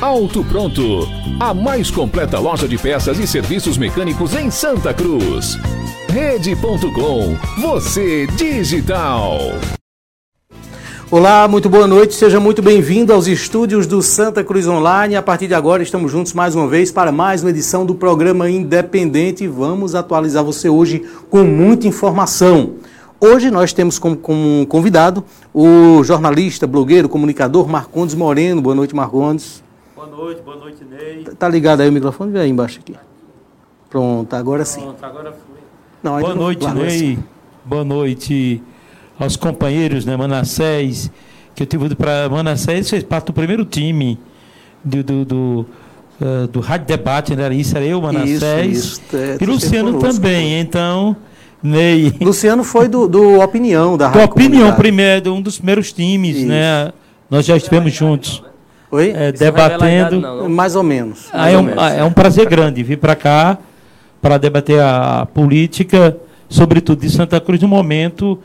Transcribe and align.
Auto 0.00 0.44
Pronto, 0.44 1.08
a 1.38 1.54
mais 1.54 1.90
completa 1.90 2.38
loja 2.38 2.66
de 2.66 2.76
peças 2.76 3.18
e 3.18 3.26
serviços 3.26 3.78
mecânicos 3.78 4.34
em 4.34 4.50
Santa 4.50 4.92
Cruz. 4.92 5.56
Rede.com, 6.08 7.36
você 7.60 8.26
digital. 8.36 9.38
Olá, 11.10 11.46
muito 11.46 11.70
boa 11.70 11.86
noite, 11.86 12.14
seja 12.14 12.40
muito 12.40 12.60
bem-vindo 12.60 13.12
aos 13.12 13.28
estúdios 13.28 13.86
do 13.86 14.02
Santa 14.02 14.42
Cruz 14.42 14.66
Online. 14.66 15.16
A 15.16 15.22
partir 15.22 15.46
de 15.46 15.54
agora 15.54 15.82
estamos 15.82 16.10
juntos 16.10 16.32
mais 16.32 16.54
uma 16.54 16.66
vez 16.66 16.90
para 16.90 17.12
mais 17.12 17.42
uma 17.42 17.50
edição 17.50 17.86
do 17.86 17.94
programa 17.94 18.50
Independente. 18.50 19.46
Vamos 19.46 19.94
atualizar 19.94 20.44
você 20.44 20.68
hoje 20.68 21.04
com 21.30 21.44
muita 21.44 21.86
informação. 21.86 22.74
Hoje 23.20 23.50
nós 23.50 23.72
temos 23.72 23.98
como, 23.98 24.16
como 24.16 24.66
convidado 24.66 25.24
o 25.54 26.02
jornalista, 26.02 26.66
blogueiro, 26.66 27.08
comunicador 27.08 27.68
Marcondes 27.68 28.14
Moreno. 28.14 28.60
Boa 28.60 28.74
noite, 28.74 28.94
Marcondes. 28.94 29.63
Boa 30.04 30.16
noite, 30.24 30.42
boa 30.42 30.56
noite, 30.58 30.84
Ney. 30.84 31.24
Tá 31.38 31.48
ligado 31.48 31.80
aí 31.80 31.88
o 31.88 31.92
microfone? 31.92 32.30
Vem 32.30 32.42
aí 32.42 32.50
embaixo 32.50 32.78
aqui. 32.78 32.94
Pronto, 33.88 34.34
agora 34.34 34.64
sim. 34.64 34.80
Pronto, 34.82 35.02
agora 35.04 35.32
foi. 35.32 35.60
Não, 36.02 36.20
Boa 36.20 36.34
não- 36.34 36.42
noite, 36.42 36.66
agora 36.66 36.86
Ney. 36.86 37.18
Boa 37.64 37.84
noite 37.84 38.62
aos 39.18 39.36
companheiros, 39.36 40.04
né, 40.04 40.14
Manassés, 40.16 41.10
que 41.54 41.62
eu 41.62 41.66
tive 41.66 41.94
para 41.94 42.28
Manassés 42.28 42.90
fez 42.90 43.02
parte 43.02 43.26
do 43.26 43.32
primeiro 43.32 43.64
time 43.64 44.18
do, 44.84 45.02
do, 45.02 45.24
do, 45.24 45.66
eh, 46.20 46.46
do 46.48 46.60
Rádio 46.60 46.86
Debate, 46.88 47.34
né? 47.34 47.54
Isso 47.54 47.74
era 47.74 47.86
eu, 47.86 48.02
Manassés. 48.02 48.76
Isso, 48.76 49.00
isso, 49.08 49.16
é, 49.16 49.38
e 49.40 49.46
Luciano 49.46 49.94
conosco. 49.94 50.20
também, 50.20 50.60
então, 50.60 51.16
Ney. 51.62 52.12
Luciano 52.20 52.62
foi 52.62 52.88
do, 52.88 53.08
do 53.08 53.40
Opinião, 53.40 53.96
da 53.96 54.08
Rádio 54.08 54.24
opinião, 54.24 54.50
Comunidade. 54.50 54.76
primeiro, 54.76 55.32
um 55.32 55.40
dos 55.40 55.56
primeiros 55.56 55.92
times, 55.94 56.36
Isso. 56.36 56.46
né? 56.46 56.92
Nós 57.30 57.46
já 57.46 57.56
estivemos 57.56 57.90
juntos, 57.94 58.42
Oi? 58.94 59.12
vai 59.12 59.22
revelar 59.30 59.44
a 59.44 59.66
idade, 59.66 59.82
debatendo. 59.82 60.20
não, 60.20 60.36
não. 60.42 60.48
Mais 60.48 60.76
ou 60.76 60.82
menos. 60.82 61.28
Ah, 61.32 61.38
mais 61.38 61.52
é, 61.52 61.56
ou 61.56 61.62
um, 61.62 61.66
menos. 61.66 61.82
ah, 61.82 61.90
é 61.90 62.04
um 62.04 62.12
prazer 62.12 62.46
grande 62.48 62.82
vir 62.82 62.98
para 62.98 63.16
cá 63.16 63.58
para 64.22 64.38
debater 64.38 64.80
a 64.80 65.26
política, 65.34 66.16
sobretudo 66.48 67.00
de 67.00 67.10
Santa 67.10 67.40
Cruz, 67.40 67.60
num 67.60 67.68
momento 67.68 68.38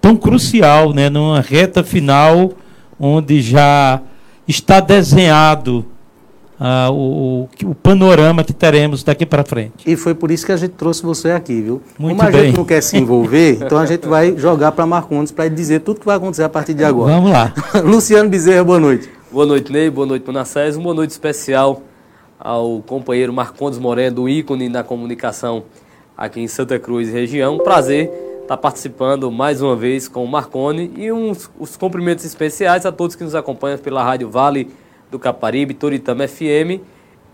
tão 0.00 0.16
crucial, 0.16 0.92
né, 0.92 1.08
numa 1.08 1.40
reta 1.40 1.82
final, 1.82 2.52
onde 3.00 3.40
já 3.40 4.00
está 4.46 4.78
desenhado 4.78 5.84
ah, 6.60 6.88
o, 6.90 7.48
o, 7.64 7.70
o 7.70 7.74
panorama 7.74 8.44
que 8.44 8.52
teremos 8.52 9.02
daqui 9.02 9.26
para 9.26 9.42
frente. 9.42 9.72
E 9.86 9.96
foi 9.96 10.14
por 10.14 10.30
isso 10.30 10.46
que 10.46 10.52
a 10.52 10.56
gente 10.56 10.72
trouxe 10.72 11.02
você 11.02 11.30
aqui, 11.30 11.60
viu? 11.60 11.82
Muito 11.98 12.16
Como 12.16 12.28
a 12.28 12.30
bem. 12.30 12.44
gente 12.44 12.56
não 12.56 12.64
quer 12.64 12.80
se 12.82 12.96
envolver, 12.96 13.58
então 13.64 13.78
a 13.78 13.86
gente 13.86 14.06
vai 14.06 14.36
jogar 14.36 14.72
para 14.72 14.86
Marcondes 14.86 15.32
para 15.32 15.46
ele 15.46 15.54
dizer 15.54 15.80
tudo 15.80 16.00
que 16.00 16.06
vai 16.06 16.16
acontecer 16.16 16.44
a 16.44 16.48
partir 16.48 16.74
de 16.74 16.84
agora. 16.84 17.12
Vamos 17.12 17.30
lá. 17.32 17.52
Luciano 17.82 18.28
Bezerra, 18.28 18.62
boa 18.62 18.78
noite. 18.78 19.10
Boa 19.34 19.46
noite, 19.46 19.72
Ney. 19.72 19.90
Boa 19.90 20.06
noite, 20.06 20.24
Manassés. 20.24 20.76
Uma 20.76 20.94
noite 20.94 21.10
especial 21.10 21.82
ao 22.38 22.80
companheiro 22.82 23.32
Marcondes 23.32 23.80
Moreno, 23.80 24.28
ícone 24.28 24.68
na 24.68 24.84
comunicação 24.84 25.64
aqui 26.16 26.40
em 26.40 26.46
Santa 26.46 26.78
Cruz 26.78 27.12
região. 27.12 27.58
Prazer 27.58 28.12
estar 28.42 28.56
participando 28.56 29.32
mais 29.32 29.60
uma 29.60 29.74
vez 29.74 30.06
com 30.06 30.24
o 30.24 30.28
Marcone 30.28 30.92
e 30.96 31.10
uns, 31.10 31.50
os 31.58 31.76
cumprimentos 31.76 32.24
especiais 32.24 32.86
a 32.86 32.92
todos 32.92 33.16
que 33.16 33.24
nos 33.24 33.34
acompanham 33.34 33.76
pela 33.76 34.04
Rádio 34.04 34.30
Vale 34.30 34.70
do 35.10 35.18
Caparibe, 35.18 35.74
Toritama 35.74 36.28
FM 36.28 36.78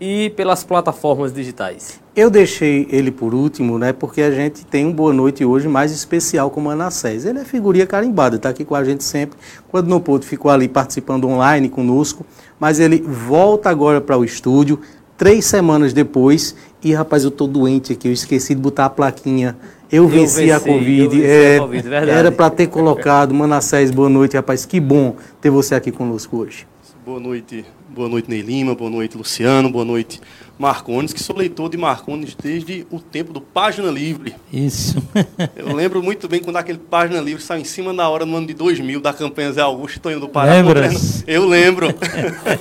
e 0.03 0.31
pelas 0.31 0.63
plataformas 0.63 1.31
digitais. 1.31 1.99
Eu 2.15 2.31
deixei 2.31 2.87
ele 2.89 3.11
por 3.11 3.35
último, 3.35 3.77
né? 3.77 3.93
Porque 3.93 4.19
a 4.23 4.31
gente 4.31 4.65
tem 4.65 4.83
um 4.83 4.91
boa 4.91 5.13
noite 5.13 5.45
hoje 5.45 5.67
mais 5.67 5.91
especial 5.91 6.49
com 6.49 6.59
o 6.59 6.63
Manassés. 6.63 7.23
Ele 7.23 7.37
é 7.37 7.45
figurinha 7.45 7.85
carimbada, 7.85 8.35
está 8.37 8.49
aqui 8.49 8.65
com 8.65 8.73
a 8.73 8.83
gente 8.83 9.03
sempre. 9.03 9.37
Quando 9.69 9.87
não 9.87 10.01
pôde, 10.01 10.25
ficou 10.25 10.49
ali 10.49 10.67
participando 10.67 11.25
online 11.29 11.69
conosco. 11.69 12.25
Mas 12.59 12.79
ele 12.79 12.99
volta 12.99 13.69
agora 13.69 14.01
para 14.01 14.17
o 14.17 14.25
estúdio, 14.25 14.79
três 15.15 15.45
semanas 15.45 15.93
depois. 15.93 16.55
E, 16.83 16.93
rapaz, 16.93 17.23
eu 17.23 17.29
tô 17.29 17.45
doente 17.45 17.93
aqui, 17.93 18.07
eu 18.07 18.11
esqueci 18.11 18.55
de 18.55 18.61
botar 18.61 18.85
a 18.85 18.89
plaquinha. 18.89 19.55
Eu, 19.91 20.07
venci, 20.07 20.51
a 20.51 20.57
venci, 20.57 20.67
eu 20.69 20.73
Covid. 20.73 21.07
venci 21.09 21.25
a 21.25 21.29
É, 21.29 21.59
Covid, 21.59 21.89
verdade. 21.89 22.11
era 22.19 22.31
para 22.31 22.49
ter 22.49 22.67
colocado. 22.67 23.35
Manassés, 23.35 23.91
boa 23.91 24.09
noite, 24.09 24.35
rapaz. 24.35 24.65
Que 24.65 24.79
bom 24.79 25.15
ter 25.39 25.51
você 25.51 25.75
aqui 25.75 25.91
conosco 25.91 26.37
hoje. 26.37 26.65
Boa 27.03 27.19
noite, 27.19 27.65
boa 27.89 28.07
noite 28.07 28.29
Ney 28.29 28.41
Lima, 28.41 28.75
boa 28.75 28.89
noite 28.89 29.17
Luciano, 29.17 29.71
boa 29.71 29.83
noite 29.83 30.21
Marcones, 30.59 31.11
que 31.11 31.23
sou 31.23 31.35
leitor 31.35 31.67
de 31.67 31.75
Marcones 31.75 32.35
desde 32.35 32.85
o 32.91 32.99
tempo 32.99 33.33
do 33.33 33.41
Página 33.41 33.89
Livre. 33.89 34.35
Isso. 34.53 35.01
Eu 35.57 35.73
lembro 35.73 36.03
muito 36.03 36.27
bem 36.27 36.43
quando 36.43 36.57
aquele 36.57 36.77
Página 36.77 37.19
Livre 37.19 37.41
saiu 37.41 37.61
em 37.61 37.65
cima 37.65 37.91
da 37.91 38.07
hora 38.07 38.23
no 38.23 38.37
ano 38.37 38.45
de 38.45 38.53
2000 38.53 39.01
da 39.01 39.11
campanha 39.11 39.51
Zé 39.51 39.61
Augusto 39.61 39.99
Tonho 39.99 40.19
do 40.19 40.29
Pará. 40.29 40.51
Lembras? 40.51 41.23
Eu 41.25 41.47
lembro. 41.47 41.87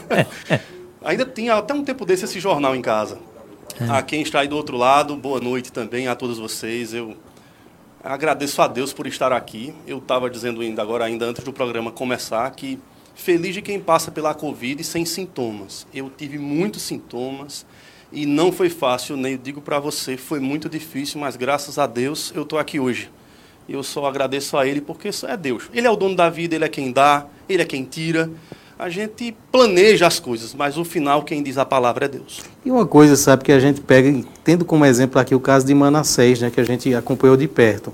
Ainda 1.04 1.26
tinha 1.26 1.56
até 1.56 1.74
um 1.74 1.84
tempo 1.84 2.06
desse 2.06 2.24
esse 2.24 2.40
jornal 2.40 2.74
em 2.74 2.80
casa. 2.80 3.18
A 3.90 4.00
quem 4.00 4.22
está 4.22 4.40
aí 4.40 4.48
do 4.48 4.56
outro 4.56 4.78
lado, 4.78 5.16
boa 5.16 5.38
noite 5.38 5.70
também 5.70 6.08
a 6.08 6.14
todos 6.14 6.38
vocês. 6.38 6.94
Eu 6.94 7.14
agradeço 8.02 8.62
a 8.62 8.66
Deus 8.66 8.90
por 8.90 9.06
estar 9.06 9.34
aqui. 9.34 9.74
Eu 9.86 9.98
estava 9.98 10.30
dizendo 10.30 10.62
ainda 10.62 10.80
agora, 10.80 11.04
ainda 11.04 11.26
antes 11.26 11.44
do 11.44 11.52
programa 11.52 11.90
começar, 11.90 12.50
que 12.52 12.78
feliz 13.14 13.54
de 13.54 13.62
quem 13.62 13.78
passa 13.80 14.10
pela 14.10 14.34
Covid 14.34 14.82
sem 14.84 15.04
sintomas. 15.04 15.86
Eu 15.92 16.10
tive 16.10 16.38
muitos 16.38 16.82
sintomas 16.82 17.66
e 18.12 18.26
não 18.26 18.50
foi 18.50 18.68
fácil, 18.68 19.16
nem 19.16 19.36
digo 19.36 19.60
para 19.60 19.78
você, 19.78 20.16
foi 20.16 20.40
muito 20.40 20.68
difícil, 20.68 21.20
mas 21.20 21.36
graças 21.36 21.78
a 21.78 21.86
Deus 21.86 22.32
eu 22.34 22.42
estou 22.42 22.58
aqui 22.58 22.80
hoje. 22.80 23.10
Eu 23.68 23.84
só 23.84 24.04
agradeço 24.06 24.56
a 24.56 24.66
Ele 24.66 24.80
porque 24.80 25.10
é 25.28 25.36
Deus. 25.36 25.70
Ele 25.72 25.86
é 25.86 25.90
o 25.90 25.94
dono 25.94 26.16
da 26.16 26.28
vida, 26.28 26.56
Ele 26.56 26.64
é 26.64 26.68
quem 26.68 26.90
dá, 26.90 27.26
Ele 27.48 27.62
é 27.62 27.64
quem 27.64 27.84
tira. 27.84 28.28
A 28.76 28.88
gente 28.88 29.36
planeja 29.52 30.08
as 30.08 30.18
coisas, 30.18 30.54
mas 30.54 30.76
o 30.76 30.84
final 30.84 31.22
quem 31.22 31.40
diz 31.40 31.56
a 31.56 31.64
palavra 31.64 32.06
é 32.06 32.08
Deus. 32.08 32.40
E 32.64 32.70
uma 32.70 32.84
coisa, 32.84 33.14
sabe, 33.14 33.44
que 33.44 33.52
a 33.52 33.60
gente 33.60 33.80
pega, 33.80 34.24
tendo 34.42 34.64
como 34.64 34.84
exemplo 34.84 35.20
aqui 35.20 35.34
o 35.34 35.40
caso 35.40 35.66
de 35.66 35.74
Manassés, 35.74 36.40
né, 36.40 36.50
que 36.50 36.60
a 36.60 36.64
gente 36.64 36.92
acompanhou 36.94 37.36
de 37.36 37.46
perto. 37.46 37.92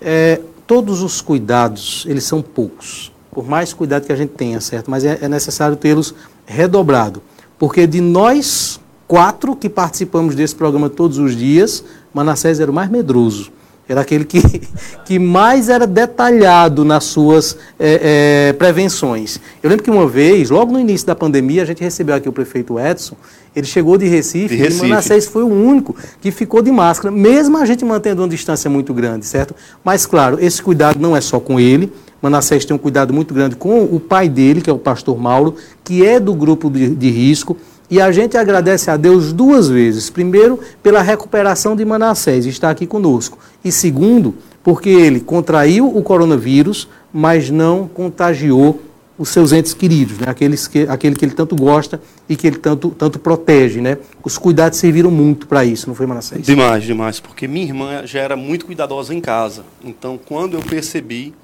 É, 0.00 0.40
todos 0.66 1.02
os 1.02 1.20
cuidados, 1.20 2.04
eles 2.08 2.24
são 2.24 2.42
poucos. 2.42 3.11
Por 3.32 3.48
mais 3.48 3.72
cuidado 3.72 4.04
que 4.04 4.12
a 4.12 4.16
gente 4.16 4.30
tenha, 4.30 4.60
certo? 4.60 4.90
Mas 4.90 5.04
é, 5.04 5.18
é 5.22 5.28
necessário 5.28 5.74
tê-los 5.74 6.14
redobrado. 6.46 7.22
Porque 7.58 7.86
de 7.86 8.00
nós 8.00 8.78
quatro 9.08 9.56
que 9.56 9.68
participamos 9.68 10.34
desse 10.34 10.54
programa 10.54 10.88
todos 10.88 11.18
os 11.18 11.34
dias, 11.36 11.82
Manassés 12.14 12.60
era 12.60 12.70
o 12.70 12.74
mais 12.74 12.90
medroso. 12.90 13.50
Era 13.88 14.02
aquele 14.02 14.24
que, 14.24 14.40
que 15.04 15.18
mais 15.18 15.68
era 15.68 15.86
detalhado 15.86 16.84
nas 16.84 17.04
suas 17.04 17.56
é, 17.78 18.48
é, 18.48 18.52
prevenções. 18.52 19.38
Eu 19.62 19.70
lembro 19.70 19.84
que 19.84 19.90
uma 19.90 20.06
vez, 20.06 20.50
logo 20.50 20.72
no 20.72 20.78
início 20.78 21.06
da 21.06 21.14
pandemia, 21.14 21.62
a 21.62 21.64
gente 21.64 21.82
recebeu 21.82 22.14
aqui 22.14 22.28
o 22.28 22.32
prefeito 22.32 22.78
Edson. 22.78 23.16
Ele 23.54 23.66
chegou 23.66 23.98
de 23.98 24.06
Recife, 24.06 24.56
De 24.56 24.62
Recife. 24.62 24.86
e 24.86 24.88
Manassés 24.88 25.26
foi 25.26 25.42
o 25.42 25.48
único 25.48 25.94
que 26.20 26.30
ficou 26.30 26.62
de 26.62 26.72
máscara, 26.72 27.14
mesmo 27.14 27.58
a 27.58 27.66
gente 27.66 27.84
mantendo 27.84 28.22
uma 28.22 28.28
distância 28.28 28.70
muito 28.70 28.94
grande, 28.94 29.26
certo? 29.26 29.54
Mas, 29.84 30.06
claro, 30.06 30.38
esse 30.40 30.62
cuidado 30.62 30.98
não 30.98 31.14
é 31.16 31.20
só 31.20 31.38
com 31.38 31.60
ele. 31.60 31.92
Manassés 32.22 32.64
tem 32.64 32.74
um 32.74 32.78
cuidado 32.78 33.12
muito 33.12 33.34
grande 33.34 33.56
com 33.56 33.82
o 33.82 33.98
pai 33.98 34.28
dele, 34.28 34.60
que 34.60 34.70
é 34.70 34.72
o 34.72 34.78
pastor 34.78 35.18
Mauro, 35.18 35.56
que 35.82 36.06
é 36.06 36.20
do 36.20 36.32
grupo 36.32 36.70
de, 36.70 36.94
de 36.94 37.10
risco. 37.10 37.56
E 37.90 38.00
a 38.00 38.10
gente 38.12 38.38
agradece 38.38 38.90
a 38.90 38.96
Deus 38.96 39.32
duas 39.32 39.68
vezes. 39.68 40.08
Primeiro, 40.08 40.58
pela 40.82 41.02
recuperação 41.02 41.74
de 41.76 41.84
Manassés, 41.84 42.46
está 42.46 42.70
aqui 42.70 42.86
conosco. 42.86 43.36
E 43.62 43.72
segundo, 43.72 44.34
porque 44.62 44.88
ele 44.88 45.20
contraiu 45.20 45.94
o 45.94 46.02
coronavírus, 46.02 46.88
mas 47.12 47.50
não 47.50 47.88
contagiou 47.88 48.80
os 49.18 49.28
seus 49.28 49.52
entes 49.52 49.74
queridos, 49.74 50.18
né? 50.18 50.26
Aqueles 50.28 50.66
que, 50.66 50.86
aquele 50.88 51.14
que 51.14 51.24
ele 51.24 51.34
tanto 51.34 51.54
gosta 51.54 52.00
e 52.28 52.34
que 52.34 52.46
ele 52.46 52.56
tanto, 52.56 52.90
tanto 52.90 53.18
protege. 53.18 53.80
Né? 53.80 53.98
Os 54.24 54.38
cuidados 54.38 54.78
serviram 54.78 55.10
muito 55.10 55.46
para 55.46 55.64
isso, 55.64 55.86
não 55.86 55.94
foi, 55.94 56.06
Manassés? 56.06 56.46
Demais, 56.46 56.84
demais, 56.84 57.20
porque 57.20 57.46
minha 57.46 57.66
irmã 57.66 58.06
já 58.06 58.20
era 58.20 58.36
muito 58.36 58.64
cuidadosa 58.64 59.14
em 59.14 59.20
casa. 59.20 59.64
Então, 59.84 60.18
quando 60.18 60.54
eu 60.54 60.60
percebi, 60.60 61.34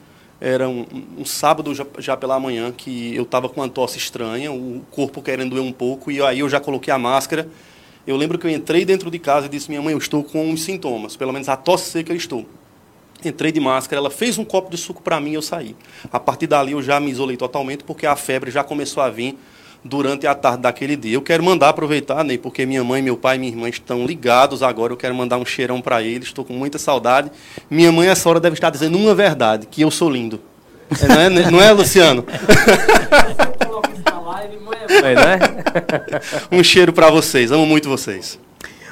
era 0.40 0.69
um, 0.69 0.87
um 1.19 1.25
sábado 1.25 1.75
já, 1.75 1.85
já, 1.99 2.17
pela 2.17 2.38
manhã, 2.38 2.70
que 2.70 3.14
eu 3.14 3.25
estava 3.25 3.49
com 3.49 3.61
uma 3.61 3.69
tosse 3.69 3.99
estranha, 3.99 4.52
o 4.52 4.82
corpo 4.90 5.20
querendo 5.20 5.50
doer 5.50 5.62
um 5.62 5.73
pouco, 5.73 6.11
e 6.11 6.23
aí 6.23 6.40
eu 6.40 6.49
já 6.49 6.61
coloquei 6.61 6.93
a 6.93 6.99
máscara. 6.99 7.49
Eu 8.06 8.17
lembro 8.17 8.38
que 8.38 8.46
eu 8.46 8.50
entrei 8.50 8.85
dentro 8.85 9.11
de 9.11 9.19
casa 9.19 9.46
e 9.46 9.49
disse: 9.49 9.69
Minha 9.69 9.82
mãe, 9.82 9.93
eu 9.93 9.99
estou 9.99 10.23
com 10.23 10.49
uns 10.49 10.62
sintomas, 10.62 11.17
pelo 11.17 11.32
menos 11.32 11.49
a 11.49 11.56
tosse 11.56 11.90
seca 11.90 12.12
eu 12.12 12.17
estou. 12.17 12.46
Entrei 13.25 13.50
de 13.50 13.58
máscara, 13.58 13.99
ela 13.99 14.11
fez 14.11 14.38
um 14.38 14.44
copo 14.44 14.70
de 14.70 14.76
suco 14.76 15.02
para 15.02 15.20
mim 15.20 15.32
e 15.32 15.35
eu 15.35 15.43
saí. 15.43 15.75
A 16.12 16.20
partir 16.20 16.46
dali 16.46 16.70
eu 16.70 16.81
já 16.81 17.00
me 17.00 17.11
isolei 17.11 17.37
totalmente, 17.37 17.82
porque 17.82 18.06
a 18.06 18.14
febre 18.14 18.50
já 18.50 18.62
começou 18.62 19.02
a 19.02 19.11
vir 19.11 19.37
durante 19.84 20.26
a 20.26 20.34
tarde 20.34 20.62
daquele 20.62 20.96
dia. 20.96 21.14
Eu 21.14 21.22
quero 21.22 21.42
mandar 21.42 21.69
aproveitar, 21.70 22.25
Ney, 22.25 22.38
porque 22.38 22.66
minha 22.66 22.82
mãe, 22.82 23.00
meu 23.00 23.16
pai 23.16 23.36
e 23.36 23.38
minha 23.38 23.52
irmã 23.52 23.69
estão 23.69 24.04
ligados 24.06 24.62
agora. 24.62 24.92
Eu 24.92 24.96
quero 24.96 25.14
mandar 25.14 25.38
um 25.38 25.44
cheirão 25.44 25.80
para 25.80 26.02
eles, 26.02 26.28
estou 26.28 26.44
com 26.44 26.52
muita 26.52 26.78
saudade. 26.78 27.30
Minha 27.70 27.92
mãe, 27.92 28.08
essa 28.08 28.28
hora, 28.28 28.40
deve 28.40 28.54
estar 28.54 28.70
dizendo 28.70 28.98
uma 28.98 29.14
verdade, 29.14 29.66
que 29.66 29.82
eu 29.82 29.90
sou 29.90 30.10
lindo. 30.10 30.40
É, 31.02 31.06
não, 31.06 31.20
é, 31.20 31.50
não 31.50 31.60
é, 31.60 31.70
Luciano? 31.72 32.25
um 36.50 36.62
cheiro 36.62 36.92
para 36.92 37.10
vocês, 37.10 37.52
amo 37.52 37.66
muito 37.66 37.88
vocês. 37.88 38.38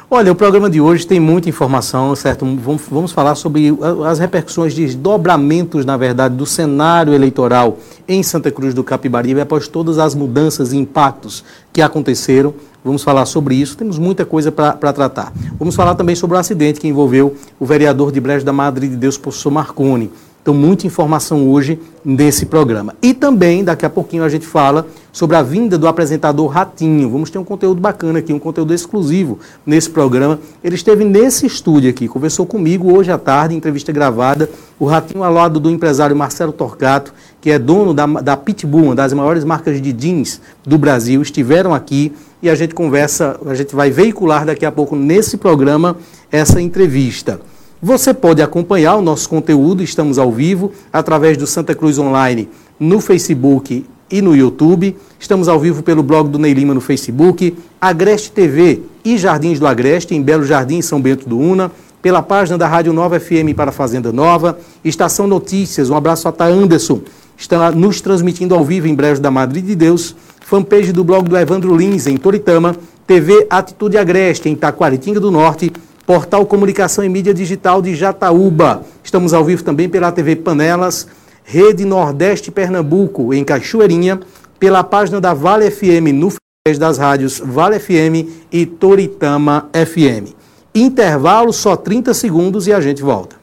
Olha, 0.08 0.30
o 0.30 0.36
programa 0.36 0.70
de 0.70 0.80
hoje 0.80 1.04
tem 1.04 1.18
muita 1.18 1.48
informação, 1.48 2.14
certo? 2.14 2.46
Vamos, 2.46 2.82
vamos 2.88 3.10
falar 3.10 3.34
sobre 3.34 3.76
as 4.08 4.20
repercussões 4.20 4.72
de 4.72 4.84
desdobramentos, 4.86 5.84
na 5.84 5.96
verdade, 5.96 6.36
do 6.36 6.46
cenário 6.46 7.12
eleitoral 7.12 7.78
em 8.06 8.22
Santa 8.22 8.48
Cruz 8.52 8.72
do 8.72 8.84
Capibaribe, 8.84 9.40
após 9.40 9.66
todas 9.66 9.98
as 9.98 10.14
mudanças 10.14 10.72
e 10.72 10.76
impactos 10.76 11.42
que 11.72 11.82
aconteceram. 11.82 12.54
Vamos 12.84 13.02
falar 13.02 13.26
sobre 13.26 13.56
isso, 13.56 13.76
temos 13.76 13.98
muita 13.98 14.24
coisa 14.24 14.52
para 14.52 14.92
tratar. 14.92 15.32
Vamos 15.58 15.74
falar 15.74 15.96
também 15.96 16.14
sobre 16.14 16.36
o 16.36 16.38
acidente 16.38 16.78
que 16.78 16.86
envolveu 16.86 17.34
o 17.58 17.66
vereador 17.66 18.12
de 18.12 18.20
Brejo 18.20 18.46
da 18.46 18.52
Madre 18.52 18.86
de 18.86 18.94
Deus, 18.94 19.18
professor 19.18 19.50
Marconi. 19.50 20.12
Então, 20.46 20.54
muita 20.54 20.86
informação 20.86 21.48
hoje 21.50 21.76
nesse 22.04 22.46
programa. 22.46 22.94
E 23.02 23.12
também, 23.12 23.64
daqui 23.64 23.84
a 23.84 23.90
pouquinho, 23.90 24.22
a 24.22 24.28
gente 24.28 24.46
fala 24.46 24.86
sobre 25.12 25.34
a 25.34 25.42
vinda 25.42 25.76
do 25.76 25.88
apresentador 25.88 26.46
Ratinho. 26.46 27.10
Vamos 27.10 27.30
ter 27.30 27.38
um 27.38 27.42
conteúdo 27.42 27.80
bacana 27.80 28.20
aqui, 28.20 28.32
um 28.32 28.38
conteúdo 28.38 28.72
exclusivo 28.72 29.40
nesse 29.66 29.90
programa. 29.90 30.38
Ele 30.62 30.76
esteve 30.76 31.04
nesse 31.04 31.46
estúdio 31.46 31.90
aqui, 31.90 32.06
conversou 32.06 32.46
comigo 32.46 32.96
hoje 32.96 33.10
à 33.10 33.18
tarde, 33.18 33.56
entrevista 33.56 33.90
gravada. 33.90 34.48
O 34.78 34.86
Ratinho 34.86 35.24
ao 35.24 35.32
lado 35.32 35.58
do 35.58 35.68
empresário 35.68 36.14
Marcelo 36.14 36.52
Torcato, 36.52 37.12
que 37.40 37.50
é 37.50 37.58
dono 37.58 37.92
da, 37.92 38.06
da 38.06 38.36
Pitbull, 38.36 38.84
uma 38.84 38.94
das 38.94 39.12
maiores 39.12 39.42
marcas 39.42 39.82
de 39.82 39.92
jeans 39.92 40.40
do 40.64 40.78
Brasil, 40.78 41.20
estiveram 41.22 41.74
aqui 41.74 42.12
e 42.40 42.48
a 42.48 42.54
gente 42.54 42.72
conversa, 42.72 43.36
a 43.46 43.54
gente 43.56 43.74
vai 43.74 43.90
veicular 43.90 44.46
daqui 44.46 44.64
a 44.64 44.70
pouco 44.70 44.94
nesse 44.94 45.38
programa 45.38 45.96
essa 46.30 46.60
entrevista. 46.60 47.40
Você 47.86 48.12
pode 48.12 48.42
acompanhar 48.42 48.96
o 48.96 49.00
nosso 49.00 49.28
conteúdo, 49.28 49.80
estamos 49.80 50.18
ao 50.18 50.32
vivo, 50.32 50.72
através 50.92 51.36
do 51.36 51.46
Santa 51.46 51.72
Cruz 51.72 52.00
Online 52.00 52.48
no 52.80 53.00
Facebook 53.00 53.86
e 54.10 54.20
no 54.20 54.34
YouTube. 54.34 54.96
Estamos 55.20 55.46
ao 55.46 55.60
vivo 55.60 55.84
pelo 55.84 56.02
blog 56.02 56.28
do 56.28 56.36
Ney 56.36 56.52
Lima 56.52 56.74
no 56.74 56.80
Facebook, 56.80 57.56
Agreste 57.80 58.32
TV 58.32 58.82
e 59.04 59.16
Jardins 59.16 59.60
do 59.60 59.68
Agreste, 59.68 60.16
em 60.16 60.20
Belo 60.20 60.44
Jardim, 60.44 60.82
São 60.82 61.00
Bento 61.00 61.28
do 61.28 61.38
Una, 61.38 61.70
pela 62.02 62.20
página 62.22 62.58
da 62.58 62.66
Rádio 62.66 62.92
Nova 62.92 63.20
FM 63.20 63.54
para 63.54 63.70
Fazenda 63.70 64.12
Nova, 64.12 64.58
Estação 64.84 65.28
Notícias, 65.28 65.88
um 65.88 65.94
abraço 65.94 66.26
a 66.26 66.32
Tá 66.32 66.46
Anderson, 66.46 67.02
está 67.38 67.70
nos 67.70 68.00
transmitindo 68.00 68.52
ao 68.56 68.64
vivo 68.64 68.88
em 68.88 68.96
Brejo 68.96 69.20
da 69.20 69.30
Madre 69.30 69.62
de 69.62 69.76
Deus, 69.76 70.16
fanpage 70.40 70.90
do 70.90 71.04
blog 71.04 71.28
do 71.28 71.38
Evandro 71.38 71.76
Lins, 71.76 72.08
em 72.08 72.16
Toritama, 72.16 72.74
TV 73.06 73.46
Atitude 73.48 73.96
Agreste, 73.96 74.48
em 74.48 74.56
Taquaritinga 74.56 75.20
do 75.20 75.30
Norte, 75.30 75.72
Portal 76.06 76.46
Comunicação 76.46 77.04
e 77.04 77.08
Mídia 77.08 77.34
Digital 77.34 77.82
de 77.82 77.92
Jataúba. 77.96 78.82
Estamos 79.02 79.34
ao 79.34 79.44
vivo 79.44 79.64
também 79.64 79.88
pela 79.88 80.12
TV 80.12 80.36
Panelas, 80.36 81.08
Rede 81.42 81.84
Nordeste 81.84 82.52
Pernambuco, 82.52 83.34
em 83.34 83.42
Cachoeirinha, 83.42 84.20
pela 84.56 84.84
página 84.84 85.20
da 85.20 85.34
Vale 85.34 85.68
FM 85.68 86.14
no 86.14 86.32
das 86.78 86.98
rádios 86.98 87.40
Vale 87.44 87.78
FM 87.78 88.28
e 88.50 88.66
Toritama 88.66 89.68
FM. 89.72 90.32
Intervalo 90.74 91.52
só 91.52 91.76
30 91.76 92.14
segundos 92.14 92.66
e 92.66 92.72
a 92.72 92.80
gente 92.80 93.02
volta. 93.02 93.36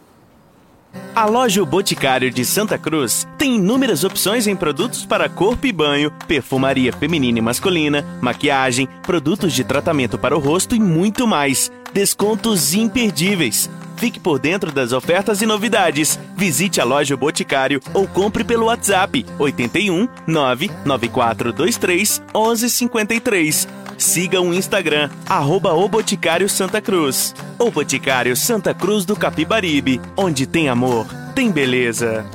A 1.16 1.26
loja 1.26 1.62
o 1.62 1.66
Boticário 1.66 2.32
de 2.32 2.44
Santa 2.44 2.76
Cruz 2.76 3.28
tem 3.38 3.58
inúmeras 3.58 4.04
opções 4.04 4.48
em 4.48 4.56
produtos 4.56 5.06
para 5.06 5.30
corpo 5.30 5.68
e 5.68 5.72
banho, 5.72 6.10
perfumaria 6.28 6.92
feminina 6.92 7.38
e 7.38 7.42
masculina, 7.42 8.04
maquiagem, 8.20 8.90
produtos 9.04 9.54
de 9.54 9.64
tratamento 9.64 10.18
para 10.18 10.36
o 10.36 10.40
rosto 10.40 10.74
e 10.76 10.80
muito 10.80 11.28
mais. 11.28 11.72
Descontos 11.94 12.74
imperdíveis. 12.74 13.70
Fique 13.96 14.20
por 14.20 14.40
dentro 14.40 14.72
das 14.72 14.92
ofertas 14.92 15.44
e 15.44 15.46
novidades. 15.46 16.20
Visite 16.36 16.82
a 16.82 16.84
loja 16.84 17.14
o 17.14 17.18
Boticário 17.18 17.80
ou 17.94 18.08
compre 18.08 18.44
pelo 18.44 18.66
WhatsApp 18.66 19.24
81 19.38 20.08
99423 20.26 22.24
1153. 22.34 23.68
Siga 24.04 24.42
o 24.42 24.54
Instagram, 24.54 25.10
arroba 25.26 25.74
o 25.74 25.88
Boticário 25.88 26.50
Santa 26.50 26.82
Cruz. 26.82 27.34
O 27.58 27.72
Boticário 27.72 28.36
Santa 28.36 28.74
Cruz 28.74 29.06
do 29.06 29.16
Capibaribe, 29.16 30.02
onde 30.18 30.46
tem 30.46 30.68
amor, 30.68 31.08
tem 31.34 31.50
beleza. 31.50 32.26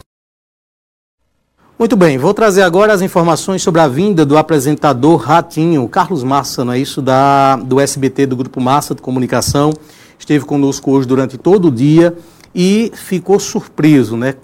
Muito 1.78 1.94
bem, 1.94 2.16
vou 2.16 2.32
trazer 2.32 2.62
agora 2.62 2.94
as 2.94 3.02
informações 3.02 3.60
sobre 3.60 3.82
a 3.82 3.86
vinda 3.86 4.24
do 4.24 4.38
apresentador 4.38 5.18
Ratinho, 5.18 5.86
Carlos 5.90 6.24
Massa, 6.24 6.64
não 6.64 6.72
é 6.72 6.78
isso, 6.78 7.02
da, 7.02 7.56
do 7.56 7.78
SBT, 7.78 8.24
do 8.24 8.34
Grupo 8.34 8.62
Massa 8.62 8.94
de 8.94 9.02
Comunicação. 9.02 9.70
Esteve 10.18 10.46
conosco 10.46 10.90
hoje 10.90 11.06
durante 11.06 11.36
todo 11.36 11.68
o 11.68 11.70
dia 11.70 12.16
e 12.54 12.90
ficou 12.94 13.38
surpreso, 13.38 14.16
né? 14.16 14.34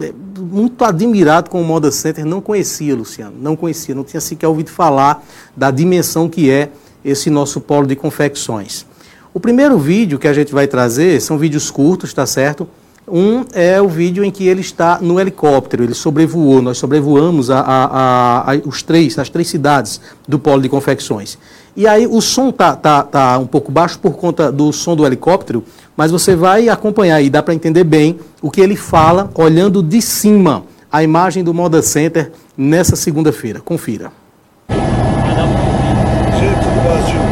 É, 0.00 0.12
muito 0.38 0.84
admirado 0.84 1.50
com 1.50 1.60
o 1.60 1.64
Moda 1.64 1.90
Center. 1.90 2.24
Não 2.24 2.40
conhecia, 2.40 2.94
Luciano, 2.94 3.34
não 3.40 3.56
conhecia, 3.56 3.94
não 3.94 4.04
tinha 4.04 4.20
sequer 4.20 4.48
ouvido 4.48 4.70
falar 4.70 5.24
da 5.56 5.70
dimensão 5.70 6.28
que 6.28 6.50
é 6.50 6.70
esse 7.04 7.30
nosso 7.30 7.60
polo 7.60 7.86
de 7.86 7.96
confecções. 7.96 8.86
O 9.34 9.40
primeiro 9.40 9.78
vídeo 9.78 10.18
que 10.18 10.28
a 10.28 10.32
gente 10.32 10.52
vai 10.52 10.66
trazer 10.66 11.20
são 11.20 11.38
vídeos 11.38 11.70
curtos, 11.70 12.12
tá 12.12 12.26
certo? 12.26 12.68
Um 13.08 13.44
é 13.52 13.82
o 13.82 13.88
vídeo 13.88 14.24
em 14.24 14.30
que 14.30 14.46
ele 14.46 14.60
está 14.60 14.98
no 15.00 15.18
helicóptero, 15.18 15.82
ele 15.82 15.94
sobrevoou, 15.94 16.62
nós 16.62 16.78
sobrevoamos 16.78 17.50
a, 17.50 17.60
a, 17.60 18.52
a, 18.52 18.56
os 18.64 18.82
três, 18.82 19.18
as 19.18 19.28
três 19.28 19.48
cidades 19.48 20.00
do 20.28 20.38
polo 20.38 20.62
de 20.62 20.68
confecções. 20.68 21.36
E 21.74 21.86
aí 21.86 22.06
o 22.06 22.20
som 22.20 22.52
tá, 22.52 22.76
tá, 22.76 23.02
tá 23.02 23.38
um 23.38 23.46
pouco 23.46 23.72
baixo 23.72 23.98
por 23.98 24.12
conta 24.12 24.52
do 24.52 24.72
som 24.72 24.94
do 24.94 25.04
helicóptero, 25.04 25.64
mas 25.96 26.10
você 26.10 26.34
vai 26.34 26.68
acompanhar 26.68 27.20
e 27.22 27.30
dá 27.30 27.42
para 27.42 27.54
entender 27.54 27.84
bem 27.84 28.18
o 28.40 28.50
que 28.50 28.60
ele 28.60 28.76
fala 28.76 29.30
olhando 29.34 29.82
de 29.82 30.00
cima 30.02 30.64
a 30.90 31.02
imagem 31.02 31.42
do 31.42 31.54
Moda 31.54 31.80
Center 31.80 32.32
nessa 32.56 32.94
segunda-feira. 32.96 33.60
Confira. 33.60 34.12
Gente 34.68 36.64
do 36.68 36.80
Brasil, 36.84 37.22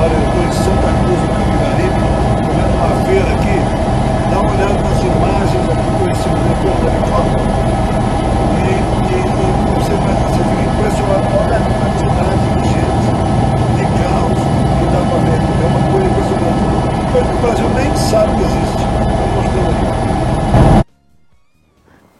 olha, 0.00 0.14
eu 0.14 0.22
estou 0.24 0.42
em 0.42 0.52
Santa 0.52 0.88
Cruz 1.04 1.20
do 1.20 1.28
Capibaribe, 1.28 2.00
comendo 2.48 2.74
uma 2.78 2.92
feira 3.04 3.28
aqui, 3.34 3.56
dá 4.30 4.36
uma 4.40 4.50
olhada 4.54 4.80
nas 4.80 5.00
imagens 5.04 5.64
aqui 5.68 5.88
com 5.98 6.06
esse 6.08 6.28
motor 6.28 6.74
do 6.80 6.86
helicóptero 6.88 7.44
e, 8.56 8.72
e, 8.72 9.16
e 9.16 9.28
você, 9.74 9.94
vai, 10.00 10.14
você 10.24 10.40
fica 10.48 10.64
impressionado 10.64 11.26
com 11.28 11.36
a 11.36 11.52
quantidade 11.76 12.40
de 12.40 12.64
gente, 12.72 13.08
de 13.76 13.84
carros 14.00 14.40
que 14.78 14.86
dá 14.88 15.00
para 15.04 15.18
ver. 15.28 15.40
É 15.58 15.66
uma 15.66 15.82
coisa 15.92 16.06
impressionante. 16.08 16.78
Coisa 17.12 17.28
que 17.28 17.34
o 17.34 17.40
Brasil 17.40 17.68
nem 17.74 17.90
sabe 17.96 18.30
que 18.36 18.42
existe. 18.44 18.82
Estou 19.00 19.28
mostrando 19.34 19.70
aqui. 19.70 19.98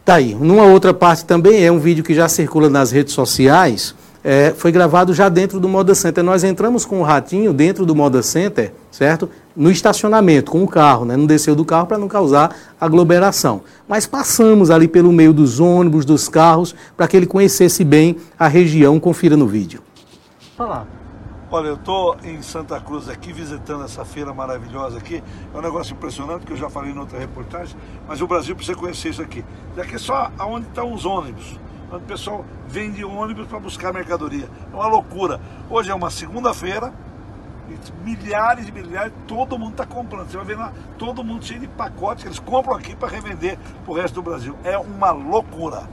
Tá 0.09 0.15
aí. 0.15 0.35
Numa 0.35 0.65
outra 0.65 0.95
parte 0.95 1.23
também 1.27 1.63
é 1.63 1.71
um 1.71 1.79
vídeo 1.79 2.03
que 2.03 2.15
já 2.15 2.31
circula 2.31 2.71
nas 2.71 2.91
redes 2.91 3.13
sociais. 3.13 3.95
É, 4.25 4.55
foi 4.57 4.73
gravado 4.73 5.13
já 5.13 5.29
dentro 5.29 5.61
do 5.61 5.69
Moda 5.69 5.95
Center. 5.95 6.25
Nós 6.25 6.45
entramos 6.45 6.87
com 6.87 7.01
o 7.01 7.03
ratinho 7.03 7.53
dentro 7.53 7.85
do 7.85 7.95
Moda 7.95 8.23
Center, 8.23 8.73
certo? 8.91 9.29
No 9.55 9.71
estacionamento, 9.71 10.51
com 10.51 10.65
o 10.65 10.67
carro, 10.67 11.05
né? 11.05 11.15
Não 11.15 11.27
desceu 11.27 11.55
do 11.55 11.63
carro 11.63 11.87
para 11.87 11.99
não 11.99 12.09
causar 12.09 12.57
aglomeração. 12.81 13.61
Mas 13.87 14.07
passamos 14.07 14.71
ali 14.71 14.89
pelo 14.89 15.13
meio 15.13 15.35
dos 15.35 15.61
ônibus, 15.61 16.07
dos 16.07 16.27
carros, 16.27 16.75
para 16.97 17.07
que 17.07 17.15
ele 17.15 17.27
conhecesse 17.27 17.85
bem 17.85 18.17
a 18.39 18.49
região. 18.49 18.99
Confira 18.99 19.37
no 19.37 19.47
vídeo. 19.47 19.83
Fala. 20.57 20.89
Olha, 21.51 21.69
eu 21.69 21.77
estou 21.77 22.15
em 22.23 22.43
Santa 22.43 22.79
Cruz 22.79 23.09
aqui, 23.09 23.33
visitando 23.33 23.83
essa 23.83 24.05
feira 24.05 24.35
maravilhosa 24.35 24.99
aqui. 24.99 25.25
É 25.55 25.57
um 25.57 25.63
negócio 25.63 25.95
impressionante, 25.95 26.45
que 26.45 26.53
eu 26.53 26.57
já 26.59 26.69
falei 26.69 26.93
em 26.93 26.99
outra 26.99 27.19
reportagem, 27.19 27.75
mas 28.07 28.21
o 28.21 28.27
Brasil 28.27 28.55
precisa 28.55 28.77
conhecer 28.77 29.09
isso 29.09 29.23
aqui. 29.23 29.43
Daqui 29.75 29.95
é 29.95 29.99
só 29.99 30.31
aonde 30.39 30.67
estão 30.67 30.93
os 30.93 31.07
ônibus, 31.07 31.59
onde 31.91 32.05
o 32.05 32.07
pessoal 32.07 32.45
vende 32.67 33.03
ônibus 33.03 33.47
para 33.47 33.59
buscar 33.59 33.95
mercadoria. 33.95 34.47
É 34.71 34.77
uma 34.77 34.89
loucura. 34.89 35.41
Hoje 35.71 35.91
é 35.91 35.95
uma 35.95 36.11
segunda-feira, 36.11 36.93
milhares 38.05 38.69
e 38.69 38.73
milhares, 38.73 39.15
todo 39.27 39.59
mundo 39.59 39.71
está 39.71 39.87
comprando. 39.87 40.29
Você 40.31 40.37
vai 40.37 40.45
ver 40.45 40.59
lá, 40.59 40.71
todo 40.99 41.25
mundo 41.25 41.47
cheio 41.47 41.61
de 41.61 41.69
pacotes 41.69 42.25
que 42.25 42.29
eles 42.29 42.39
compram 42.39 42.75
aqui 42.75 42.95
para 42.95 43.09
revender 43.09 43.59
para 43.87 43.91
o 43.91 43.97
resto 43.97 44.17
do 44.17 44.23
Brasil. 44.23 44.55
É 44.65 44.77
uma 44.77 45.13
loucura. 45.13 45.89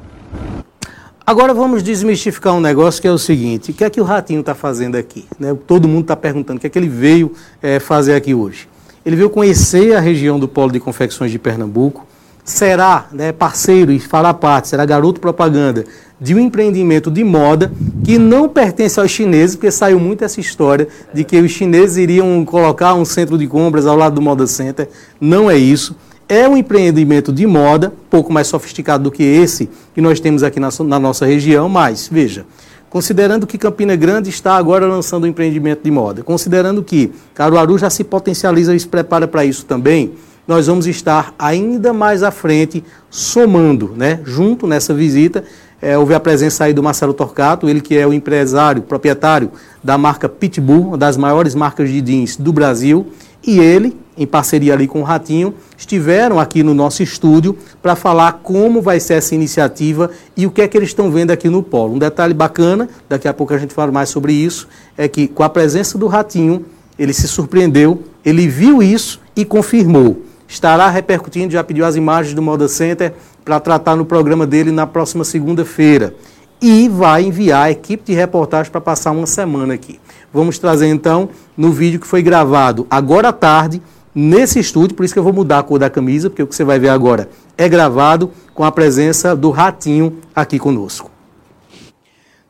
Agora 1.27 1.55
vamos 1.55 1.81
desmistificar 1.81 2.53
um 2.53 2.59
negócio 2.59 3.01
que 3.01 3.07
é 3.07 3.11
o 3.11 3.17
seguinte: 3.17 3.71
o 3.71 3.73
que 3.73 3.83
é 3.83 3.89
que 3.89 3.99
o 3.99 4.03
Ratinho 4.03 4.41
está 4.41 4.53
fazendo 4.53 4.95
aqui? 4.95 5.25
Né? 5.39 5.57
Todo 5.65 5.87
mundo 5.87 6.01
está 6.01 6.15
perguntando 6.15 6.57
o 6.57 6.61
que 6.61 6.67
é 6.67 6.69
que 6.69 6.77
ele 6.77 6.87
veio 6.87 7.31
é, 7.63 7.79
fazer 7.79 8.13
aqui 8.13 8.35
hoje. 8.35 8.67
Ele 9.03 9.15
veio 9.15 9.29
conhecer 9.31 9.95
a 9.95 9.99
região 9.99 10.39
do 10.39 10.47
Polo 10.47 10.71
de 10.71 10.79
Confecções 10.79 11.31
de 11.31 11.39
Pernambuco, 11.39 12.05
será 12.43 13.07
né, 13.11 13.31
parceiro 13.31 13.91
e 13.91 13.99
fará 13.99 14.35
parte, 14.35 14.67
será 14.67 14.85
garoto 14.85 15.19
propaganda 15.19 15.85
de 16.21 16.35
um 16.35 16.39
empreendimento 16.39 17.09
de 17.09 17.23
moda 17.23 17.71
que 18.03 18.19
não 18.19 18.47
pertence 18.47 18.99
aos 18.99 19.09
chineses, 19.09 19.55
porque 19.55 19.71
saiu 19.71 19.99
muito 19.99 20.23
essa 20.23 20.39
história 20.39 20.87
de 21.11 21.23
que 21.23 21.39
os 21.39 21.51
chineses 21.51 21.97
iriam 21.97 22.45
colocar 22.45 22.93
um 22.93 23.03
centro 23.03 23.35
de 23.35 23.47
compras 23.47 23.87
ao 23.87 23.97
lado 23.97 24.13
do 24.13 24.21
Moda 24.21 24.45
Center. 24.45 24.87
Não 25.19 25.49
é 25.49 25.57
isso. 25.57 25.95
É 26.27 26.49
um 26.49 26.57
empreendimento 26.57 27.31
de 27.31 27.45
moda, 27.45 27.93
pouco 28.09 28.33
mais 28.33 28.47
sofisticado 28.47 29.03
do 29.03 29.11
que 29.11 29.21
esse 29.21 29.69
que 29.93 30.01
nós 30.01 30.19
temos 30.19 30.41
aqui 30.41 30.59
na, 30.59 30.69
na 30.85 30.99
nossa 30.99 31.23
região, 31.23 31.69
mas, 31.69 32.09
veja, 32.11 32.47
considerando 32.89 33.45
que 33.45 33.59
Campina 33.59 33.95
Grande 33.95 34.31
está 34.31 34.55
agora 34.55 34.87
lançando 34.87 35.25
um 35.25 35.27
empreendimento 35.27 35.83
de 35.83 35.91
moda, 35.91 36.23
considerando 36.23 36.81
que 36.81 37.11
Caruaru 37.35 37.77
já 37.77 37.91
se 37.91 38.03
potencializa 38.03 38.73
e 38.73 38.79
se 38.79 38.87
prepara 38.87 39.27
para 39.27 39.45
isso 39.45 39.65
também, 39.65 40.13
nós 40.47 40.65
vamos 40.65 40.87
estar 40.87 41.33
ainda 41.37 41.93
mais 41.93 42.23
à 42.23 42.31
frente, 42.31 42.83
somando, 43.09 43.93
né, 43.95 44.19
junto 44.23 44.65
nessa 44.65 44.93
visita. 44.95 45.43
É, 45.79 45.95
houve 45.95 46.15
a 46.15 46.19
presença 46.19 46.63
aí 46.63 46.73
do 46.73 46.81
Marcelo 46.81 47.13
Torcato, 47.13 47.69
ele 47.69 47.81
que 47.81 47.95
é 47.95 48.07
o 48.07 48.13
empresário, 48.13 48.81
proprietário 48.81 49.51
da 49.83 49.95
marca 49.95 50.27
Pitbull, 50.27 50.87
uma 50.87 50.97
das 50.97 51.17
maiores 51.17 51.53
marcas 51.53 51.89
de 51.89 52.01
jeans 52.01 52.35
do 52.35 52.51
Brasil, 52.51 53.07
e 53.45 53.59
ele, 53.59 53.95
em 54.17 54.25
parceria 54.25 54.73
ali 54.73 54.87
com 54.87 55.01
o 55.01 55.03
Ratinho, 55.03 55.53
estiveram 55.77 56.39
aqui 56.39 56.63
no 56.63 56.73
nosso 56.73 57.03
estúdio 57.03 57.57
para 57.81 57.95
falar 57.95 58.39
como 58.43 58.81
vai 58.81 58.99
ser 58.99 59.15
essa 59.15 59.35
iniciativa 59.35 60.09
e 60.35 60.45
o 60.45 60.51
que 60.51 60.61
é 60.61 60.67
que 60.67 60.77
eles 60.77 60.89
estão 60.89 61.11
vendo 61.11 61.31
aqui 61.31 61.49
no 61.49 61.61
Polo. 61.61 61.95
Um 61.95 61.99
detalhe 61.99 62.33
bacana, 62.33 62.89
daqui 63.09 63.27
a 63.27 63.33
pouco 63.33 63.53
a 63.53 63.57
gente 63.57 63.73
fala 63.73 63.91
mais 63.91 64.09
sobre 64.09 64.33
isso, 64.33 64.67
é 64.97 65.07
que 65.07 65.27
com 65.27 65.43
a 65.43 65.49
presença 65.49 65.97
do 65.97 66.07
Ratinho, 66.07 66.65
ele 66.97 67.13
se 67.13 67.27
surpreendeu, 67.27 68.03
ele 68.23 68.47
viu 68.47 68.81
isso 68.81 69.19
e 69.35 69.43
confirmou 69.43 70.23
estará 70.47 70.89
repercutindo, 70.89 71.53
já 71.53 71.63
pediu 71.63 71.85
as 71.85 71.95
imagens 71.95 72.33
do 72.33 72.41
Moda 72.41 72.67
Center 72.67 73.13
para 73.43 73.59
tratar 73.59 73.95
no 73.95 74.05
programa 74.05 74.45
dele 74.45 74.71
na 74.71 74.87
próxima 74.87 75.23
segunda-feira. 75.23 76.15
E 76.61 76.87
vai 76.87 77.23
enviar 77.23 77.65
a 77.65 77.71
equipe 77.71 78.03
de 78.05 78.13
reportagem 78.13 78.71
para 78.71 78.81
passar 78.81 79.11
uma 79.11 79.27
semana 79.27 79.73
aqui. 79.73 79.99
Vamos 80.33 80.57
trazer 80.57 80.87
então 80.87 81.29
no 81.55 81.71
vídeo 81.71 81.99
que 81.99 82.07
foi 82.07 82.21
gravado 82.21 82.87
agora 82.89 83.29
à 83.29 83.33
tarde, 83.33 83.81
nesse 84.15 84.57
estúdio, 84.59 84.95
por 84.95 85.03
isso 85.03 85.13
que 85.13 85.19
eu 85.19 85.23
vou 85.23 85.33
mudar 85.33 85.59
a 85.59 85.63
cor 85.63 85.77
da 85.77 85.89
camisa, 85.89 86.29
porque 86.29 86.41
o 86.41 86.47
que 86.47 86.55
você 86.55 86.63
vai 86.63 86.79
ver 86.79 86.89
agora 86.89 87.29
é 87.57 87.67
gravado 87.67 88.31
com 88.53 88.63
a 88.63 88.71
presença 88.71 89.35
do 89.35 89.51
Ratinho 89.51 90.21
aqui 90.33 90.57
conosco. 90.57 91.11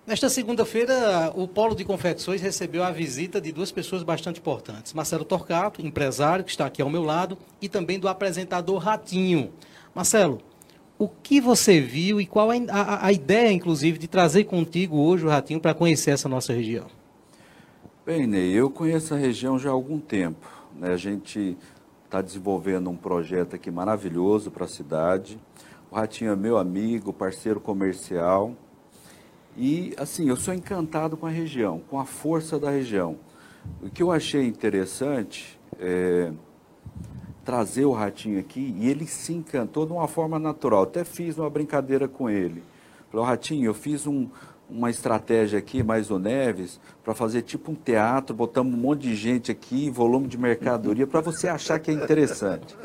Nesta 0.06 0.30
segunda-feira, 0.30 1.34
o 1.36 1.48
Polo 1.48 1.76
de 1.76 1.84
Confecções 1.84 2.40
recebeu 2.40 2.84
a 2.84 2.92
visita 2.92 3.42
de 3.42 3.52
duas 3.52 3.72
pessoas 3.72 4.04
bastante 4.04 4.40
importantes. 4.40 4.94
Marcelo 4.94 5.26
Torcato, 5.26 5.84
empresário, 5.84 6.46
que 6.46 6.52
está 6.52 6.68
aqui 6.68 6.80
ao 6.80 6.92
meu 6.92 7.04
lado, 7.04 7.36
e 7.60 7.68
também 7.68 7.98
do 7.98 8.08
apresentador 8.08 8.78
Ratinho. 8.78 9.50
Marcelo, 9.96 10.42
o 11.00 11.08
que 11.08 11.42
você 11.42 11.82
viu 11.82 12.22
e 12.22 12.26
qual 12.28 12.52
a, 12.52 12.56
a, 12.70 13.08
a 13.08 13.12
ideia, 13.12 13.52
inclusive, 13.52 13.98
de 13.98 14.08
trazer 14.08 14.44
contigo 14.44 14.96
hoje 14.96 15.26
o 15.26 15.30
Ratinho 15.30 15.60
para 15.60 15.74
conhecer 15.74 16.12
essa 16.12 16.30
nossa 16.30 16.54
região? 16.54 16.86
Bem, 18.06 18.28
Ney, 18.28 18.52
eu 18.52 18.70
conheço 18.70 19.16
a 19.16 19.18
região 19.18 19.58
já 19.58 19.70
há 19.70 19.74
algum 19.74 20.00
tempo. 20.00 20.48
Né? 20.76 20.94
A 20.94 20.98
gente 20.98 21.58
está 22.06 22.22
desenvolvendo 22.22 22.90
um 22.90 22.96
projeto 22.96 23.56
aqui 23.56 23.72
maravilhoso 23.72 24.52
para 24.52 24.66
a 24.66 24.68
cidade. 24.68 25.40
O 25.90 25.96
Ratinho 25.96 26.32
é 26.32 26.36
meu 26.36 26.58
amigo, 26.58 27.12
parceiro 27.12 27.60
comercial 27.60 28.56
e, 29.58 29.94
assim, 29.98 30.28
eu 30.28 30.36
sou 30.36 30.54
encantado 30.54 31.16
com 31.16 31.26
a 31.26 31.30
região, 31.30 31.82
com 31.90 31.98
a 31.98 32.06
força 32.06 32.60
da 32.60 32.70
região. 32.70 33.16
O 33.82 33.90
que 33.90 34.04
eu 34.04 34.12
achei 34.12 34.46
interessante 34.46 35.58
é 35.80 36.32
trazer 37.46 37.86
o 37.86 37.92
ratinho 37.92 38.40
aqui 38.40 38.76
e 38.78 38.90
ele 38.90 39.08
se 39.08 39.32
encantou 39.32 39.86
de 39.86 39.94
uma 39.94 40.08
forma 40.08 40.38
natural. 40.38 40.84
Até 40.84 41.06
fiz 41.06 41.38
uma 41.38 41.50
brincadeira 41.50 42.08
com 42.08 42.30
ele. 42.30 42.64
Falei, 43.10 43.26
Ratinho, 43.26 43.66
eu 43.66 43.74
fiz 43.74 44.06
um, 44.06 44.28
uma 44.70 44.90
estratégia 44.90 45.60
aqui, 45.60 45.84
mais 45.84 46.10
o 46.10 46.18
Neves, 46.18 46.80
para 47.04 47.14
fazer 47.14 47.42
tipo 47.44 47.72
um 47.72 47.76
teatro, 47.76 48.36
botamos 48.36 48.74
um 48.74 48.78
monte 48.78 49.02
de 49.02 49.16
gente 49.16 49.52
aqui, 49.52 49.90
volume 49.90 50.28
de 50.28 50.38
mercadoria, 50.38 51.06
para 51.06 51.22
você 51.22 51.48
achar 51.48 51.80
que 51.80 51.92
é 51.92 51.94
interessante. 51.94 52.76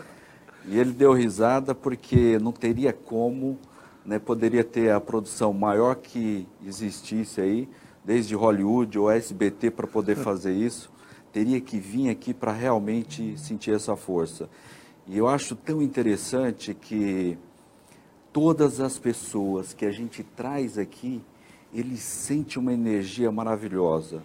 E 0.66 0.78
ele 0.78 0.92
deu 0.92 1.12
risada 1.12 1.74
porque 1.74 2.38
não 2.38 2.52
teria 2.52 2.92
como 2.92 3.58
né, 4.04 4.18
poderia 4.18 4.64
ter 4.64 4.90
a 4.90 5.00
produção 5.00 5.52
maior 5.52 5.96
que 5.96 6.46
existisse 6.66 7.40
aí, 7.40 7.68
desde 8.04 8.34
Hollywood 8.34 8.98
ou 8.98 9.10
SBT 9.10 9.70
para 9.70 9.86
poder 9.86 10.16
fazer 10.18 10.52
isso, 10.52 10.90
teria 11.32 11.60
que 11.60 11.78
vir 11.78 12.10
aqui 12.10 12.34
para 12.34 12.52
realmente 12.52 13.38
sentir 13.38 13.72
essa 13.72 13.94
força. 13.94 14.48
E 15.06 15.16
eu 15.16 15.28
acho 15.28 15.54
tão 15.54 15.82
interessante 15.82 16.74
que 16.74 17.38
todas 18.32 18.80
as 18.80 18.98
pessoas 18.98 19.72
que 19.72 19.84
a 19.84 19.92
gente 19.92 20.22
traz 20.22 20.78
aqui, 20.78 21.22
eles 21.72 22.00
sentem 22.00 22.60
uma 22.60 22.72
energia 22.72 23.30
maravilhosa, 23.30 24.22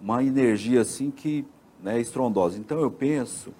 uma 0.00 0.22
energia 0.22 0.80
assim 0.80 1.10
que 1.10 1.44
né, 1.82 1.98
é 1.98 2.00
estrondosa. 2.00 2.58
Então 2.58 2.80
eu 2.80 2.90
penso, 2.90 3.52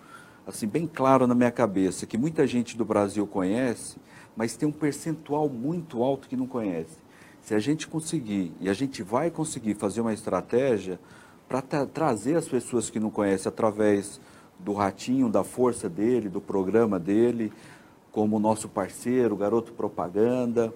assim 0.47 0.67
bem 0.67 0.87
claro 0.87 1.27
na 1.27 1.35
minha 1.35 1.51
cabeça, 1.51 2.07
que 2.07 2.19
muita 2.19 2.47
gente 2.47 2.77
do 2.77 2.85
Brasil 2.85 3.27
conhece, 3.27 3.99
mas 4.37 4.57
tem 4.57 4.69
um 4.69 4.73
percentual 4.73 5.49
muito 5.49 6.03
alto 6.03 6.29
que 6.29 6.37
não 6.37 6.47
conhece. 6.47 6.99
Se 7.43 7.55
a 7.55 7.59
gente 7.59 7.89
conseguir, 7.89 8.53
e 8.61 8.69
a 8.69 8.75
gente 8.75 9.03
vai 9.03 9.31
conseguir 9.31 9.75
fazer 9.75 10.01
uma 10.01 10.13
estratégia 10.13 10.99
para 11.49 11.63
tra 11.63 11.87
trazer 11.87 12.37
as 12.37 12.49
pessoas 12.49 12.91
que 12.91 13.01
não 13.01 13.11
conhecem 13.11 13.49
através 13.49 14.21
do 14.59 14.73
ratinho, 14.73 15.29
da 15.29 15.43
força 15.43 15.89
dele, 15.89 16.29
do 16.29 16.41
programa 16.41 16.99
dele, 16.99 17.53
como 18.13 18.39
nosso 18.39 18.69
parceiro, 18.69 19.37
garoto 19.37 19.73
propaganda. 19.73 20.73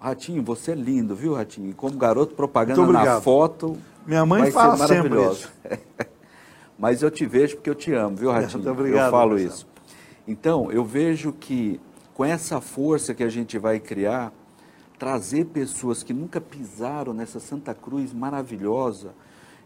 Ratinho, 0.00 0.42
você 0.42 0.72
é 0.72 0.74
lindo, 0.74 1.14
viu, 1.14 1.34
Ratinho? 1.34 1.74
Como 1.74 1.96
garoto 1.96 2.34
propaganda 2.34 2.84
na 2.92 3.20
foto. 3.20 3.76
Minha 4.06 4.24
mãe 4.24 4.50
fala 4.50 4.86
sempre 4.86 5.20
isso. 5.30 5.52
Mas 6.78 7.02
eu 7.02 7.10
te 7.10 7.26
vejo 7.26 7.56
porque 7.56 7.68
eu 7.68 7.74
te 7.74 7.92
amo, 7.92 8.16
viu, 8.16 8.30
Ratinho? 8.32 8.62
Muito 8.62 8.70
obrigado, 8.70 9.06
eu 9.06 9.10
falo 9.10 9.38
isso. 9.38 9.66
Então, 10.26 10.70
eu 10.70 10.84
vejo 10.84 11.32
que 11.32 11.80
com 12.14 12.24
essa 12.24 12.60
força 12.60 13.14
que 13.14 13.22
a 13.22 13.28
gente 13.28 13.58
vai 13.58 13.78
criar, 13.78 14.32
trazer 14.98 15.46
pessoas 15.46 16.02
que 16.02 16.12
nunca 16.12 16.40
pisaram 16.40 17.14
nessa 17.14 17.38
Santa 17.38 17.72
Cruz 17.72 18.12
maravilhosa, 18.12 19.14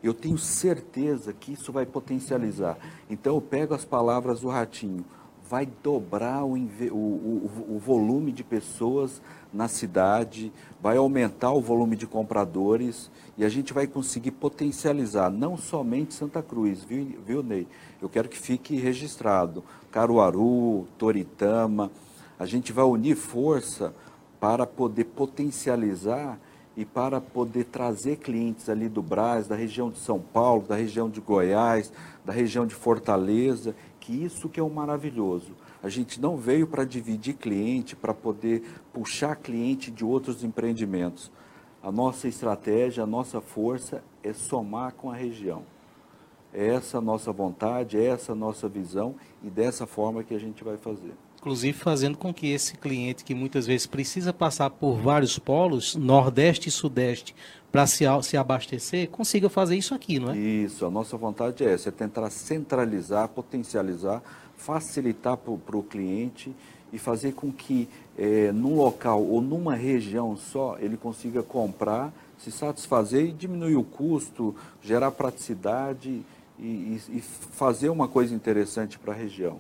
eu 0.03 0.12
tenho 0.12 0.37
certeza 0.37 1.33
que 1.33 1.53
isso 1.53 1.73
vai 1.73 1.87
potencializar. 1.87 2.77
Então 3.09 3.37
eu 3.37 3.41
pego 3.41 3.73
as 3.75 3.85
palavras 3.85 4.41
do 4.41 4.49
Ratinho, 4.49 5.05
vai 5.53 5.69
dobrar 5.83 6.43
o, 6.47 6.55
o, 6.55 6.97
o, 6.97 7.77
o 7.77 7.79
volume 7.79 8.33
de 8.33 8.43
pessoas 8.43 9.21
na 9.53 9.69
cidade, 9.69 10.51
vai 10.81 10.97
aumentar 10.97 11.53
o 11.53 11.61
volume 11.61 11.95
de 11.95 12.07
compradores 12.07 13.11
e 13.37 13.45
a 13.45 13.51
gente 13.51 13.71
vai 13.71 13.87
conseguir 13.87 14.31
potencializar 14.31 15.29
não 15.29 15.59
somente 15.59 16.15
Santa 16.15 16.43
Cruz, 16.43 16.83
viu, 16.83 17.19
viu 17.27 17.43
Ney? 17.43 17.69
Eu 18.01 18.09
quero 18.09 18.31
que 18.31 18.39
fique 18.39 18.77
registrado. 18.77 19.63
Caruaru, 19.91 20.87
Toritama, 20.97 21.91
a 22.39 22.47
gente 22.47 22.73
vai 22.73 22.87
unir 22.87 23.15
força 23.15 23.95
para 24.41 24.67
poder 24.67 25.05
potencializar 25.05 26.39
e 26.75 26.87
para 26.87 27.21
poder 27.21 27.65
trazer 27.65 28.17
clientes 28.17 28.71
ali 28.71 28.89
do 28.89 29.03
Brás, 29.03 29.47
da 29.47 29.55
região 29.55 29.91
de 29.91 29.99
São 29.99 30.19
Paulo, 30.19 30.67
da 30.67 30.77
região 30.77 31.11
de 31.11 31.21
Goiás, 31.21 31.93
da 32.25 32.33
região 32.33 32.67
de 32.67 32.75
Fortaleza, 32.75 33.77
que 34.03 34.13
isso 34.13 34.49
que 34.49 34.59
é 34.59 34.63
o 34.63 34.69
maravilhoso. 34.69 35.53
A 35.81 35.89
gente 35.89 36.21
não 36.21 36.37
veio 36.37 36.67
para 36.67 36.85
dividir 36.85 37.35
cliente, 37.35 37.95
para 37.95 38.13
poder 38.13 38.65
puxar 38.93 39.37
cliente 39.37 39.93
de 39.93 40.05
outros 40.05 40.43
empreendimentos. 40.43 41.31
A 41.81 41.93
nossa 41.93 42.27
estratégia, 42.27 43.05
a 43.05 43.07
nossa 43.07 43.41
força 43.41 44.03
é 44.21 44.33
somar 44.33 44.93
com 44.95 45.09
a 45.09 45.15
região. 45.15 45.63
É 46.53 46.67
essa 46.67 46.99
a 46.99 47.01
nossa 47.01 47.31
vontade, 47.33 47.97
é 47.97 48.07
essa 48.07 48.33
a 48.33 48.35
nossa 48.35 48.69
visão 48.69 49.15
e 49.43 49.49
dessa 49.49 49.87
forma 49.87 50.25
que 50.25 50.35
a 50.35 50.39
gente 50.39 50.65
vai 50.65 50.77
fazer 50.77 51.15
inclusive 51.43 51.77
fazendo 51.77 52.17
com 52.17 52.33
que 52.33 52.53
esse 52.53 52.77
cliente 52.77 53.25
que 53.25 53.35
muitas 53.35 53.67
vezes 53.67 53.85
precisa 53.85 54.33
passar 54.33 54.71
por 54.71 54.95
vários 54.95 55.41
polos, 55.41 55.97
Nordeste 55.97 56.69
e 56.69 56.73
Sudeste, 56.73 57.35
para 57.73 57.87
se, 57.87 58.05
se 58.23 58.37
abastecer, 58.37 59.09
consiga 59.09 59.49
fazer 59.49 59.76
isso 59.76 59.95
aqui, 59.95 60.21
não 60.21 60.31
é? 60.31 60.37
Isso, 60.37 60.85
a 60.85 60.91
nossa 60.91 61.17
vontade 61.17 61.64
é 61.64 61.73
essa, 61.73 61.88
é 61.88 61.93
tentar 61.93 62.29
centralizar, 62.29 63.26
potencializar, 63.29 64.23
facilitar 64.59 65.38
para 65.38 65.76
o 65.76 65.83
cliente 65.83 66.55
e 66.93 66.99
fazer 66.99 67.33
com 67.33 67.50
que 67.50 67.88
é, 68.19 68.52
num 68.52 68.76
local 68.76 69.25
ou 69.25 69.41
numa 69.41 69.75
região 69.75 70.37
só 70.37 70.76
ele 70.79 70.99
consiga 70.99 71.43
comprar, 71.43 72.12
se 72.38 72.52
satisfazer 72.52 73.25
e 73.25 73.33
diminuir 73.33 73.76
o 73.76 73.85
custo, 73.85 74.55
gerar 74.83 75.11
praticidade 75.11 76.23
e, 76.59 76.62
e, 76.62 77.00
e 77.09 77.21
fazer 77.23 77.88
uma 77.88 78.07
coisa 78.07 78.35
interessante 78.35 78.99
para 78.99 79.14
a 79.14 79.17
região. 79.17 79.59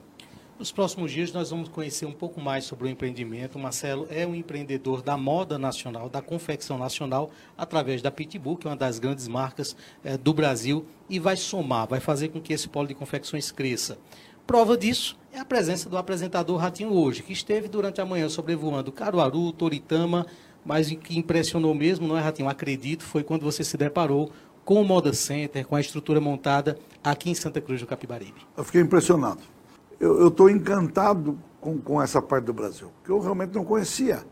Nos 0.62 0.70
próximos 0.70 1.10
dias 1.10 1.32
nós 1.32 1.50
vamos 1.50 1.68
conhecer 1.68 2.06
um 2.06 2.12
pouco 2.12 2.40
mais 2.40 2.62
sobre 2.62 2.86
o 2.86 2.88
empreendimento. 2.88 3.56
O 3.56 3.60
Marcelo 3.60 4.06
é 4.08 4.24
um 4.24 4.32
empreendedor 4.32 5.02
da 5.02 5.16
moda 5.16 5.58
nacional, 5.58 6.08
da 6.08 6.22
confecção 6.22 6.78
nacional, 6.78 7.32
através 7.58 8.00
da 8.00 8.12
Pitbull, 8.12 8.56
que 8.56 8.68
é 8.68 8.70
uma 8.70 8.76
das 8.76 9.00
grandes 9.00 9.26
marcas 9.26 9.74
eh, 10.04 10.16
do 10.16 10.32
Brasil, 10.32 10.86
e 11.10 11.18
vai 11.18 11.36
somar, 11.36 11.88
vai 11.88 11.98
fazer 11.98 12.28
com 12.28 12.40
que 12.40 12.52
esse 12.52 12.68
polo 12.68 12.86
de 12.86 12.94
confecções 12.94 13.50
cresça. 13.50 13.98
Prova 14.46 14.76
disso 14.76 15.18
é 15.32 15.40
a 15.40 15.44
presença 15.44 15.88
do 15.88 15.98
apresentador 15.98 16.58
Ratinho 16.58 16.92
hoje, 16.92 17.24
que 17.24 17.32
esteve 17.32 17.66
durante 17.66 18.00
a 18.00 18.06
manhã 18.06 18.28
sobrevoando 18.28 18.92
Caruaru, 18.92 19.50
Toritama, 19.50 20.28
mas 20.64 20.92
o 20.92 20.96
que 20.96 21.18
impressionou 21.18 21.74
mesmo, 21.74 22.06
não 22.06 22.16
é, 22.16 22.20
Ratinho? 22.20 22.48
Acredito, 22.48 23.02
foi 23.02 23.24
quando 23.24 23.42
você 23.42 23.64
se 23.64 23.76
deparou 23.76 24.30
com 24.64 24.80
o 24.80 24.84
Moda 24.84 25.12
Center, 25.12 25.66
com 25.66 25.74
a 25.74 25.80
estrutura 25.80 26.20
montada 26.20 26.78
aqui 27.02 27.30
em 27.30 27.34
Santa 27.34 27.60
Cruz 27.60 27.80
do 27.80 27.86
Capibaribe. 27.88 28.46
Eu 28.56 28.62
fiquei 28.62 28.80
impressionado. 28.80 29.42
Eu 30.02 30.26
estou 30.26 30.50
encantado 30.50 31.38
com, 31.60 31.78
com 31.78 32.02
essa 32.02 32.20
parte 32.20 32.46
do 32.46 32.52
Brasil, 32.52 32.90
que 33.04 33.10
eu 33.10 33.20
realmente 33.20 33.54
não 33.54 33.64
conhecia. 33.64 34.24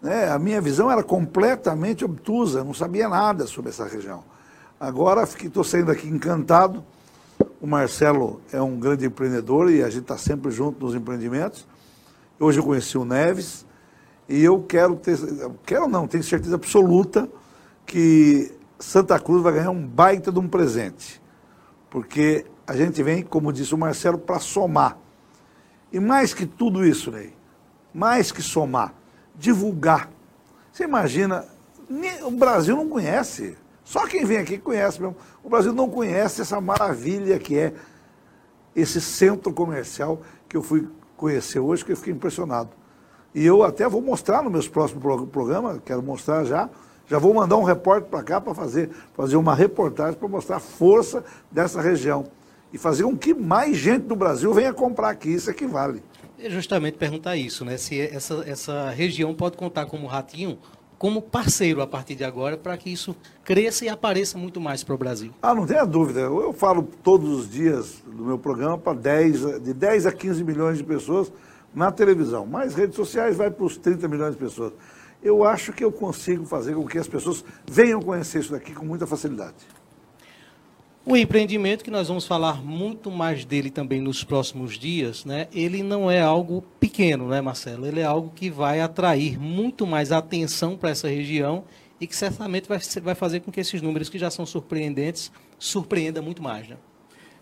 Né? 0.00 0.30
A 0.30 0.38
minha 0.38 0.60
visão 0.60 0.88
era 0.88 1.02
completamente 1.02 2.04
obtusa, 2.04 2.62
não 2.62 2.72
sabia 2.72 3.08
nada 3.08 3.44
sobre 3.48 3.70
essa 3.70 3.84
região. 3.84 4.22
Agora 4.78 5.24
estou 5.24 5.64
saindo 5.64 5.90
aqui 5.90 6.06
encantado. 6.06 6.84
O 7.60 7.66
Marcelo 7.66 8.40
é 8.52 8.62
um 8.62 8.78
grande 8.78 9.04
empreendedor 9.04 9.72
e 9.72 9.82
a 9.82 9.90
gente 9.90 10.02
está 10.02 10.16
sempre 10.16 10.52
junto 10.52 10.86
nos 10.86 10.94
empreendimentos. 10.94 11.66
Hoje 12.38 12.60
eu 12.60 12.64
conheci 12.64 12.96
o 12.96 13.04
Neves 13.04 13.66
e 14.28 14.44
eu 14.44 14.62
quero 14.62 14.94
ter, 14.94 15.18
quero 15.66 15.88
não, 15.88 16.06
tenho 16.06 16.22
certeza 16.22 16.54
absoluta 16.54 17.28
que 17.84 18.52
Santa 18.78 19.18
Cruz 19.18 19.42
vai 19.42 19.54
ganhar 19.54 19.70
um 19.70 19.84
baita 19.84 20.30
de 20.30 20.38
um 20.38 20.46
presente. 20.46 21.20
Porque 21.90 22.46
a 22.66 22.76
gente 22.76 23.02
vem, 23.02 23.22
como 23.22 23.52
disse 23.52 23.74
o 23.74 23.78
Marcelo, 23.78 24.18
para 24.18 24.38
somar. 24.38 24.96
E 25.92 26.00
mais 26.00 26.32
que 26.32 26.46
tudo 26.46 26.84
isso, 26.84 27.10
Ney, 27.10 27.34
mais 27.92 28.32
que 28.32 28.42
somar, 28.42 28.94
divulgar. 29.34 30.08
Você 30.72 30.84
imagina, 30.84 31.44
o 32.24 32.30
Brasil 32.30 32.76
não 32.76 32.88
conhece. 32.88 33.56
Só 33.84 34.06
quem 34.06 34.24
vem 34.24 34.38
aqui 34.38 34.58
conhece 34.58 35.00
mesmo. 35.00 35.16
O 35.42 35.50
Brasil 35.50 35.72
não 35.72 35.90
conhece 35.90 36.40
essa 36.40 36.60
maravilha 36.60 37.38
que 37.38 37.58
é 37.58 37.74
esse 38.74 39.00
centro 39.00 39.52
comercial 39.52 40.22
que 40.48 40.56
eu 40.56 40.62
fui 40.62 40.88
conhecer 41.16 41.58
hoje, 41.58 41.84
que 41.84 41.92
eu 41.92 41.96
fiquei 41.96 42.12
impressionado. 42.12 42.70
E 43.34 43.44
eu 43.44 43.62
até 43.62 43.88
vou 43.88 44.00
mostrar 44.00 44.42
no 44.42 44.50
meus 44.50 44.68
próximos 44.68 45.02
programas, 45.30 45.80
quero 45.84 46.02
mostrar 46.02 46.44
já, 46.44 46.70
já 47.06 47.18
vou 47.18 47.34
mandar 47.34 47.56
um 47.56 47.62
repórter 47.64 48.08
para 48.08 48.22
cá 48.22 48.40
para 48.40 48.54
fazer, 48.54 48.90
fazer 49.14 49.36
uma 49.36 49.54
reportagem 49.54 50.18
para 50.18 50.28
mostrar 50.28 50.56
a 50.56 50.60
força 50.60 51.24
dessa 51.50 51.80
região. 51.80 52.26
E 52.72 52.78
fazer 52.78 53.04
com 53.04 53.16
que 53.16 53.34
mais 53.34 53.76
gente 53.76 54.04
do 54.04 54.16
Brasil 54.16 54.52
venha 54.54 54.72
comprar 54.72 55.10
aqui, 55.10 55.30
isso 55.30 55.50
é 55.50 55.54
que 55.54 55.66
vale. 55.66 56.02
É 56.38 56.48
justamente 56.48 56.96
perguntar 56.96 57.36
isso, 57.36 57.64
né? 57.64 57.76
Se 57.76 58.00
essa, 58.00 58.42
essa 58.46 58.90
região 58.90 59.34
pode 59.34 59.56
contar 59.56 59.86
como 59.86 60.06
Ratinho 60.06 60.58
como 61.02 61.20
parceiro 61.20 61.82
a 61.82 61.86
partir 61.86 62.14
de 62.14 62.22
agora 62.22 62.56
para 62.56 62.76
que 62.76 62.88
isso 62.88 63.16
cresça 63.42 63.84
e 63.84 63.88
apareça 63.88 64.38
muito 64.38 64.60
mais 64.60 64.84
para 64.84 64.94
o 64.94 64.98
Brasil. 64.98 65.32
Ah, 65.42 65.52
não 65.52 65.66
tenha 65.66 65.84
dúvida. 65.84 66.20
Eu 66.20 66.52
falo 66.52 66.88
todos 67.02 67.28
os 67.28 67.50
dias 67.50 68.00
do 68.06 68.24
meu 68.24 68.38
programa 68.38 68.78
para 68.78 68.96
10, 68.96 69.62
de 69.62 69.74
10 69.74 70.06
a 70.06 70.12
15 70.12 70.44
milhões 70.44 70.78
de 70.78 70.84
pessoas 70.84 71.32
na 71.74 71.90
televisão. 71.90 72.46
Mais 72.46 72.76
redes 72.76 72.94
sociais 72.94 73.36
vai 73.36 73.50
para 73.50 73.64
os 73.64 73.76
30 73.76 74.06
milhões 74.06 74.34
de 74.34 74.38
pessoas. 74.38 74.74
Eu 75.20 75.42
acho 75.42 75.72
que 75.72 75.82
eu 75.82 75.90
consigo 75.90 76.46
fazer 76.46 76.76
com 76.76 76.86
que 76.86 76.98
as 76.98 77.08
pessoas 77.08 77.44
venham 77.68 78.00
conhecer 78.00 78.38
isso 78.38 78.52
daqui 78.52 78.72
com 78.72 78.86
muita 78.86 79.04
facilidade. 79.04 79.56
O 81.04 81.16
empreendimento, 81.16 81.82
que 81.82 81.90
nós 81.90 82.06
vamos 82.06 82.24
falar 82.24 82.64
muito 82.64 83.10
mais 83.10 83.44
dele 83.44 83.70
também 83.70 84.00
nos 84.00 84.22
próximos 84.22 84.78
dias, 84.78 85.24
né? 85.24 85.48
ele 85.52 85.82
não 85.82 86.08
é 86.08 86.20
algo 86.20 86.62
pequeno, 86.78 87.26
né, 87.26 87.40
Marcelo? 87.40 87.84
Ele 87.86 87.98
é 87.98 88.04
algo 88.04 88.30
que 88.32 88.48
vai 88.48 88.80
atrair 88.80 89.36
muito 89.36 89.84
mais 89.84 90.12
atenção 90.12 90.76
para 90.76 90.90
essa 90.90 91.08
região 91.08 91.64
e 92.00 92.06
que 92.06 92.14
certamente 92.14 92.68
vai, 92.68 92.78
vai 93.02 93.16
fazer 93.16 93.40
com 93.40 93.50
que 93.50 93.58
esses 93.58 93.82
números 93.82 94.08
que 94.08 94.16
já 94.16 94.30
são 94.30 94.46
surpreendentes 94.46 95.32
surpreenda 95.58 96.22
muito 96.22 96.40
mais. 96.40 96.68
Né? 96.68 96.76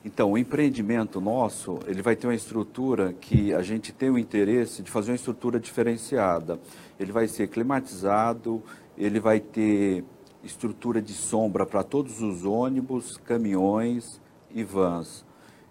Então, 0.02 0.32
o 0.32 0.38
empreendimento 0.38 1.20
nosso, 1.20 1.80
ele 1.86 2.00
vai 2.00 2.16
ter 2.16 2.26
uma 2.26 2.34
estrutura 2.34 3.12
que 3.12 3.52
a 3.52 3.60
gente 3.60 3.92
tem 3.92 4.08
o 4.08 4.16
interesse 4.16 4.82
de 4.82 4.90
fazer 4.90 5.10
uma 5.10 5.16
estrutura 5.16 5.60
diferenciada. 5.60 6.58
Ele 6.98 7.12
vai 7.12 7.28
ser 7.28 7.48
climatizado, 7.48 8.62
ele 8.96 9.20
vai 9.20 9.38
ter 9.38 10.02
estrutura 10.42 11.00
de 11.02 11.12
sombra 11.12 11.66
para 11.66 11.82
todos 11.82 12.22
os 12.22 12.44
ônibus, 12.44 13.16
caminhões 13.16 14.20
e 14.50 14.62
vans. 14.64 15.24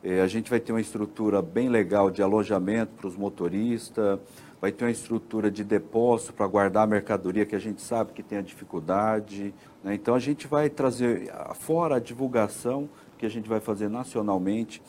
É, 0.03 0.21
a 0.21 0.27
gente 0.27 0.49
vai 0.49 0.59
ter 0.59 0.71
uma 0.71 0.79
estrutura 0.79 1.41
bem 1.41 1.67
legal 1.67 2.09
de 2.09 2.21
alojamento 2.21 2.93
para 2.93 3.07
os 3.07 3.17
motoristas, 3.17 4.19
vai 4.61 4.71
ter 4.71 4.85
uma 4.85 4.91
estrutura 4.91 5.51
de 5.51 5.63
depósito 5.63 6.33
para 6.33 6.47
guardar 6.47 6.83
a 6.83 6.87
mercadoria 6.87 7.45
que 7.45 7.55
a 7.55 7.59
gente 7.59 7.81
sabe 7.81 8.13
que 8.13 8.23
tem 8.23 8.37
a 8.37 8.41
dificuldade. 8.41 9.53
Né? 9.83 9.95
Então 9.95 10.15
a 10.15 10.19
gente 10.19 10.47
vai 10.47 10.69
trazer, 10.69 11.31
fora 11.55 11.95
a 11.95 11.99
divulgação 11.99 12.89
que 13.17 13.25
a 13.25 13.29
gente 13.29 13.49
vai 13.49 13.59
fazer 13.59 13.89
nacionalmente, 13.89 14.81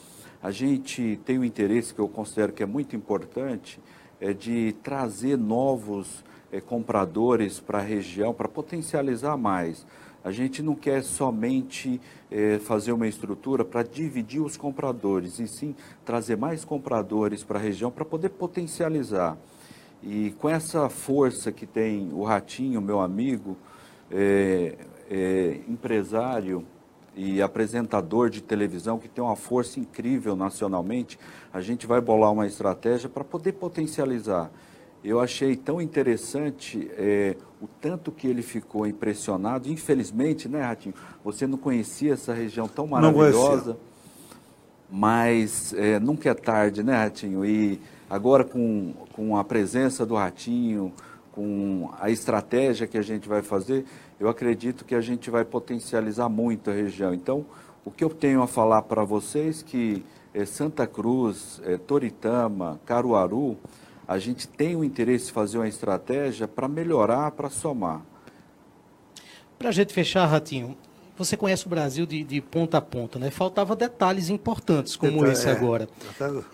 a 0.42 0.50
gente 0.50 1.18
tem 1.24 1.38
o 1.38 1.44
interesse 1.44 1.92
que 1.92 2.00
eu 2.00 2.08
considero 2.08 2.52
que 2.52 2.62
é 2.62 2.66
muito 2.66 2.94
importante, 2.94 3.80
é 4.20 4.32
de 4.32 4.74
trazer 4.82 5.36
novos 5.36 6.24
é, 6.52 6.60
compradores 6.60 7.60
para 7.60 7.78
a 7.78 7.82
região, 7.82 8.34
para 8.34 8.48
potencializar 8.48 9.36
mais. 9.36 9.86
A 10.22 10.30
gente 10.30 10.62
não 10.62 10.74
quer 10.74 11.02
somente 11.02 12.00
é, 12.30 12.58
fazer 12.58 12.92
uma 12.92 13.08
estrutura 13.08 13.64
para 13.64 13.82
dividir 13.82 14.40
os 14.40 14.56
compradores, 14.56 15.38
e 15.38 15.48
sim 15.48 15.74
trazer 16.04 16.36
mais 16.36 16.64
compradores 16.64 17.42
para 17.42 17.58
a 17.58 17.62
região 17.62 17.90
para 17.90 18.04
poder 18.04 18.28
potencializar. 18.30 19.38
E 20.02 20.34
com 20.38 20.48
essa 20.48 20.88
força 20.88 21.50
que 21.50 21.66
tem 21.66 22.10
o 22.12 22.22
Ratinho, 22.22 22.80
meu 22.80 23.00
amigo, 23.00 23.56
é, 24.10 24.76
é, 25.10 25.60
empresário 25.68 26.64
e 27.14 27.40
apresentador 27.42 28.30
de 28.30 28.40
televisão, 28.40 28.98
que 28.98 29.08
tem 29.08 29.22
uma 29.22 29.36
força 29.36 29.80
incrível 29.80 30.36
nacionalmente, 30.36 31.18
a 31.52 31.60
gente 31.60 31.86
vai 31.86 32.00
bolar 32.00 32.32
uma 32.32 32.46
estratégia 32.46 33.08
para 33.08 33.24
poder 33.24 33.52
potencializar 33.52 34.50
eu 35.02 35.20
achei 35.20 35.56
tão 35.56 35.80
interessante 35.80 36.90
é, 36.96 37.36
o 37.60 37.66
tanto 37.66 38.12
que 38.12 38.26
ele 38.26 38.42
ficou 38.42 38.86
impressionado. 38.86 39.70
Infelizmente, 39.70 40.48
né, 40.48 40.62
Ratinho, 40.62 40.94
você 41.24 41.46
não 41.46 41.56
conhecia 41.56 42.14
essa 42.14 42.34
região 42.34 42.68
tão 42.68 42.86
maravilhosa. 42.86 43.76
Mas 44.90 45.72
é, 45.74 45.98
nunca 46.00 46.30
é 46.30 46.34
tarde, 46.34 46.82
né, 46.82 46.96
Ratinho? 46.96 47.44
E 47.44 47.80
agora 48.08 48.44
com, 48.44 48.92
com 49.12 49.36
a 49.36 49.44
presença 49.44 50.04
do 50.04 50.16
Ratinho, 50.16 50.92
com 51.32 51.90
a 51.98 52.10
estratégia 52.10 52.86
que 52.86 52.98
a 52.98 53.02
gente 53.02 53.28
vai 53.28 53.40
fazer, 53.40 53.84
eu 54.18 54.28
acredito 54.28 54.84
que 54.84 54.94
a 54.94 55.00
gente 55.00 55.30
vai 55.30 55.44
potencializar 55.44 56.28
muito 56.28 56.70
a 56.70 56.74
região. 56.74 57.14
Então, 57.14 57.46
o 57.84 57.90
que 57.90 58.04
eu 58.04 58.10
tenho 58.10 58.42
a 58.42 58.46
falar 58.46 58.82
para 58.82 59.04
vocês 59.04 59.62
que 59.62 60.04
é, 60.34 60.44
Santa 60.44 60.86
Cruz, 60.86 61.60
é, 61.64 61.78
Toritama, 61.78 62.80
Caruaru, 62.84 63.56
a 64.10 64.18
gente 64.18 64.48
tem 64.48 64.74
o 64.74 64.82
interesse 64.82 65.26
de 65.26 65.32
fazer 65.32 65.56
uma 65.56 65.68
estratégia 65.68 66.48
para 66.48 66.66
melhorar, 66.66 67.30
para 67.30 67.48
somar. 67.48 68.02
Para 69.56 69.68
a 69.68 69.72
gente 69.72 69.94
fechar, 69.94 70.26
Ratinho, 70.26 70.76
você 71.16 71.36
conhece 71.36 71.64
o 71.64 71.68
Brasil 71.68 72.04
de, 72.04 72.24
de, 72.24 72.40
ponta 72.40 72.78
a 72.78 72.80
ponta, 72.80 73.20
né? 73.20 73.30
Faltava 73.30 73.76
detalhes 73.76 74.28
importantes 74.28 74.96
como 74.96 75.24
esse 75.26 75.48
é, 75.48 75.52
agora. 75.52 75.88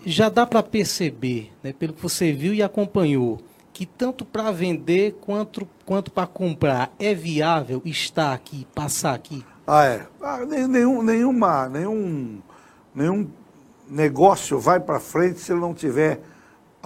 Já 0.05 0.29
dá 0.29 0.45
para 0.45 0.61
perceber, 0.61 1.51
né, 1.63 1.73
pelo 1.73 1.93
que 1.93 2.01
você 2.01 2.31
viu 2.31 2.53
e 2.53 2.61
acompanhou, 2.61 3.39
que 3.73 3.87
tanto 3.87 4.23
para 4.23 4.51
vender 4.51 5.13
quanto, 5.19 5.67
quanto 5.83 6.11
para 6.11 6.27
comprar 6.27 6.93
é 6.99 7.15
viável 7.15 7.81
estar 7.85 8.33
aqui, 8.33 8.67
passar 8.75 9.15
aqui? 9.15 9.43
Ah, 9.65 9.83
é. 9.83 10.05
Ah, 10.21 10.45
nenhum, 10.45 11.01
nenhuma, 11.01 11.67
nenhum, 11.67 12.37
nenhum 12.93 13.27
negócio 13.89 14.59
vai 14.59 14.79
para 14.79 14.99
frente 14.99 15.39
se 15.39 15.51
ele 15.51 15.61
não 15.61 15.73
tiver 15.73 16.21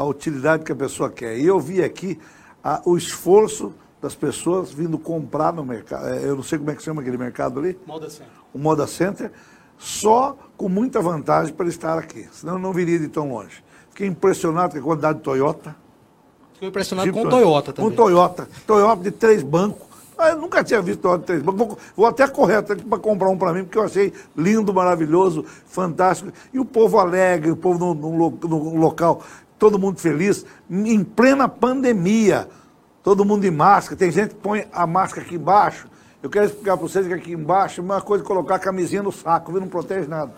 a 0.02 0.06
utilidade 0.06 0.64
que 0.64 0.72
a 0.72 0.76
pessoa 0.76 1.10
quer. 1.10 1.38
E 1.38 1.46
eu 1.46 1.60
vi 1.60 1.84
aqui 1.84 2.20
a, 2.64 2.82
o 2.86 2.98
esforço 2.98 3.74
das 4.02 4.16
pessoas 4.16 4.72
vindo 4.72 4.98
comprar 4.98 5.54
no 5.54 5.64
mercado. 5.64 6.08
É, 6.08 6.26
eu 6.26 6.36
não 6.36 6.44
sei 6.44 6.58
como 6.58 6.72
é 6.72 6.76
que 6.76 6.82
chama 6.82 7.02
aquele 7.02 7.18
mercado 7.18 7.60
ali. 7.60 7.78
Moda 7.86 8.10
Center. 8.10 8.28
O 8.54 8.60
Moda 8.60 8.88
Center, 8.88 9.32
só 9.78 10.36
com 10.58 10.68
muita 10.68 11.02
vantagem 11.02 11.54
para 11.54 11.68
estar 11.68 11.98
aqui. 11.98 12.28
Senão 12.32 12.54
eu 12.54 12.60
não 12.60 12.74
viria 12.74 13.00
de 13.00 13.08
tão 13.08 13.32
longe. 13.32 13.64
Fiquei 13.90 14.08
impressionado 14.08 14.74
com 14.74 14.80
a 14.80 14.82
quantidade 14.82 15.20
de 15.20 15.24
Toyota. 15.24 15.76
Fiquei 16.54 16.70
impressionado 16.70 17.06
Jeep, 17.06 17.22
com 17.24 17.30
Toyota 17.30 17.74
também. 17.74 17.90
Com 17.92 17.96
Toyota. 17.96 18.50
Toyota 18.66 19.04
de 19.04 19.12
três 19.12 19.44
bancos. 19.44 19.92
Ah, 20.18 20.30
eu 20.30 20.38
nunca 20.38 20.64
tinha 20.64 20.82
visto 20.82 21.02
Toyota 21.02 21.20
de 21.20 21.26
três 21.26 21.42
bancos. 21.44 21.68
Vou, 21.68 21.78
vou 21.96 22.06
até 22.06 22.28
correr 22.28 22.64
para 22.64 23.00
comprar 23.00 23.30
um 23.30 23.38
para 23.38 23.54
mim, 23.54 23.64
porque 23.64 23.78
eu 23.78 23.84
achei 23.84 24.14
lindo, 24.36 24.74
maravilhoso, 24.74 25.46
fantástico. 25.66 26.32
E 26.54 26.60
o 26.60 26.66
povo 26.66 26.98
alegre, 26.98 27.52
o 27.52 27.56
povo 27.56 27.94
no, 27.94 28.30
no 28.30 28.78
local 28.78 29.22
todo 29.62 29.78
mundo 29.78 30.00
feliz, 30.00 30.44
em 30.68 31.04
plena 31.04 31.48
pandemia, 31.48 32.50
todo 33.04 33.24
mundo 33.24 33.44
de 33.44 33.52
máscara, 33.52 33.96
tem 33.96 34.10
gente 34.10 34.30
que 34.30 34.42
põe 34.42 34.66
a 34.74 34.88
máscara 34.88 35.24
aqui 35.24 35.36
embaixo. 35.36 35.88
Eu 36.24 36.32
quero 36.32 36.48
explicar 36.48 36.76
para 36.76 36.88
vocês 36.88 37.06
que 37.06 37.14
aqui 37.14 37.34
embaixo 37.34 37.80
é 37.80 37.84
uma 37.84 38.02
coisa 38.02 38.24
colocar 38.24 38.56
a 38.56 38.60
camisinha 38.60 39.04
no 39.04 39.12
saco, 39.12 39.52
não 39.52 39.68
protege 39.68 40.08
nada. 40.08 40.34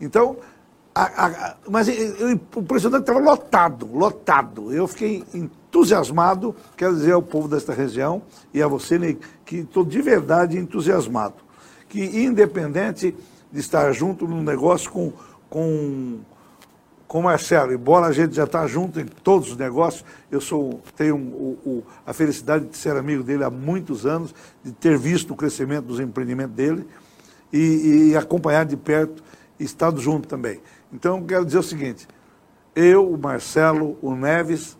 Então, 0.00 0.36
a, 0.94 1.02
a, 1.02 1.56
mas 1.68 1.88
eu, 1.88 2.28
o 2.54 2.60
impressionante 2.60 3.00
estava 3.00 3.18
lotado, 3.18 3.90
lotado. 3.92 4.72
Eu 4.72 4.86
fiquei 4.86 5.24
entusiasmado, 5.34 6.54
quero 6.76 6.94
dizer 6.94 7.10
ao 7.10 7.22
povo 7.22 7.48
desta 7.48 7.72
região 7.72 8.22
e 8.54 8.62
a 8.62 8.68
você, 8.68 9.18
que 9.44 9.56
estou 9.56 9.84
de 9.84 10.00
verdade 10.00 10.56
entusiasmado. 10.56 11.42
Que 11.88 12.04
independente 12.24 13.16
de 13.50 13.58
estar 13.58 13.90
junto 13.90 14.28
num 14.28 14.44
negócio 14.44 14.92
com, 14.92 15.12
com, 15.48 16.20
com 17.10 17.18
o 17.18 17.22
Marcelo, 17.24 17.72
embora 17.72 18.06
a 18.06 18.12
gente 18.12 18.36
já 18.36 18.44
está 18.44 18.64
junto 18.68 19.00
em 19.00 19.04
todos 19.04 19.50
os 19.50 19.56
negócios, 19.56 20.04
eu 20.30 20.40
sou, 20.40 20.80
tenho 20.94 21.16
o, 21.16 21.84
a 22.06 22.12
felicidade 22.12 22.66
de 22.66 22.76
ser 22.76 22.96
amigo 22.96 23.24
dele 23.24 23.42
há 23.42 23.50
muitos 23.50 24.06
anos, 24.06 24.32
de 24.62 24.70
ter 24.70 24.96
visto 24.96 25.32
o 25.32 25.36
crescimento 25.36 25.86
dos 25.86 25.98
empreendimentos 25.98 26.54
dele 26.54 26.86
e, 27.52 28.10
e 28.10 28.16
acompanhar 28.16 28.64
de 28.64 28.76
perto 28.76 29.24
e 29.58 29.64
estado 29.64 30.00
junto 30.00 30.28
também. 30.28 30.60
Então, 30.92 31.26
quero 31.26 31.44
dizer 31.44 31.58
o 31.58 31.64
seguinte: 31.64 32.06
eu, 32.76 33.12
o 33.12 33.18
Marcelo, 33.18 33.98
o 34.00 34.14
Neves, 34.14 34.78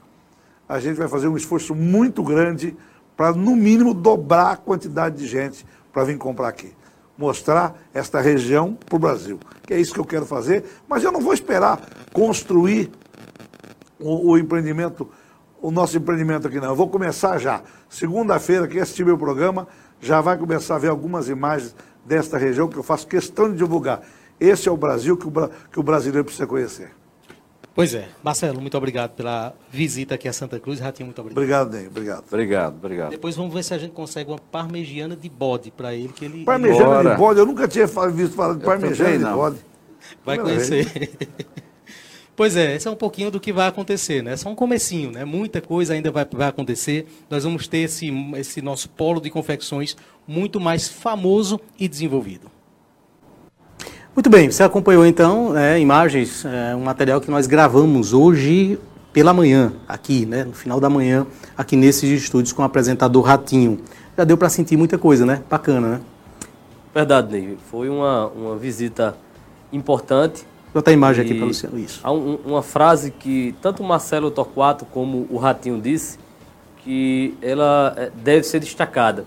a 0.69 0.79
gente 0.79 0.99
vai 0.99 1.09
fazer 1.09 1.27
um 1.27 1.37
esforço 1.37 1.75
muito 1.75 2.23
grande 2.23 2.77
para, 3.17 3.33
no 3.33 3.57
mínimo, 3.57 3.93
dobrar 3.93 4.53
a 4.53 4.57
quantidade 4.57 5.17
de 5.17 5.27
gente 5.27 5.67
para 5.93 6.05
vir 6.05 6.17
comprar 6.17 6.47
aqui. 6.47 6.73
Mostrar 7.21 7.77
esta 7.93 8.19
região 8.19 8.73
para 8.73 8.97
o 8.97 8.99
Brasil. 8.99 9.39
Que 9.67 9.75
é 9.75 9.79
isso 9.79 9.93
que 9.93 10.01
eu 10.01 10.07
quero 10.07 10.25
fazer, 10.25 10.65
mas 10.89 11.05
eu 11.05 11.13
não 11.13 11.21
vou 11.21 11.35
esperar 11.35 11.79
construir 12.15 12.91
o, 13.99 14.31
o 14.31 14.39
empreendimento, 14.39 15.07
o 15.61 15.71
nosso 15.71 15.99
empreendimento 15.99 16.49
aqui, 16.49 16.59
não. 16.59 16.69
Eu 16.69 16.75
vou 16.75 16.89
começar 16.89 17.37
já. 17.37 17.61
Segunda-feira, 17.91 18.67
quem 18.67 18.81
assistir 18.81 19.05
meu 19.05 19.19
programa 19.19 19.69
já 20.01 20.23
vai 20.23 20.39
começar 20.39 20.77
a 20.77 20.79
ver 20.79 20.89
algumas 20.89 21.29
imagens 21.29 21.77
desta 22.07 22.39
região 22.39 22.69
que 22.69 22.79
eu 22.79 22.83
faço 22.83 23.07
questão 23.07 23.51
de 23.51 23.59
divulgar. 23.59 24.01
Esse 24.41 24.67
é 24.67 24.73
o 24.73 24.77
Brasil 24.79 25.15
que 25.15 25.29
o, 25.29 25.33
que 25.71 25.79
o 25.79 25.83
brasileiro 25.83 26.25
precisa 26.25 26.47
conhecer. 26.47 26.91
Pois 27.81 27.95
é. 27.95 28.11
Marcelo, 28.23 28.61
muito 28.61 28.77
obrigado 28.77 29.13
pela 29.13 29.55
visita 29.71 30.15
aqui 30.15 30.29
a 30.29 30.35
Santa 30.35 30.61
Cruz. 30.61 30.81
Ratinho, 30.81 31.07
muito 31.07 31.19
obrigado. 31.19 31.39
Obrigado, 31.39 31.73
Ney. 31.73 31.87
Obrigado. 31.87 32.25
Obrigado, 32.29 32.77
obrigado. 32.77 33.11
Depois 33.11 33.35
vamos 33.35 33.55
ver 33.55 33.65
se 33.65 33.73
a 33.73 33.79
gente 33.79 33.93
consegue 33.93 34.29
uma 34.29 34.39
parmegiana 34.39 35.17
de 35.17 35.31
bode 35.31 35.71
para 35.71 35.95
ele. 35.95 36.09
Que 36.09 36.27
ele 36.27 36.45
parmegiana 36.45 36.85
Bora. 36.85 37.11
de 37.13 37.17
bode? 37.17 37.41
Eu 37.41 37.47
nunca 37.47 37.67
tinha 37.67 37.87
visto 37.87 38.35
falar 38.35 38.53
de 38.53 38.65
parmegiana 38.67 39.17
de 39.17 39.35
bode. 39.35 39.57
Vai 40.23 40.39
conhecer. 40.39 41.11
Pois 42.37 42.57
é, 42.57 42.75
esse 42.75 42.89
é 42.89 42.91
um 42.91 42.97
pouquinho 42.97 43.31
do 43.31 43.39
que 43.39 43.53
vai 43.53 43.69
acontecer, 43.69 44.23
né? 44.23 44.33
É 44.33 44.37
só 44.37 44.49
um 44.49 44.55
comecinho, 44.55 45.11
né? 45.11 45.27
Muita 45.27 45.61
coisa 45.61 45.93
ainda 45.93 46.11
vai, 46.11 46.27
vai 46.33 46.49
acontecer. 46.49 47.07
Nós 47.29 47.45
vamos 47.45 47.69
ter 47.69 47.81
esse, 47.81 48.11
esse 48.37 48.63
nosso 48.63 48.89
polo 48.89 49.21
de 49.21 49.29
confecções 49.29 49.95
muito 50.27 50.59
mais 50.59 50.89
famoso 50.89 51.61
e 51.79 51.87
desenvolvido. 51.87 52.51
Muito 54.15 54.29
bem, 54.29 54.51
você 54.51 54.65
acompanhou 54.65 55.07
então 55.07 55.57
é, 55.57 55.79
imagens, 55.79 56.45
é, 56.45 56.75
um 56.75 56.83
material 56.83 57.21
que 57.21 57.31
nós 57.31 57.47
gravamos 57.47 58.13
hoje 58.13 58.77
pela 59.13 59.33
manhã, 59.33 59.73
aqui, 59.87 60.27
né, 60.27 60.43
no 60.43 60.53
final 60.53 60.81
da 60.81 60.91
manhã, 60.91 61.25
aqui 61.57 61.77
nesses 61.77 62.23
estúdios 62.23 62.53
com 62.53 62.61
o 62.63 62.65
apresentador 62.65 63.23
Ratinho. 63.23 63.79
Já 64.19 64.25
deu 64.25 64.37
para 64.37 64.49
sentir 64.49 64.77
muita 64.77 64.99
coisa, 64.99 65.25
né? 65.25 65.43
Bacana, 65.49 65.89
né? 65.89 66.01
Verdade, 66.93 67.31
Ney. 67.31 67.57
Foi 67.71 67.89
uma, 67.89 68.27
uma 68.27 68.57
visita 68.57 69.17
importante. 69.73 70.43
Vou 70.75 70.83
botar 70.83 70.91
a 70.91 70.95
imagem 70.95 71.25
aqui 71.25 71.35
para 71.35 71.47
Luciano. 71.47 71.79
Isso. 71.79 72.01
Há 72.03 72.13
um, 72.13 72.35
uma 72.45 72.63
frase 72.63 73.13
que 73.13 73.55
tanto 73.63 73.81
o 73.81 73.87
Marcelo 73.87 74.31
Torquato 74.31 74.85
como 74.85 75.27
o 75.31 75.37
Ratinho 75.37 75.81
disse, 75.81 76.19
que 76.83 77.35
ela 77.41 77.95
é, 77.97 78.11
deve 78.23 78.43
ser 78.43 78.59
destacada 78.59 79.25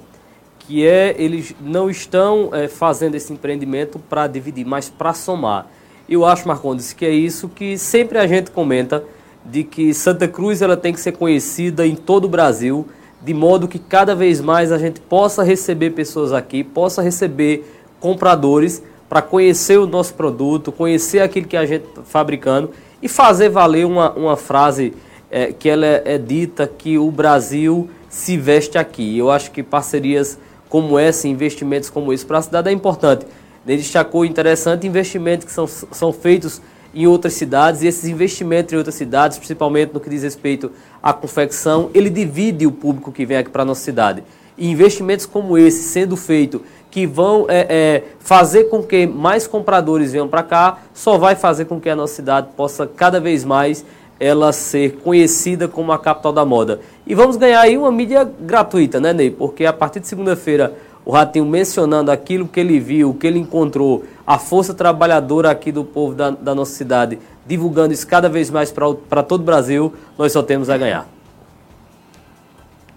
que 0.66 0.86
é 0.86 1.16
eles 1.18 1.56
não 1.62 1.90
estão 1.90 2.50
é, 2.54 2.68
fazendo 2.68 3.16
esse 3.16 3.32
empreendimento 3.34 4.00
para 4.00 4.28
dividir, 4.28 4.66
mas 4.66 4.90
para 4.90 5.14
somar. 5.14 5.68
Eu 6.08 6.26
acho, 6.26 6.48
Marcondes, 6.48 6.94
que 6.94 7.06
é 7.06 7.12
isso 7.12 7.50
que 7.50 7.78
sempre 7.78 8.18
a 8.18 8.28
gente 8.28 8.52
comenta, 8.52 9.04
de 9.46 9.64
que 9.64 9.94
Santa 9.94 10.28
Cruz 10.28 10.62
ela 10.62 10.78
tem 10.78 10.94
que 10.94 11.00
ser 11.00 11.14
conhecida 11.14 11.86
em 11.86 11.96
todo 11.96 12.26
o 12.26 12.30
Brasil, 12.30 12.88
de 13.22 13.34
modo 13.34 13.68
que 13.68 13.80
cada 13.80 14.16
vez 14.16 14.42
mais 14.42 14.72
a 14.72 14.78
gente 14.78 15.00
possa 15.02 15.44
receber 15.44 15.92
pessoas 15.92 16.32
aqui, 16.32 16.64
possa 16.64 17.02
receber 17.02 17.66
compradores 18.00 18.82
para 19.10 19.22
conhecer 19.22 19.78
o 19.78 19.86
nosso 19.86 20.14
produto, 20.14 20.72
conhecer 20.72 21.20
aquilo 21.20 21.48
que 21.48 21.58
a 21.58 21.66
gente 21.66 21.86
está 21.86 22.02
fabricando 22.04 22.72
e 23.02 23.08
fazer 23.08 23.50
valer 23.50 23.86
uma, 23.86 24.12
uma 24.14 24.36
frase 24.36 24.94
é, 25.30 25.54
que 25.54 25.70
ela 25.70 25.86
é, 25.86 26.04
é 26.06 26.18
dita 26.18 26.68
que 26.68 26.98
o 26.98 27.12
Brasil 27.12 27.90
se 28.10 28.38
veste 28.38 28.78
aqui. 28.78 29.18
Eu 29.18 29.32
acho 29.32 29.52
que 29.52 29.64
parcerias 29.64 30.38
como 30.74 30.98
essa, 30.98 31.28
investimentos 31.28 31.92
como 31.92 32.12
esse 32.12 32.26
para 32.26 32.40
a 32.40 32.42
cidade 32.42 32.68
é 32.68 32.72
importante. 32.72 33.28
Ele 33.68 33.78
destacou 33.78 34.26
interessante 34.26 34.88
investimentos 34.88 35.46
que 35.46 35.52
são, 35.52 35.68
são 35.68 36.12
feitos 36.12 36.60
em 36.96 37.06
outras 37.06 37.34
cidades 37.34 37.84
e 37.84 37.88
esses 37.88 38.10
investimentos 38.10 38.74
em 38.74 38.78
outras 38.78 38.96
cidades, 38.96 39.38
principalmente 39.38 39.94
no 39.94 40.00
que 40.00 40.10
diz 40.10 40.24
respeito 40.24 40.72
à 41.02 41.14
confecção, 41.14 41.92
ele 41.94 42.10
divide 42.10 42.66
o 42.66 42.72
público 42.72 43.12
que 43.12 43.24
vem 43.24 43.38
aqui 43.38 43.52
para 43.52 43.62
a 43.62 43.66
nossa 43.66 43.82
cidade. 43.82 44.24
E 44.58 44.68
investimentos 44.68 45.28
como 45.28 45.60
esse 45.60 45.84
sendo 45.84 46.18
feito 46.18 46.64
que 46.90 47.06
vão 47.06 47.46
é, 47.50 47.68
é, 47.70 48.04
fazer 48.20 48.64
com 48.64 48.82
que 48.82 49.06
mais 49.06 49.46
compradores 49.46 50.12
venham 50.12 50.28
para 50.28 50.42
cá, 50.42 50.80
só 50.92 51.20
vai 51.20 51.36
fazer 51.36 51.66
com 51.66 51.80
que 51.80 51.88
a 51.88 51.96
nossa 51.96 52.16
cidade 52.16 52.48
possa 52.58 52.88
cada 52.88 53.20
vez 53.20 53.44
mais 53.44 53.86
ela 54.20 54.52
ser 54.54 54.98
conhecida 55.04 55.68
como 55.68 55.92
a 55.92 56.00
capital 56.00 56.32
da 56.32 56.46
moda. 56.46 56.80
E 57.06 57.14
vamos 57.14 57.36
ganhar 57.36 57.62
aí 57.62 57.78
uma 57.78 57.92
mídia 57.92 58.24
gratuita, 58.40 59.00
né, 59.00 59.14
Ney? 59.14 59.32
Porque 59.32 59.66
a 59.66 59.74
partir 59.74 60.00
de 60.00 60.08
segunda-feira, 60.08 60.74
o 61.06 61.12
Ratinho 61.12 61.46
mencionando 61.46 62.12
aquilo 62.12 62.48
que 62.48 62.60
ele 62.60 62.80
viu, 62.80 63.10
o 63.10 63.14
que 63.14 63.28
ele 63.28 63.40
encontrou, 63.40 64.06
a 64.26 64.38
força 64.38 64.74
trabalhadora 64.74 65.52
aqui 65.52 65.72
do 65.72 65.84
povo 65.84 66.16
da, 66.16 66.30
da 66.30 66.56
nossa 66.56 66.74
cidade, 66.74 67.20
divulgando 67.46 67.94
isso 67.94 68.08
cada 68.08 68.30
vez 68.30 68.50
mais 68.50 68.72
para 68.72 69.24
todo 69.24 69.42
o 69.42 69.44
Brasil, 69.44 69.94
nós 70.18 70.32
só 70.32 70.42
temos 70.42 70.70
a 70.70 70.78
ganhar. 70.78 71.08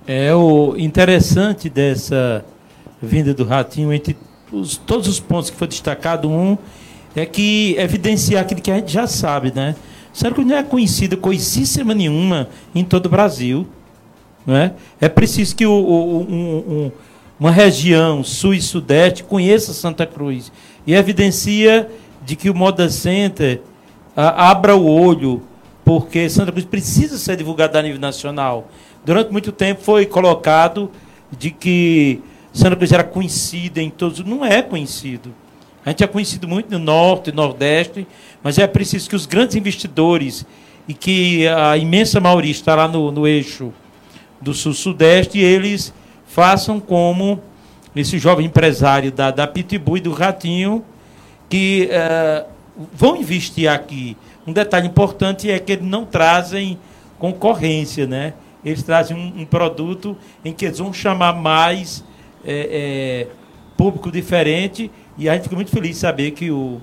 É 0.07 0.33
o 0.33 0.75
interessante 0.77 1.69
dessa 1.69 2.45
vinda 3.03 3.35
do 3.35 3.45
Ratinho, 3.45 3.93
entre 3.93 4.17
os, 4.53 4.77
todos 4.77 5.09
os 5.09 5.19
pontos 5.19 5.51
que 5.51 5.57
foi 5.57 5.67
destacado, 5.67 6.31
um 6.31 6.57
é 7.15 7.27
que 7.27 7.75
evidenciar 7.79 8.43
aquilo 8.43 8.61
que 8.61 8.71
a 8.71 8.77
gente 8.77 8.93
já 8.93 9.07
sabe, 9.07 9.53
né? 9.53 9.75
Cruz 10.25 10.47
não 10.47 10.57
é 10.57 10.63
conhecida 10.63 11.17
coisíssima 11.17 11.95
nenhuma 11.95 12.49
em 12.75 12.85
todo 12.85 13.07
o 13.07 13.11
Brasil. 13.11 13.67
Não 14.47 14.57
é? 14.57 14.75
é 15.01 15.09
preciso 15.09 15.55
que 15.55 15.67
o, 15.67 15.73
o, 15.73 16.21
um, 16.23 16.57
um, 16.57 16.93
uma 17.39 17.51
região 17.51 18.23
sul 18.23 18.55
e 18.55 18.61
sudeste 18.61 19.25
conheça 19.25 19.73
Santa 19.73 20.07
Cruz 20.07 20.53
e 20.87 20.95
evidencia 20.95 21.91
de 22.25 22.37
que 22.37 22.49
o 22.49 22.55
Moda 22.55 22.89
Center 22.89 23.61
a, 24.17 24.51
abra 24.51 24.75
o 24.75 24.87
olho, 24.87 25.43
porque 25.85 26.31
Santa 26.31 26.51
Cruz 26.51 26.65
precisa 26.65 27.19
ser 27.19 27.37
divulgada 27.37 27.79
a 27.79 27.83
nível 27.83 28.01
nacional. 28.01 28.69
Durante 29.05 29.31
muito 29.31 29.53
tempo 29.53 29.83
foi 29.83 30.07
colocado 30.07 30.91
de 31.37 31.51
que 31.51 32.21
Santa 32.53 32.77
Cruz 32.77 32.91
era 32.91 33.05
conhecida 33.05 33.83
em 33.83 33.91
todos. 33.91 34.21
Não 34.21 34.45
é 34.45 34.63
conhecido. 34.63 35.35
A 35.87 35.91
gente 35.91 36.03
é 36.03 36.07
conhecido 36.09 36.49
muito 36.49 36.69
no 36.69 36.81
Norte, 36.81 37.31
Nordeste, 37.31 38.09
mas 38.43 38.59
é 38.59 38.67
preciso 38.67 39.09
que 39.09 39.15
os 39.15 39.25
grandes 39.25 39.55
investidores 39.55 40.45
e 40.89 40.93
que 40.93 41.47
a 41.47 41.77
imensa 41.77 42.19
maioria 42.19 42.51
está 42.51 42.75
lá 42.75 42.89
no, 42.89 43.13
no 43.13 43.25
eixo 43.25 43.73
do 44.41 44.53
Sul-Sudeste, 44.53 45.39
eles 45.39 45.95
façam 46.27 46.81
como 46.81 47.41
esse 47.95 48.19
jovem 48.19 48.47
empresário 48.47 49.13
da, 49.13 49.31
da 49.31 49.47
Pitbull 49.47 49.99
e 49.99 50.01
do 50.01 50.13
Ratinho, 50.13 50.85
que 51.49 51.89
uh, 51.89 52.47
vão 52.93 53.15
investir 53.15 53.71
aqui. 53.71 54.17
Um 54.45 54.53
detalhe 54.53 54.89
importante 54.89 55.49
é 55.49 55.57
que 55.61 55.71
eles 55.71 55.87
não 55.87 56.05
trazem 56.05 56.81
concorrência, 57.17 58.09
né? 58.09 58.35
Eles 58.65 58.83
trazem 58.83 59.17
um, 59.17 59.43
um 59.43 59.47
produto 59.47 60.17
em 60.45 60.53
que 60.53 60.65
eles 60.65 60.81
vão 60.81 60.93
chamar 60.93 61.33
mais 61.33 62.05
é, 62.45 63.29
é, 63.29 63.29
público 63.77 64.11
diferente 64.11 64.91
e 65.19 65.29
a 65.29 65.35
gente 65.35 65.45
fica 65.45 65.57
muito 65.57 65.71
feliz 65.71 65.93
de 65.93 65.97
saber 65.97 66.33
que 66.33 66.51
o, 66.51 66.81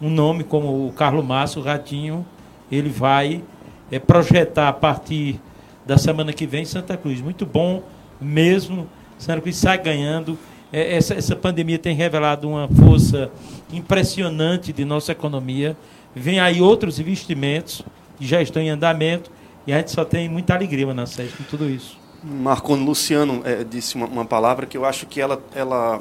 um 0.00 0.10
nome 0.10 0.44
como 0.44 0.86
o 0.86 0.92
Carlos 0.92 1.24
Márcio, 1.24 1.62
Ratinho, 1.62 2.24
ele 2.70 2.88
vai 2.88 3.42
é, 3.90 3.98
projetar 3.98 4.68
a 4.68 4.72
partir 4.72 5.40
da 5.84 5.98
semana 5.98 6.32
que 6.32 6.46
vem 6.46 6.64
Santa 6.64 6.96
Cruz. 6.96 7.20
Muito 7.20 7.44
bom 7.44 7.82
mesmo. 8.20 8.88
Santa 9.18 9.40
Cruz 9.40 9.56
sai 9.56 9.78
ganhando. 9.78 10.38
É, 10.72 10.96
essa, 10.96 11.14
essa 11.14 11.36
pandemia 11.36 11.78
tem 11.78 11.94
revelado 11.94 12.48
uma 12.48 12.68
força 12.68 13.30
impressionante 13.72 14.72
de 14.72 14.84
nossa 14.84 15.12
economia. 15.12 15.76
Vem 16.14 16.40
aí 16.40 16.60
outros 16.60 16.98
investimentos 16.98 17.82
que 18.18 18.26
já 18.26 18.40
estão 18.40 18.62
em 18.62 18.70
andamento 18.70 19.30
e 19.66 19.72
a 19.72 19.78
gente 19.78 19.90
só 19.90 20.04
tem 20.04 20.28
muita 20.28 20.54
alegria 20.54 20.92
na 20.92 21.06
SESC 21.06 21.36
com 21.36 21.44
tudo 21.44 21.68
isso. 21.68 21.98
Marconi 22.22 22.84
Luciano 22.84 23.42
é, 23.44 23.62
disse 23.64 23.96
uma, 23.96 24.06
uma, 24.06 24.24
palavra 24.24 24.64
que 24.64 24.76
eu 24.76 24.84
acho 24.84 25.04
que 25.06 25.20
ela, 25.20 25.42
ela 25.54 26.00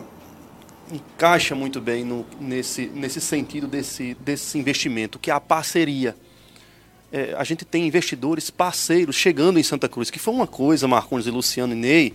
encaixa 0.92 1.56
muito 1.56 1.80
bem 1.80 2.04
no, 2.04 2.26
nesse, 2.40 2.88
nesse 2.88 3.22
sentido 3.22 3.68
desse, 3.68 4.16
desse 4.20 4.58
investimento, 4.58 5.18
que 5.20 5.32
é 5.32 5.34
a 5.34 5.40
parceria. 5.40 6.16
É, 7.12 7.36
a 7.38 7.44
gente 7.44 7.64
tem 7.64 7.88
investidores 7.88 8.50
parceiros 8.50 9.16
chegando 9.16 9.60
em 9.60 9.64
Santa 9.64 9.88
Cruz, 9.88 10.10
que 10.10 10.20
foi 10.20 10.34
uma 10.34 10.48
coisa, 10.48 10.88
Marcondes 10.88 11.28
e 11.28 11.32
Luciano 11.32 11.74
e 11.74 11.76
Ney, 11.76 12.14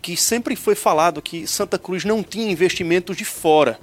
que 0.00 0.16
sempre 0.16 0.56
foi 0.56 0.74
falado 0.74 1.22
que 1.22 1.46
Santa 1.46 1.78
Cruz 1.78 2.04
não 2.04 2.22
tinha 2.22 2.50
investimentos 2.50 3.16
de 3.16 3.24
fora. 3.24 3.78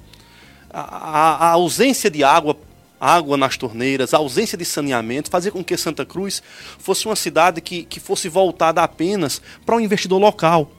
A, 0.69 0.81
a, 0.81 1.47
a 1.47 1.49
ausência 1.51 2.11
de 2.11 2.23
água 2.23 2.57
água 2.99 3.37
nas 3.37 3.55
torneiras, 3.55 4.13
ausência 4.13 4.57
de 4.57 4.65
saneamento, 4.65 5.29
fazia 5.29 5.51
com 5.51 5.63
que 5.63 5.77
Santa 5.77 6.05
Cruz 6.05 6.43
fosse 6.77 7.05
uma 7.05 7.15
cidade 7.15 7.61
que, 7.61 7.83
que 7.83 7.99
fosse 7.99 8.27
voltada 8.27 8.83
apenas 8.83 9.41
para 9.65 9.75
o 9.75 9.77
um 9.77 9.81
investidor 9.81 10.19
local. 10.19 10.69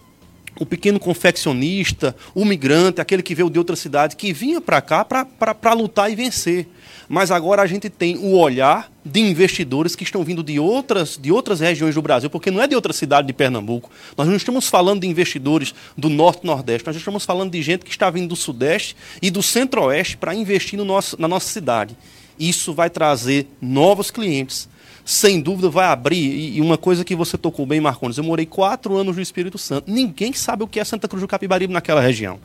O 0.58 0.66
pequeno 0.66 0.98
confeccionista, 0.98 2.14
o 2.34 2.44
migrante, 2.44 3.00
aquele 3.00 3.22
que 3.22 3.34
veio 3.34 3.50
de 3.50 3.58
outra 3.58 3.76
cidade, 3.76 4.16
que 4.16 4.32
vinha 4.32 4.60
para 4.60 4.80
cá 4.80 5.04
para 5.04 5.72
lutar 5.72 6.10
e 6.10 6.14
vencer 6.14 6.66
mas 7.12 7.32
agora 7.32 7.60
a 7.60 7.66
gente 7.66 7.90
tem 7.90 8.16
o 8.18 8.36
olhar 8.36 8.88
de 9.04 9.18
investidores 9.18 9.96
que 9.96 10.04
estão 10.04 10.22
vindo 10.22 10.44
de 10.44 10.60
outras, 10.60 11.18
de 11.20 11.32
outras 11.32 11.58
regiões 11.58 11.96
do 11.96 12.00
Brasil, 12.00 12.30
porque 12.30 12.52
não 12.52 12.62
é 12.62 12.68
de 12.68 12.76
outra 12.76 12.92
cidade 12.92 13.26
de 13.26 13.32
Pernambuco. 13.32 13.90
Nós 14.16 14.28
não 14.28 14.36
estamos 14.36 14.68
falando 14.68 15.00
de 15.00 15.08
investidores 15.08 15.74
do 15.98 16.08
Norte 16.08 16.44
e 16.44 16.46
Nordeste, 16.46 16.86
nós 16.86 16.94
estamos 16.94 17.24
falando 17.24 17.50
de 17.50 17.60
gente 17.62 17.84
que 17.84 17.90
está 17.90 18.08
vindo 18.10 18.28
do 18.28 18.36
Sudeste 18.36 18.94
e 19.20 19.28
do 19.28 19.42
Centro-Oeste 19.42 20.18
para 20.18 20.36
investir 20.36 20.78
no 20.78 20.84
nosso, 20.84 21.20
na 21.20 21.26
nossa 21.26 21.48
cidade. 21.48 21.96
Isso 22.38 22.72
vai 22.72 22.88
trazer 22.88 23.48
novos 23.60 24.12
clientes, 24.12 24.68
sem 25.10 25.40
dúvida 25.40 25.68
vai 25.68 25.86
abrir. 25.86 26.54
E 26.54 26.60
uma 26.60 26.78
coisa 26.78 27.04
que 27.04 27.16
você 27.16 27.36
tocou 27.36 27.66
bem, 27.66 27.80
Marcones, 27.80 28.16
eu 28.16 28.22
morei 28.22 28.46
quatro 28.46 28.96
anos 28.96 29.16
no 29.16 29.20
Espírito 29.20 29.58
Santo. 29.58 29.90
Ninguém 29.90 30.32
sabe 30.32 30.62
o 30.62 30.68
que 30.68 30.78
é 30.78 30.84
Santa 30.84 31.08
Cruz 31.08 31.20
do 31.20 31.26
Capibaribe 31.26 31.72
naquela 31.72 32.00
região. 32.00 32.38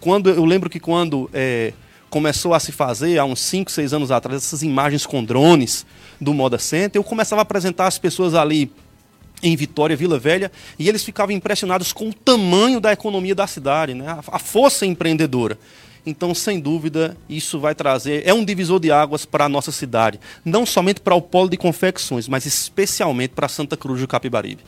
Quando 0.00 0.28
Eu 0.28 0.44
lembro 0.44 0.68
que 0.68 0.80
quando 0.80 1.30
é, 1.32 1.72
começou 2.10 2.54
a 2.54 2.58
se 2.58 2.72
fazer 2.72 3.18
há 3.18 3.24
uns 3.24 3.38
5, 3.38 3.70
6 3.70 3.92
anos 3.92 4.10
atrás, 4.10 4.42
essas 4.42 4.64
imagens 4.64 5.06
com 5.06 5.22
drones 5.22 5.86
do 6.20 6.34
Moda 6.34 6.58
Center, 6.58 6.98
eu 6.98 7.04
começava 7.04 7.40
a 7.40 7.42
apresentar 7.42 7.86
as 7.86 7.98
pessoas 7.98 8.34
ali 8.34 8.68
em 9.40 9.54
Vitória, 9.54 9.96
Vila 9.96 10.18
Velha, 10.18 10.50
e 10.76 10.88
eles 10.88 11.04
ficavam 11.04 11.32
impressionados 11.32 11.92
com 11.92 12.08
o 12.08 12.12
tamanho 12.12 12.80
da 12.80 12.92
economia 12.92 13.34
da 13.34 13.46
cidade, 13.46 13.94
né? 13.94 14.18
a 14.26 14.38
força 14.40 14.84
empreendedora. 14.84 15.56
Então, 16.08 16.34
sem 16.34 16.58
dúvida, 16.58 17.14
isso 17.28 17.60
vai 17.60 17.74
trazer, 17.74 18.26
é 18.26 18.32
um 18.32 18.42
divisor 18.42 18.80
de 18.80 18.90
águas 18.90 19.26
para 19.26 19.44
a 19.44 19.48
nossa 19.48 19.70
cidade, 19.70 20.18
não 20.42 20.64
somente 20.64 21.02
para 21.02 21.14
o 21.14 21.20
polo 21.20 21.50
de 21.50 21.58
confecções, 21.58 22.26
mas 22.26 22.46
especialmente 22.46 23.34
para 23.34 23.46
Santa 23.46 23.76
Cruz 23.76 24.00
do 24.00 24.08
Capibaribe. 24.08 24.62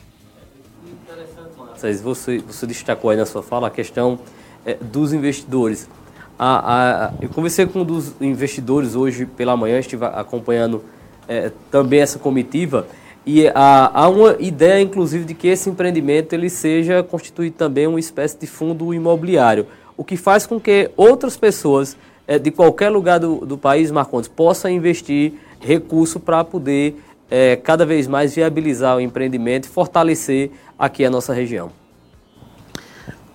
Interessante, 0.85 2.03
você, 2.03 2.37
você 2.37 2.67
destacou 2.67 3.09
aí 3.09 3.17
na 3.17 3.25
sua 3.25 3.41
fala 3.41 3.69
a 3.69 3.71
questão 3.71 4.19
é, 4.63 4.75
dos 4.75 5.13
investidores. 5.13 5.89
A, 6.37 7.07
a, 7.07 7.13
eu 7.19 7.29
conversei 7.29 7.65
com 7.65 7.79
um 7.79 7.83
dos 7.83 8.13
investidores 8.21 8.93
hoje 8.93 9.25
pela 9.25 9.57
manhã, 9.57 9.79
estive 9.79 10.05
acompanhando 10.05 10.85
é, 11.27 11.51
também 11.71 12.01
essa 12.01 12.19
comitiva, 12.19 12.85
e 13.25 13.47
há, 13.47 13.91
há, 13.93 14.09
uma 14.09 14.35
ideia, 14.39 14.79
inclusive, 14.79 15.25
de 15.25 15.33
que 15.33 15.47
esse 15.47 15.69
empreendimento 15.69 16.33
ele 16.33 16.51
seja 16.51 17.01
constituído 17.01 17.55
também 17.55 17.87
uma 17.87 17.99
espécie 17.99 18.37
de 18.37 18.45
fundo 18.45 18.93
imobiliário, 18.93 19.65
o 20.01 20.03
que 20.03 20.17
faz 20.17 20.47
com 20.47 20.59
que 20.59 20.89
outras 20.97 21.37
pessoas 21.37 21.95
é, 22.27 22.39
de 22.39 22.49
qualquer 22.49 22.89
lugar 22.89 23.19
do, 23.19 23.45
do 23.45 23.55
país, 23.55 23.91
Marcondes, 23.91 24.27
possam 24.27 24.71
investir 24.71 25.33
recurso 25.59 26.19
para 26.19 26.43
poder 26.43 26.99
é, 27.29 27.55
cada 27.55 27.85
vez 27.85 28.07
mais 28.07 28.33
viabilizar 28.33 28.97
o 28.97 28.99
empreendimento 28.99 29.65
e 29.65 29.69
fortalecer 29.69 30.49
aqui 30.79 31.05
a 31.05 31.09
nossa 31.11 31.35
região. 31.35 31.69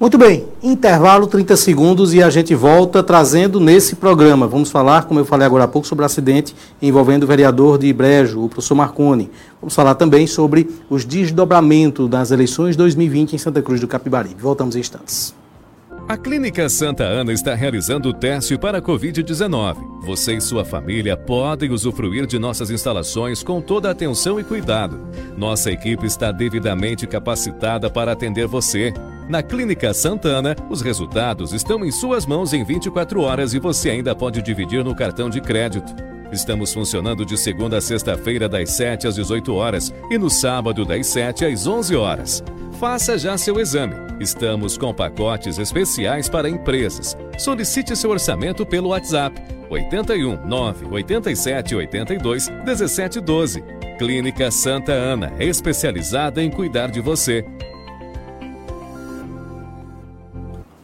Muito 0.00 0.18
bem, 0.18 0.44
intervalo 0.60 1.28
30 1.28 1.56
segundos 1.56 2.12
e 2.12 2.20
a 2.20 2.28
gente 2.30 2.52
volta 2.52 3.00
trazendo 3.00 3.60
nesse 3.60 3.94
programa. 3.94 4.48
Vamos 4.48 4.68
falar, 4.68 5.04
como 5.04 5.20
eu 5.20 5.24
falei 5.24 5.46
agora 5.46 5.62
há 5.62 5.68
pouco, 5.68 5.86
sobre 5.86 6.02
o 6.02 6.06
acidente 6.06 6.52
envolvendo 6.82 7.22
o 7.22 7.26
vereador 7.28 7.78
de 7.78 7.92
Brejo, 7.92 8.42
o 8.42 8.48
professor 8.48 8.74
Marconi. 8.74 9.30
Vamos 9.60 9.72
falar 9.72 9.94
também 9.94 10.26
sobre 10.26 10.68
os 10.90 11.04
desdobramentos 11.04 12.10
das 12.10 12.32
eleições 12.32 12.74
2020 12.74 13.34
em 13.34 13.38
Santa 13.38 13.62
Cruz 13.62 13.80
do 13.80 13.86
Capibaribe. 13.86 14.42
Voltamos 14.42 14.74
em 14.74 14.80
instantes. 14.80 15.32
A 16.08 16.16
Clínica 16.16 16.68
Santa 16.68 17.02
Ana 17.02 17.32
está 17.32 17.52
realizando 17.56 18.10
o 18.10 18.14
teste 18.14 18.56
para 18.56 18.78
a 18.78 18.80
Covid-19. 18.80 20.04
Você 20.04 20.34
e 20.34 20.40
sua 20.40 20.64
família 20.64 21.16
podem 21.16 21.72
usufruir 21.72 22.26
de 22.26 22.38
nossas 22.38 22.70
instalações 22.70 23.42
com 23.42 23.60
toda 23.60 23.90
atenção 23.90 24.38
e 24.38 24.44
cuidado. 24.44 25.00
Nossa 25.36 25.72
equipe 25.72 26.06
está 26.06 26.30
devidamente 26.30 27.08
capacitada 27.08 27.90
para 27.90 28.12
atender 28.12 28.46
você. 28.46 28.94
Na 29.28 29.42
Clínica 29.42 29.92
Santana, 29.92 30.54
os 30.70 30.80
resultados 30.80 31.52
estão 31.52 31.84
em 31.84 31.90
suas 31.90 32.24
mãos 32.24 32.52
em 32.52 32.62
24 32.62 33.22
horas 33.22 33.52
e 33.52 33.58
você 33.58 33.90
ainda 33.90 34.14
pode 34.14 34.40
dividir 34.42 34.84
no 34.84 34.94
cartão 34.94 35.28
de 35.28 35.40
crédito. 35.40 35.92
Estamos 36.32 36.72
funcionando 36.74 37.24
de 37.24 37.36
segunda 37.38 37.78
a 37.78 37.80
sexta-feira, 37.80 38.48
das 38.48 38.70
7 38.70 39.06
às 39.06 39.14
18 39.14 39.54
horas 39.54 39.94
e 40.10 40.18
no 40.18 40.28
sábado, 40.28 40.84
das 40.84 41.06
7 41.06 41.44
às 41.44 41.66
11 41.66 41.96
horas. 41.96 42.44
Faça 42.80 43.16
já 43.16 43.38
seu 43.38 43.58
exame. 43.60 43.94
Estamos 44.20 44.76
com 44.76 44.92
pacotes 44.92 45.58
especiais 45.58 46.28
para 46.28 46.48
empresas. 46.48 47.16
Solicite 47.38 47.96
seu 47.96 48.10
orçamento 48.10 48.66
pelo 48.66 48.88
WhatsApp 48.88 49.40
81 49.70 50.46
9 50.46 50.86
87 50.86 51.74
82 51.74 52.48
17 52.64 53.20
12. 53.20 53.64
Clínica 53.98 54.50
Santa 54.50 54.92
Ana, 54.92 55.32
especializada 55.38 56.42
em 56.42 56.50
cuidar 56.50 56.90
de 56.90 57.00
você. 57.00 57.44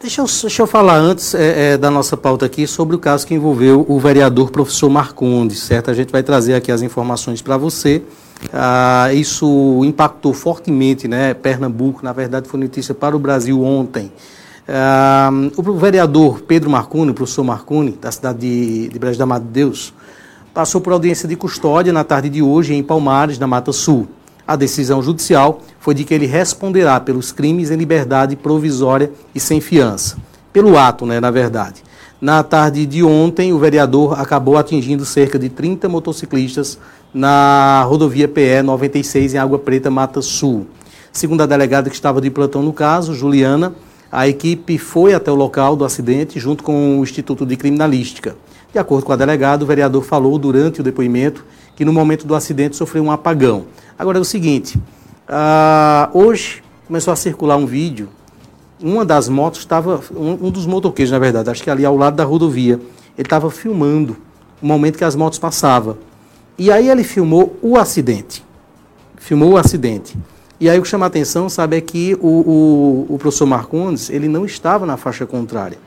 Deixa 0.03 0.19
eu, 0.19 0.25
deixa 0.25 0.61
eu 0.61 0.67
falar 0.67 0.97
antes 0.97 1.33
é, 1.33 1.75
é, 1.75 1.77
da 1.77 1.89
nossa 1.89 2.17
pauta 2.17 2.45
aqui 2.45 2.67
sobre 2.67 2.93
o 2.93 2.99
caso 2.99 3.25
que 3.25 3.33
envolveu 3.33 3.85
o 3.87 3.97
vereador 4.01 4.51
professor 4.51 4.89
Marcondes, 4.89 5.59
certo? 5.59 5.89
A 5.89 5.93
gente 5.93 6.11
vai 6.11 6.21
trazer 6.21 6.55
aqui 6.55 6.73
as 6.73 6.81
informações 6.81 7.41
para 7.41 7.55
você. 7.55 8.03
Ah, 8.51 9.13
isso 9.13 9.81
impactou 9.85 10.33
fortemente, 10.33 11.07
né? 11.07 11.33
Pernambuco, 11.33 12.03
na 12.03 12.11
verdade, 12.11 12.49
foi 12.49 12.59
notícia 12.59 12.93
para 12.93 13.15
o 13.15 13.19
Brasil 13.19 13.63
ontem. 13.63 14.11
Ah, 14.67 15.29
o 15.55 15.73
vereador 15.77 16.41
Pedro 16.41 16.69
Marconi, 16.69 17.11
o 17.11 17.13
professor 17.13 17.45
Marconi, 17.45 17.91
da 17.93 18.11
cidade 18.11 18.39
de, 18.39 18.89
de 18.89 18.99
Brejo 18.99 19.17
da 19.17 19.25
Mata 19.25 19.45
de 19.45 19.51
Deus, 19.51 19.93
passou 20.53 20.81
por 20.81 20.91
audiência 20.91 21.29
de 21.29 21.37
custódia 21.37 21.93
na 21.93 22.03
tarde 22.03 22.27
de 22.27 22.41
hoje 22.41 22.73
em 22.73 22.83
Palmares, 22.83 23.39
na 23.39 23.47
Mata 23.47 23.71
Sul. 23.71 24.09
A 24.45 24.55
decisão 24.57 25.01
judicial 25.01 25.61
foi 25.79 25.93
de 25.93 26.03
que 26.03 26.13
ele 26.13 26.25
responderá 26.25 26.99
pelos 26.99 27.31
crimes 27.31 27.71
em 27.71 27.77
liberdade 27.77 28.35
provisória 28.35 29.11
e 29.33 29.39
sem 29.39 29.61
fiança. 29.61 30.17
Pelo 30.51 30.77
ato, 30.77 31.05
né, 31.05 31.19
na 31.19 31.31
verdade. 31.31 31.81
Na 32.19 32.43
tarde 32.43 32.85
de 32.85 33.03
ontem, 33.03 33.53
o 33.53 33.59
vereador 33.59 34.19
acabou 34.19 34.57
atingindo 34.57 35.05
cerca 35.05 35.39
de 35.39 35.49
30 35.49 35.89
motociclistas 35.89 36.77
na 37.13 37.83
rodovia 37.87 38.27
PE 38.27 38.61
96 38.63 39.33
em 39.33 39.37
Água 39.37 39.59
Preta, 39.59 39.89
Mata 39.89 40.21
Sul. 40.21 40.67
Segundo 41.11 41.41
a 41.41 41.45
delegada 41.45 41.89
que 41.89 41.95
estava 41.95 42.19
de 42.19 42.29
plantão 42.29 42.61
no 42.61 42.73
caso, 42.73 43.13
Juliana, 43.13 43.73
a 44.11 44.27
equipe 44.27 44.77
foi 44.77 45.13
até 45.13 45.31
o 45.31 45.35
local 45.35 45.75
do 45.75 45.85
acidente 45.85 46.39
junto 46.39 46.63
com 46.63 46.99
o 46.99 47.03
Instituto 47.03 47.45
de 47.45 47.55
Criminalística. 47.55 48.35
De 48.73 48.79
acordo 48.79 49.05
com 49.05 49.13
a 49.13 49.15
delegada, 49.15 49.63
o 49.63 49.67
vereador 49.67 50.03
falou 50.03 50.35
durante 50.39 50.81
o 50.81 50.83
depoimento 50.83 51.45
que 51.75 51.85
no 51.85 51.93
momento 51.93 52.25
do 52.25 52.33
acidente 52.33 52.75
sofreu 52.75 53.03
um 53.03 53.11
apagão. 53.11 53.65
Agora 53.99 54.17
é 54.17 54.21
o 54.21 54.25
seguinte, 54.25 54.79
uh, 55.29 56.17
hoje 56.17 56.63
começou 56.87 57.13
a 57.13 57.15
circular 57.15 57.55
um 57.55 57.67
vídeo, 57.67 58.09
uma 58.81 59.05
das 59.05 59.29
motos 59.29 59.59
estava, 59.59 60.01
um, 60.15 60.47
um, 60.47 60.49
dos 60.49 60.65
motoqueiros 60.65 61.11
na 61.11 61.19
verdade, 61.19 61.51
acho 61.51 61.61
que 61.61 61.69
ali 61.69 61.85
ao 61.85 61.95
lado 61.95 62.15
da 62.15 62.23
rodovia, 62.23 62.81
ele 63.15 63.27
estava 63.27 63.51
filmando 63.51 64.17
o 64.59 64.65
momento 64.65 64.97
que 64.97 65.05
as 65.05 65.15
motos 65.15 65.37
passavam. 65.37 65.95
E 66.57 66.71
aí 66.71 66.89
ele 66.89 67.03
filmou 67.03 67.55
o 67.61 67.77
acidente, 67.77 68.43
filmou 69.17 69.51
o 69.51 69.57
acidente. 69.57 70.17
E 70.59 70.67
aí 70.67 70.79
o 70.79 70.81
que 70.81 70.87
chama 70.87 71.05
a 71.05 71.07
atenção, 71.07 71.47
sabe, 71.47 71.77
é 71.77 71.81
que 71.81 72.17
o, 72.19 72.27
o, 72.27 73.13
o 73.13 73.17
professor 73.19 73.45
Marcondes, 73.45 74.09
ele 74.09 74.27
não 74.27 74.45
estava 74.45 74.83
na 74.83 74.97
faixa 74.97 75.27
contrária, 75.27 75.77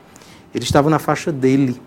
ele 0.55 0.63
estava 0.63 0.89
na 0.89 0.99
faixa 0.99 1.33
dele. 1.33 1.81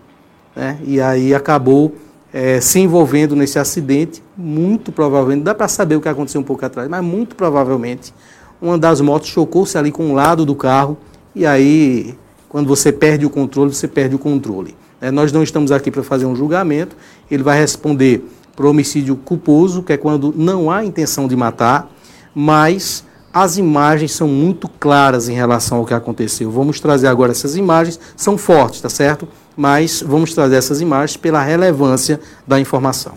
Né? 0.55 0.79
E 0.83 1.01
aí 1.01 1.33
acabou 1.33 1.95
é, 2.33 2.61
se 2.61 2.79
envolvendo 2.79 3.35
nesse 3.35 3.59
acidente, 3.59 4.23
muito 4.37 4.91
provavelmente, 4.91 5.43
dá 5.43 5.53
para 5.53 5.67
saber 5.67 5.95
o 5.95 6.01
que 6.01 6.09
aconteceu 6.09 6.41
um 6.41 6.43
pouco 6.43 6.65
atrás, 6.65 6.89
mas 6.89 7.03
muito 7.03 7.35
provavelmente 7.35 8.13
uma 8.61 8.77
das 8.77 9.01
motos 9.01 9.29
chocou-se 9.29 9.77
ali 9.77 9.91
com 9.91 10.11
o 10.11 10.13
lado 10.13 10.45
do 10.45 10.55
carro 10.55 10.97
e 11.33 11.45
aí, 11.45 12.15
quando 12.49 12.67
você 12.67 12.91
perde 12.91 13.25
o 13.25 13.29
controle, 13.29 13.73
você 13.73 13.87
perde 13.87 14.15
o 14.15 14.19
controle. 14.19 14.75
É, 14.99 15.09
nós 15.09 15.31
não 15.31 15.41
estamos 15.41 15.71
aqui 15.71 15.89
para 15.89 16.03
fazer 16.03 16.25
um 16.25 16.35
julgamento, 16.35 16.95
ele 17.29 17.41
vai 17.41 17.59
responder 17.59 18.23
por 18.55 18.65
homicídio 18.65 19.15
culposo, 19.15 19.81
que 19.81 19.93
é 19.93 19.97
quando 19.97 20.33
não 20.35 20.69
há 20.69 20.83
intenção 20.83 21.27
de 21.27 21.35
matar, 21.35 21.89
mas 22.35 23.03
as 23.33 23.57
imagens 23.57 24.11
são 24.11 24.27
muito 24.27 24.67
claras 24.67 25.29
em 25.29 25.33
relação 25.33 25.79
ao 25.79 25.85
que 25.85 25.93
aconteceu. 25.93 26.51
Vamos 26.51 26.79
trazer 26.79 27.07
agora 27.07 27.31
essas 27.31 27.55
imagens, 27.55 27.99
são 28.15 28.37
fortes, 28.37 28.81
tá 28.81 28.89
certo? 28.89 29.27
Mas 29.55 30.01
vamos 30.01 30.33
trazer 30.33 30.55
essas 30.55 30.81
imagens 30.81 31.17
pela 31.17 31.41
relevância 31.41 32.19
da 32.47 32.59
informação. 32.59 33.13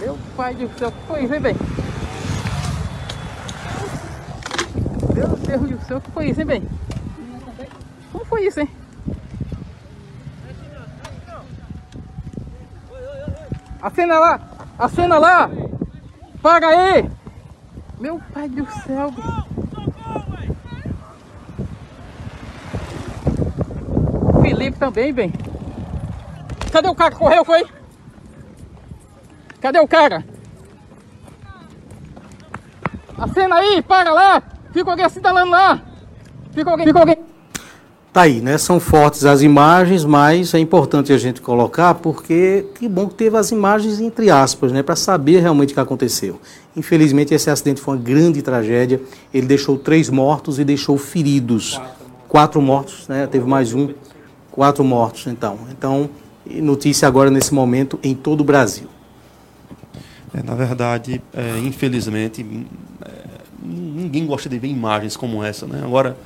Meu 0.00 0.18
pai 0.36 0.54
do 0.54 0.78
céu, 0.78 0.92
foi 1.06 1.24
isso, 1.24 1.34
hein, 1.34 1.40
bem? 1.40 1.56
Meu 5.14 5.28
Deus 5.28 5.70
do 5.70 5.86
céu, 5.86 6.00
que 6.00 6.10
foi 6.10 6.26
isso, 6.30 6.40
hein, 6.40 6.46
bem? 6.46 6.62
Foi 8.36 8.46
isso, 8.46 8.60
hein? 8.60 8.68
Acena 13.80 14.18
lá! 14.18 14.40
Acena 14.78 15.18
lá! 15.18 15.50
Paga 16.42 16.66
aí! 16.68 17.10
Meu 17.98 18.20
pai 18.34 18.46
do 18.50 18.66
céu! 18.82 19.10
Felipe 24.42 24.78
também, 24.78 25.14
bem. 25.14 25.32
Cadê 26.70 26.88
o 26.88 26.94
cara 26.94 27.12
que 27.12 27.18
correu, 27.18 27.42
foi? 27.42 27.66
Cadê 29.62 29.78
o 29.80 29.88
cara? 29.88 30.22
Acena 33.16 33.54
aí, 33.56 33.80
para 33.80 34.12
lá! 34.12 34.42
Fica 34.74 34.90
alguém 34.90 35.06
assinalando 35.06 35.52
lá! 35.52 35.80
Fica 36.52 36.70
alguém, 36.70 36.86
fica 36.86 36.98
alguém. 36.98 37.35
Tá 38.16 38.22
aí, 38.22 38.40
né? 38.40 38.56
São 38.56 38.80
fortes 38.80 39.26
as 39.26 39.42
imagens, 39.42 40.02
mas 40.02 40.54
é 40.54 40.58
importante 40.58 41.12
a 41.12 41.18
gente 41.18 41.42
colocar 41.42 41.92
porque 41.96 42.64
que 42.74 42.88
bom 42.88 43.08
que 43.08 43.14
teve 43.14 43.36
as 43.36 43.50
imagens 43.50 44.00
entre 44.00 44.30
aspas, 44.30 44.72
né? 44.72 44.82
Para 44.82 44.96
saber 44.96 45.40
realmente 45.40 45.72
o 45.72 45.74
que 45.74 45.80
aconteceu. 45.80 46.40
Infelizmente 46.74 47.34
esse 47.34 47.50
acidente 47.50 47.78
foi 47.78 47.94
uma 47.94 48.02
grande 48.02 48.40
tragédia. 48.40 49.02
Ele 49.34 49.46
deixou 49.46 49.76
três 49.76 50.08
mortos 50.08 50.58
e 50.58 50.64
deixou 50.64 50.96
feridos. 50.96 51.76
Quatro, 51.76 51.94
Quatro 52.26 52.62
mortos, 52.62 53.06
né? 53.06 53.26
Teve 53.26 53.46
mais 53.46 53.74
um. 53.74 53.90
Quatro 54.50 54.82
mortos, 54.82 55.26
então. 55.26 55.58
Então, 55.70 56.08
notícia 56.46 57.06
agora 57.06 57.30
nesse 57.30 57.52
momento 57.52 58.00
em 58.02 58.14
todo 58.14 58.40
o 58.40 58.44
Brasil. 58.44 58.86
É, 60.32 60.42
na 60.42 60.54
verdade, 60.54 61.20
é, 61.34 61.58
infelizmente, 61.58 62.46
é, 63.04 63.12
ninguém 63.62 64.24
gosta 64.24 64.48
de 64.48 64.58
ver 64.58 64.68
imagens 64.68 65.18
como 65.18 65.44
essa, 65.44 65.66
né? 65.66 65.82
Agora 65.84 66.16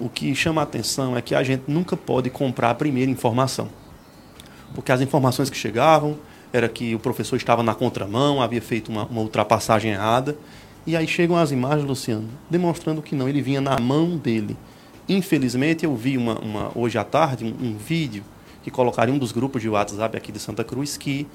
o 0.00 0.08
que 0.08 0.34
chama 0.34 0.60
a 0.60 0.64
atenção 0.64 1.16
é 1.16 1.22
que 1.22 1.34
a 1.34 1.42
gente 1.42 1.64
nunca 1.66 1.96
pode 1.96 2.30
comprar 2.30 2.70
a 2.70 2.74
primeira 2.74 3.10
informação. 3.10 3.68
Porque 4.74 4.92
as 4.92 5.00
informações 5.00 5.50
que 5.50 5.56
chegavam 5.56 6.18
era 6.52 6.68
que 6.68 6.94
o 6.94 6.98
professor 6.98 7.36
estava 7.36 7.62
na 7.62 7.74
contramão, 7.74 8.40
havia 8.40 8.62
feito 8.62 8.90
uma, 8.90 9.04
uma 9.06 9.20
ultrapassagem 9.20 9.92
errada. 9.92 10.36
E 10.86 10.96
aí 10.96 11.06
chegam 11.06 11.36
as 11.36 11.50
imagens, 11.50 11.86
Luciano, 11.86 12.28
demonstrando 12.48 13.02
que 13.02 13.14
não, 13.14 13.28
ele 13.28 13.42
vinha 13.42 13.60
na 13.60 13.78
mão 13.78 14.16
dele. 14.16 14.56
Infelizmente, 15.08 15.84
eu 15.84 15.94
vi 15.94 16.16
uma, 16.16 16.38
uma 16.38 16.70
hoje 16.74 16.98
à 16.98 17.04
tarde 17.04 17.44
um, 17.44 17.66
um, 17.68 17.76
vídeo 17.76 18.22
que 18.62 18.70
colocaram 18.70 19.12
em 19.12 19.16
um 19.16 19.18
dos 19.18 19.32
grupos 19.32 19.62
de 19.62 19.68
WhatsApp 19.68 20.16
aqui 20.16 20.30
de 20.30 20.38
Santa 20.38 20.62
Cruz 20.64 20.96
que 20.96 21.26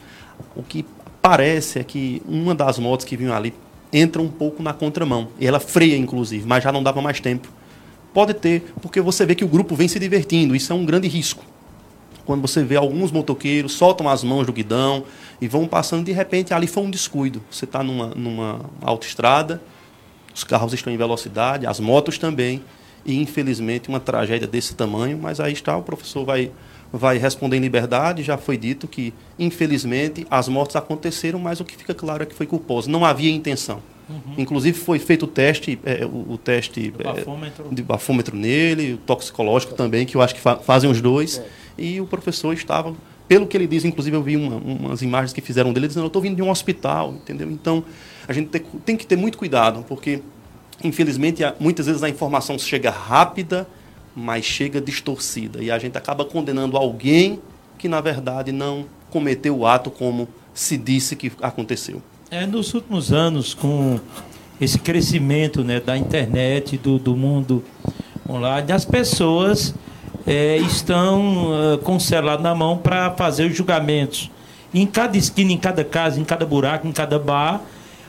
o 0.55 0.63
que 0.63 0.85
parece 1.21 1.79
é 1.79 1.83
que 1.83 2.21
uma 2.27 2.53
das 2.53 2.77
motos 2.77 3.05
que 3.05 3.17
vinham 3.17 3.33
ali 3.33 3.53
entra 3.91 4.21
um 4.21 4.29
pouco 4.29 4.61
na 4.61 4.73
contramão. 4.73 5.29
E 5.39 5.45
ela 5.45 5.59
freia, 5.59 5.97
inclusive, 5.97 6.47
mas 6.47 6.63
já 6.63 6.71
não 6.71 6.81
dava 6.81 7.01
mais 7.01 7.19
tempo 7.19 7.47
Pode 8.13 8.35
ter, 8.35 8.61
porque 8.81 9.01
você 9.01 9.25
vê 9.25 9.33
que 9.33 9.43
o 9.43 9.47
grupo 9.47 9.75
vem 9.75 9.87
se 9.87 9.99
divertindo. 9.99 10.55
Isso 10.55 10.71
é 10.71 10.75
um 10.75 10.85
grande 10.85 11.07
risco. 11.07 11.43
Quando 12.25 12.41
você 12.41 12.63
vê 12.63 12.75
alguns 12.75 13.11
motoqueiros 13.11 13.73
soltam 13.73 14.07
as 14.07 14.23
mãos 14.23 14.45
do 14.45 14.53
guidão 14.53 15.03
e 15.41 15.47
vão 15.47 15.67
passando, 15.67 16.05
de 16.05 16.11
repente 16.11 16.53
ali 16.53 16.67
foi 16.67 16.83
um 16.83 16.91
descuido. 16.91 17.41
Você 17.51 17.65
está 17.65 17.83
numa, 17.83 18.07
numa 18.15 18.61
autoestrada, 18.81 19.61
os 20.33 20.43
carros 20.43 20.73
estão 20.73 20.93
em 20.93 20.97
velocidade, 20.97 21.67
as 21.67 21.79
motos 21.79 22.17
também, 22.17 22.63
e 23.05 23.19
infelizmente 23.19 23.89
uma 23.89 23.99
tragédia 23.99 24.47
desse 24.47 24.73
tamanho, 24.73 25.19
mas 25.21 25.39
aí 25.39 25.51
está, 25.51 25.75
o 25.75 25.83
professor 25.83 26.23
vai, 26.23 26.51
vai 26.93 27.17
responder 27.17 27.57
em 27.57 27.61
liberdade. 27.61 28.23
Já 28.23 28.37
foi 28.37 28.57
dito 28.57 28.87
que, 28.87 29.13
infelizmente, 29.37 30.25
as 30.29 30.47
mortes 30.47 30.77
aconteceram, 30.77 31.39
mas 31.39 31.59
o 31.59 31.65
que 31.65 31.75
fica 31.75 31.93
claro 31.93 32.23
é 32.23 32.25
que 32.25 32.33
foi 32.33 32.45
culposo. 32.45 32.89
Não 32.89 33.03
havia 33.03 33.31
intenção. 33.31 33.81
Uhum. 34.09 34.33
Inclusive 34.37 34.77
foi 34.77 34.99
feito 34.99 35.23
o 35.23 35.27
teste, 35.27 35.79
é, 35.85 36.05
o, 36.05 36.33
o, 36.33 36.37
teste 36.37 36.93
é, 36.99 37.03
bafômetro. 37.03 37.65
de 37.71 37.81
bafômetro 37.81 38.35
nele, 38.35 38.93
o 38.93 38.97
toxicológico 38.97 39.73
também, 39.73 40.05
que 40.05 40.15
eu 40.15 40.21
acho 40.21 40.35
que 40.35 40.41
fa 40.41 40.57
fazem 40.57 40.89
os 40.89 41.01
dois. 41.01 41.39
É. 41.39 41.45
E 41.77 42.01
o 42.01 42.05
professor 42.05 42.53
estava, 42.53 42.93
pelo 43.27 43.47
que 43.47 43.55
ele 43.55 43.65
diz, 43.65 43.85
inclusive 43.85 44.15
eu 44.15 44.21
vi 44.21 44.35
uma, 44.35 44.57
umas 44.57 45.01
imagens 45.01 45.33
que 45.33 45.41
fizeram 45.41 45.71
dele 45.71 45.87
dizendo, 45.87 46.03
eu 46.03 46.07
estou 46.07 46.21
vindo 46.21 46.35
de 46.35 46.41
um 46.41 46.49
hospital, 46.49 47.13
entendeu? 47.13 47.49
Então 47.49 47.83
a 48.27 48.33
gente 48.33 48.49
tem, 48.49 48.61
tem 48.85 48.97
que 48.97 49.07
ter 49.07 49.15
muito 49.15 49.37
cuidado, 49.37 49.85
porque 49.87 50.21
infelizmente 50.83 51.41
muitas 51.59 51.85
vezes 51.85 52.03
a 52.03 52.09
informação 52.09 52.59
chega 52.59 52.91
rápida, 52.91 53.67
mas 54.15 54.45
chega 54.45 54.81
distorcida. 54.81 55.63
E 55.63 55.71
a 55.71 55.79
gente 55.79 55.97
acaba 55.97 56.25
condenando 56.25 56.77
alguém 56.77 57.39
que 57.77 57.87
na 57.87 58.01
verdade 58.01 58.51
não 58.51 58.85
cometeu 59.09 59.57
o 59.57 59.65
ato 59.65 59.89
como 59.89 60.27
se 60.53 60.77
disse 60.77 61.15
que 61.15 61.31
aconteceu. 61.41 62.01
É, 62.33 62.47
nos 62.47 62.73
últimos 62.73 63.13
anos, 63.13 63.53
com 63.53 63.99
esse 64.59 64.79
crescimento 64.79 65.63
né, 65.63 65.79
da 65.79 65.95
internet, 65.95 66.79
do, 66.79 66.97
do 66.97 67.15
mundo 67.15 67.63
online, 68.27 68.71
as 68.71 68.83
pessoas 68.83 69.75
é, 70.25 70.57
estão 70.57 71.51
uh, 71.51 71.77
com 71.83 71.97
o 71.97 71.99
celular 71.99 72.39
na 72.39 72.55
mão 72.55 72.75
para 72.75 73.11
fazer 73.11 73.45
os 73.45 73.55
julgamentos. 73.55 74.31
Em 74.73 74.87
cada 74.87 75.15
esquina, 75.15 75.51
em 75.51 75.59
cada 75.59 75.83
casa, 75.83 76.19
em 76.19 76.23
cada 76.23 76.43
buraco, 76.43 76.87
em 76.87 76.91
cada 76.91 77.19
bar, 77.19 77.61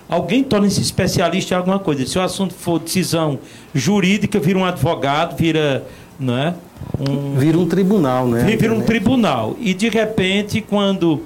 alguém 0.08 0.42
torna-se 0.42 0.80
especialista 0.80 1.52
em 1.52 1.58
alguma 1.58 1.78
coisa. 1.78 2.06
Se 2.06 2.18
o 2.18 2.22
assunto 2.22 2.54
for 2.54 2.78
decisão 2.78 3.38
jurídica, 3.74 4.40
vira 4.40 4.58
um 4.58 4.64
advogado, 4.64 5.36
vira. 5.36 5.84
Não 6.18 6.38
é? 6.38 6.54
um, 6.98 7.36
vira 7.36 7.58
um 7.58 7.68
tribunal, 7.68 8.26
né? 8.26 8.42
Vira 8.56 8.72
um 8.72 8.80
tribunal. 8.80 9.54
E 9.60 9.74
de 9.74 9.90
repente, 9.90 10.62
quando 10.62 11.24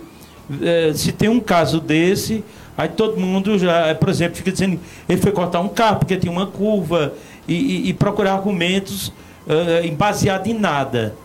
é, 0.62 0.92
se 0.94 1.12
tem 1.12 1.28
um 1.28 1.38
caso 1.38 1.78
desse, 1.78 2.42
Aí 2.78 2.88
todo 2.88 3.18
mundo 3.18 3.58
já, 3.58 3.92
por 3.96 4.08
exemplo, 4.08 4.36
fica 4.36 4.52
dizendo 4.52 4.78
ele 5.08 5.20
foi 5.20 5.32
cortar 5.32 5.58
um 5.60 5.68
carro 5.68 5.98
porque 5.98 6.16
tinha 6.16 6.30
uma 6.30 6.46
curva 6.46 7.12
e, 7.48 7.54
e, 7.54 7.88
e 7.88 7.92
procurar 7.92 8.34
argumentos 8.34 9.08
uh, 9.08 9.92
baseado 9.96 10.46
em 10.46 10.54
nada. 10.54 11.16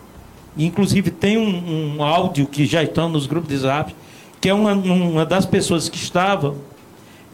Inclusive 0.58 1.12
tem 1.12 1.38
um, 1.38 1.94
um, 1.96 2.02
áudio 2.02 2.46
que 2.46 2.66
já 2.66 2.82
estão 2.82 3.08
nos 3.08 3.28
grupos 3.28 3.48
de 3.48 3.58
zap, 3.58 3.94
que 4.40 4.48
é 4.48 4.54
uma, 4.54 4.72
uma 4.72 5.24
das 5.24 5.46
pessoas 5.46 5.88
que 5.88 5.96
estavam 5.96 6.56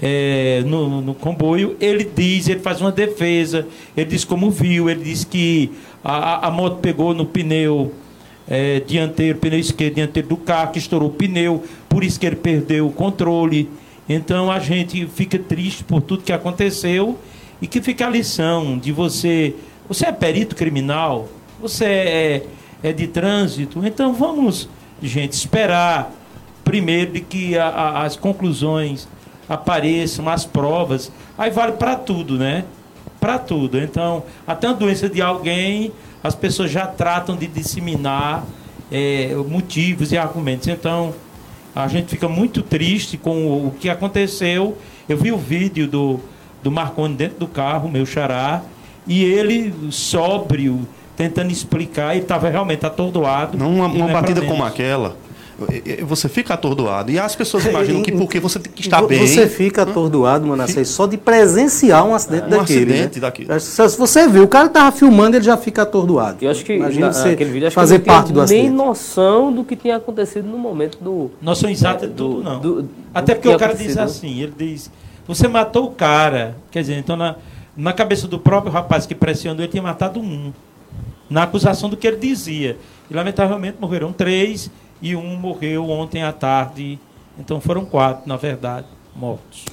é, 0.00 0.62
no, 0.66 1.00
no, 1.00 1.14
comboio, 1.14 1.76
ele 1.80 2.04
diz, 2.04 2.48
ele 2.48 2.60
faz 2.60 2.80
uma 2.80 2.92
defesa, 2.92 3.66
ele 3.96 4.10
diz 4.10 4.24
como 4.24 4.50
viu, 4.50 4.88
ele 4.88 5.04
diz 5.04 5.24
que 5.24 5.70
a, 6.04 6.46
a 6.46 6.50
moto 6.50 6.76
pegou 6.76 7.14
no 7.14 7.26
pneu 7.26 7.92
é, 8.48 8.80
dianteiro, 8.80 9.38
pneu 9.38 9.58
esquerdo 9.58 9.94
dianteiro 9.94 10.28
do 10.28 10.36
carro, 10.36 10.72
que 10.72 10.78
estourou 10.78 11.08
o 11.08 11.12
pneu, 11.12 11.64
por 11.88 12.02
isso 12.02 12.18
que 12.18 12.26
ele 12.26 12.36
perdeu 12.36 12.86
o 12.86 12.92
controle. 12.92 13.68
Então 14.12 14.50
a 14.50 14.58
gente 14.58 15.06
fica 15.06 15.38
triste 15.38 15.84
por 15.84 16.02
tudo 16.02 16.24
que 16.24 16.32
aconteceu 16.32 17.16
e 17.62 17.68
que 17.68 17.80
fica 17.80 18.08
a 18.08 18.10
lição 18.10 18.76
de 18.76 18.90
você. 18.90 19.54
Você 19.86 20.06
é 20.06 20.10
perito 20.10 20.56
criminal, 20.56 21.28
você 21.60 21.84
é, 21.84 22.46
é 22.82 22.92
de 22.92 23.06
trânsito, 23.06 23.86
então 23.86 24.12
vamos, 24.12 24.68
gente, 25.00 25.34
esperar 25.34 26.12
primeiro 26.64 27.12
de 27.12 27.20
que 27.20 27.56
a, 27.56 27.68
a, 27.68 28.02
as 28.02 28.16
conclusões 28.16 29.06
apareçam, 29.48 30.28
as 30.28 30.44
provas. 30.44 31.12
Aí 31.38 31.52
vale 31.52 31.72
para 31.72 31.94
tudo, 31.94 32.36
né? 32.36 32.64
Para 33.20 33.38
tudo. 33.38 33.78
Então, 33.78 34.24
até 34.44 34.66
a 34.66 34.72
doença 34.72 35.08
de 35.08 35.22
alguém, 35.22 35.92
as 36.20 36.34
pessoas 36.34 36.72
já 36.72 36.84
tratam 36.84 37.36
de 37.36 37.46
disseminar 37.46 38.44
é, 38.90 39.36
motivos 39.48 40.10
e 40.10 40.18
argumentos. 40.18 40.66
Então, 40.66 41.14
a 41.84 41.88
gente 41.88 42.08
fica 42.08 42.28
muito 42.28 42.62
triste 42.62 43.16
com 43.16 43.66
o 43.66 43.74
que 43.78 43.88
aconteceu. 43.88 44.76
Eu 45.08 45.16
vi 45.16 45.32
o 45.32 45.38
vídeo 45.38 45.86
do, 45.86 46.20
do 46.62 46.70
Marconi 46.70 47.14
dentro 47.14 47.38
do 47.38 47.46
carro, 47.46 47.88
meu 47.88 48.06
xará, 48.06 48.62
e 49.06 49.24
ele 49.24 49.74
sóbrio, 49.90 50.86
tentando 51.16 51.50
explicar, 51.50 52.14
ele 52.14 52.22
estava 52.22 52.48
realmente 52.48 52.84
atordoado. 52.86 53.58
Não, 53.58 53.74
uma, 53.74 53.86
uma 53.86 54.08
batida 54.08 54.42
como 54.42 54.64
aquela 54.64 55.16
você 56.06 56.28
fica 56.28 56.54
atordoado. 56.54 57.10
E 57.10 57.18
as 57.18 57.34
pessoas 57.34 57.64
imaginam 57.66 58.02
que 58.02 58.12
porque 58.12 58.40
você 58.40 58.60
está 58.78 59.02
bem. 59.02 59.26
Você 59.26 59.48
fica 59.48 59.82
atordoado, 59.82 60.46
Manassés, 60.46 60.88
só 60.88 61.06
de 61.06 61.16
presenciar 61.16 62.04
um 62.06 62.14
acidente 62.14 62.44
é, 62.44 62.46
um 62.46 62.50
daquele. 62.50 62.92
Acidente 62.92 63.14
né? 63.16 63.20
daquele. 63.20 63.60
Se 63.60 63.98
você 63.98 64.26
vê, 64.28 64.40
o 64.40 64.48
cara 64.48 64.66
estava 64.66 64.90
filmando, 64.92 65.36
ele 65.36 65.44
já 65.44 65.56
fica 65.56 65.82
atordoado. 65.82 66.38
Eu 66.40 66.50
acho 66.50 66.64
que 66.64 66.74
Imagina 66.74 67.12
você 67.12 67.30
aquele 67.30 67.50
vídeo, 67.50 67.66
acho 67.66 67.74
fazer 67.74 67.98
que 67.98 68.06
parte 68.06 68.32
do 68.32 68.40
acidente. 68.40 68.68
nem 68.68 68.72
noção 68.72 69.52
do 69.52 69.64
que 69.64 69.76
tinha 69.76 69.96
acontecido 69.96 70.46
no 70.48 70.58
momento 70.58 70.98
do. 71.00 71.30
Noção 71.40 71.68
exata 71.68 72.06
de 72.06 72.14
tudo, 72.14 72.42
não. 72.42 72.60
Do, 72.60 72.82
do, 72.82 72.88
Até 73.12 73.34
porque 73.34 73.48
o 73.48 73.58
cara 73.58 73.74
diz 73.74 73.96
assim: 73.98 74.40
ele 74.40 74.54
diz, 74.56 74.90
você 75.26 75.46
matou 75.48 75.86
o 75.86 75.90
cara. 75.90 76.56
Quer 76.70 76.80
dizer, 76.80 76.98
então 76.98 77.16
na, 77.16 77.36
na 77.76 77.92
cabeça 77.92 78.26
do 78.26 78.38
próprio 78.38 78.72
rapaz 78.72 79.06
que 79.06 79.14
pressionou, 79.14 79.62
ele 79.62 79.70
tinha 79.70 79.82
matado 79.82 80.20
um. 80.20 80.52
Na 81.28 81.44
acusação 81.44 81.88
do 81.88 81.96
que 81.96 82.06
ele 82.08 82.16
dizia. 82.16 82.76
E 83.08 83.14
lamentavelmente 83.14 83.76
morreram 83.80 84.12
três 84.12 84.68
e 85.02 85.16
um 85.16 85.36
morreu 85.36 85.88
ontem 85.88 86.22
à 86.22 86.32
tarde. 86.32 86.98
Então 87.38 87.60
foram 87.60 87.84
quatro, 87.84 88.28
na 88.28 88.36
verdade, 88.36 88.86
mortos. 89.14 89.64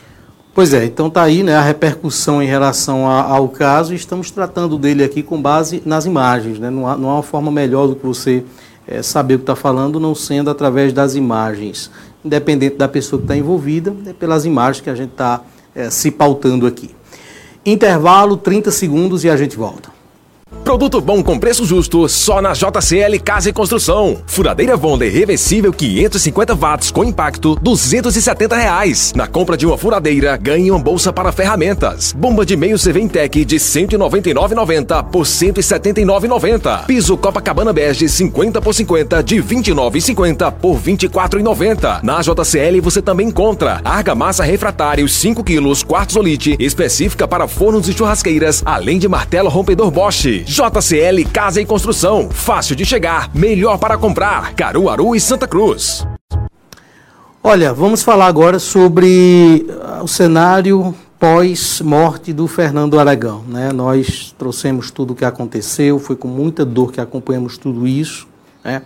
Pois 0.54 0.74
é, 0.74 0.86
então 0.86 1.08
está 1.08 1.22
aí 1.22 1.44
né, 1.44 1.56
a 1.56 1.62
repercussão 1.62 2.42
em 2.42 2.48
relação 2.48 3.08
a, 3.08 3.22
ao 3.22 3.48
caso 3.48 3.94
e 3.94 3.96
estamos 3.96 4.32
tratando 4.32 4.78
dele 4.78 5.04
aqui 5.04 5.22
com 5.22 5.40
base 5.40 5.84
nas 5.86 6.06
imagens. 6.06 6.58
Né? 6.58 6.70
Não, 6.70 6.88
há, 6.88 6.98
não 6.98 7.10
há 7.12 7.14
uma 7.16 7.24
forma 7.24 7.52
melhor 7.52 7.88
do 7.88 7.96
que 7.96 8.04
você 8.04 8.44
é, 8.88 9.04
saber 9.04 9.36
o 9.36 9.38
que 9.38 9.44
está 9.44 9.56
falando, 9.56 10.00
não 10.00 10.16
sendo 10.16 10.50
através 10.50 10.92
das 10.94 11.14
imagens. 11.14 11.92
Independente 12.26 12.76
da 12.76 12.88
pessoa 12.88 13.20
que 13.20 13.26
está 13.26 13.38
envolvida, 13.38 13.96
é 14.08 14.14
pelas 14.14 14.46
imagens 14.46 14.82
que 14.82 14.90
a 14.90 14.96
gente 14.96 15.12
está 15.12 15.42
é, 15.76 15.92
se 15.92 16.10
pautando 16.10 16.66
aqui. 16.66 16.90
Intervalo, 17.64 18.36
30 18.36 18.72
segundos 18.72 19.24
e 19.24 19.30
a 19.30 19.38
gente 19.38 19.56
volta. 19.56 19.97
Produto 20.64 21.00
bom 21.00 21.24
com 21.24 21.40
preço 21.40 21.66
justo 21.66 22.10
só 22.10 22.42
na 22.42 22.52
JCL 22.52 23.20
Casa 23.24 23.50
e 23.50 23.54
Construção. 23.54 24.18
Furadeira 24.28 24.76
Vonley 24.76 25.10
reversível 25.10 25.72
550 25.72 26.56
watts 26.56 26.92
com 26.92 27.04
impacto 27.04 27.58
270 27.62 28.56
reais. 28.56 29.14
Na 29.16 29.28
compra 29.28 29.56
de 29.56 29.66
uma 29.66 29.78
furadeira 29.78 30.36
ganhe 30.36 30.70
uma 30.70 30.80
bolsa 30.80 31.14
para 31.14 31.32
ferramentas. 31.32 32.12
Bomba 32.12 32.46
de 32.46 32.58
meio 32.58 32.78
Seventec 32.78 33.46
de 33.46 33.56
199,90 33.56 35.06
por 35.06 35.24
179,90. 35.24 36.86
Piso 36.86 37.18
Copacabana 37.18 37.72
Bege 37.72 38.10
50 38.10 38.62
por 38.62 38.74
50 38.74 39.24
de 39.24 39.38
29,50 39.38 40.52
por 40.52 40.78
24,90. 40.80 42.04
Na 42.04 42.22
JCL 42.22 42.82
você 42.82 43.02
também 43.02 43.30
encontra 43.30 43.82
argamassa 43.86 44.44
refratário 44.44 45.08
5 45.08 45.44
quilos 45.44 45.82
quartzolite 45.82 46.58
específica 46.60 47.28
para 47.28 47.48
fornos 47.48 47.88
e 47.88 47.94
churrasqueiras, 47.94 48.62
além 48.66 49.00
de 49.00 49.08
martelo 49.08 49.50
rompedor 49.50 49.90
Bosch. 49.92 50.37
JCL 50.44 51.26
Casa 51.32 51.62
e 51.62 51.66
Construção. 51.66 52.30
Fácil 52.30 52.76
de 52.76 52.86
chegar, 52.86 53.30
melhor 53.34 53.78
para 53.78 53.98
comprar. 53.98 54.54
Caruaru 54.54 55.16
e 55.16 55.20
Santa 55.20 55.48
Cruz. 55.48 56.06
Olha, 57.44 57.74
vamos 57.74 58.04
falar 58.04 58.28
agora 58.28 58.60
sobre 58.60 59.66
ah, 59.84 60.02
o 60.04 60.08
cenário 60.08 60.94
pós-morte 61.20 62.34
do 62.34 62.48
Fernando 62.48 63.00
Aragão. 63.00 63.44
Né? 63.48 63.72
Nós 63.72 64.36
trouxemos 64.38 64.92
tudo 64.92 65.14
o 65.14 65.16
que 65.16 65.26
aconteceu, 65.26 65.98
foi 65.98 66.16
com 66.16 66.28
muita 66.28 66.66
dor 66.66 66.92
que 66.92 67.02
acompanhamos 67.02 67.58
tudo 67.58 67.88
isso. 67.88 68.28
Né? 68.64 68.82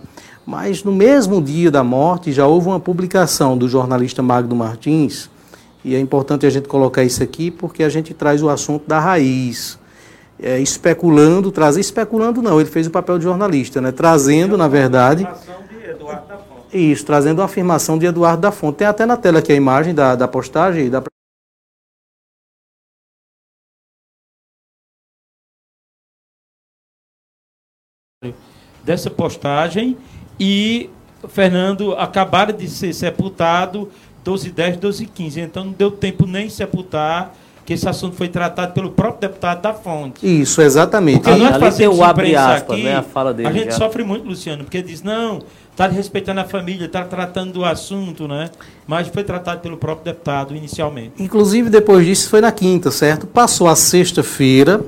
Mas 0.46 0.82
no 0.84 0.92
mesmo 0.92 1.42
dia 1.42 1.70
da 1.70 1.84
morte 1.84 2.32
já 2.32 2.46
houve 2.46 2.68
uma 2.68 2.80
publicação 2.80 3.56
do 3.56 3.68
jornalista 3.68 4.22
Magno 4.22 4.56
Martins, 4.56 5.28
e 5.84 5.94
é 5.96 6.00
importante 6.00 6.46
a 6.46 6.50
gente 6.50 6.68
colocar 6.68 7.02
isso 7.02 7.22
aqui 7.22 7.50
porque 7.50 7.82
a 7.82 7.88
gente 7.88 8.14
traz 8.14 8.42
o 8.42 8.48
assunto 8.48 8.86
da 8.86 9.00
raiz 9.00 9.78
é, 10.40 10.58
especulando, 10.58 11.52
trazer 11.52 11.80
especulando 11.80 12.42
não, 12.42 12.60
ele 12.60 12.68
fez 12.68 12.86
o 12.86 12.90
papel 12.90 13.18
de 13.18 13.24
jornalista, 13.24 13.80
né? 13.80 13.92
Trazendo, 13.92 14.56
na 14.56 14.68
verdade. 14.68 15.26
Isso, 16.72 17.04
trazendo 17.04 17.40
uma 17.40 17.44
afirmação 17.44 17.98
de 17.98 18.06
Eduardo 18.06 18.40
da 18.40 18.50
Fonte. 18.50 18.78
Tem 18.78 18.86
até 18.86 19.04
na 19.04 19.16
tela 19.16 19.40
aqui 19.40 19.52
a 19.52 19.56
imagem 19.56 19.94
da, 19.94 20.16
da 20.16 20.26
postagem. 20.26 20.88
Da... 20.88 21.02
Dessa 28.82 29.10
postagem 29.10 29.96
e 30.40 30.90
Fernando 31.28 31.94
acabaram 31.94 32.56
de 32.56 32.68
ser 32.68 32.92
sepultado 32.92 33.90
12 34.24 34.50
10, 34.50 34.76
12 34.78 35.06
15. 35.06 35.40
Então 35.40 35.64
não 35.64 35.72
deu 35.72 35.90
tempo 35.90 36.26
nem 36.26 36.48
sepultar 36.48 37.34
que 37.64 37.72
esse 37.74 37.88
assunto 37.88 38.16
foi 38.16 38.28
tratado 38.28 38.72
pelo 38.72 38.90
próprio 38.90 39.28
deputado 39.28 39.62
da 39.62 39.72
Fonte. 39.72 40.20
Isso, 40.22 40.60
exatamente. 40.60 41.20
Porque 41.20 41.38
nós 41.38 41.54
Ali 41.54 41.64
fazemos 41.64 41.96
tem 41.96 42.04
o 42.04 42.08
abre 42.08 42.28
imprensa 42.28 42.54
aspas, 42.54 42.72
aqui, 42.74 42.82
né, 42.84 42.96
a 42.96 43.02
fala 43.02 43.32
dele 43.32 43.48
a 43.48 43.52
gente 43.52 43.66
já. 43.66 43.78
sofre 43.78 44.02
muito, 44.02 44.26
Luciano, 44.26 44.64
porque 44.64 44.82
diz, 44.82 45.02
não, 45.02 45.40
está 45.70 45.86
respeitando 45.86 46.40
a 46.40 46.44
família, 46.44 46.86
está 46.86 47.04
tratando 47.04 47.52
do 47.52 47.64
assunto, 47.64 48.26
né? 48.26 48.50
Mas 48.86 49.08
foi 49.08 49.22
tratado 49.24 49.60
pelo 49.60 49.76
próprio 49.76 50.12
deputado 50.12 50.56
inicialmente. 50.56 51.14
Inclusive, 51.18 51.70
depois 51.70 52.04
disso, 52.04 52.28
foi 52.28 52.40
na 52.40 52.52
quinta, 52.52 52.90
certo? 52.90 53.26
Passou 53.26 53.68
a 53.68 53.76
sexta-feira. 53.76 54.80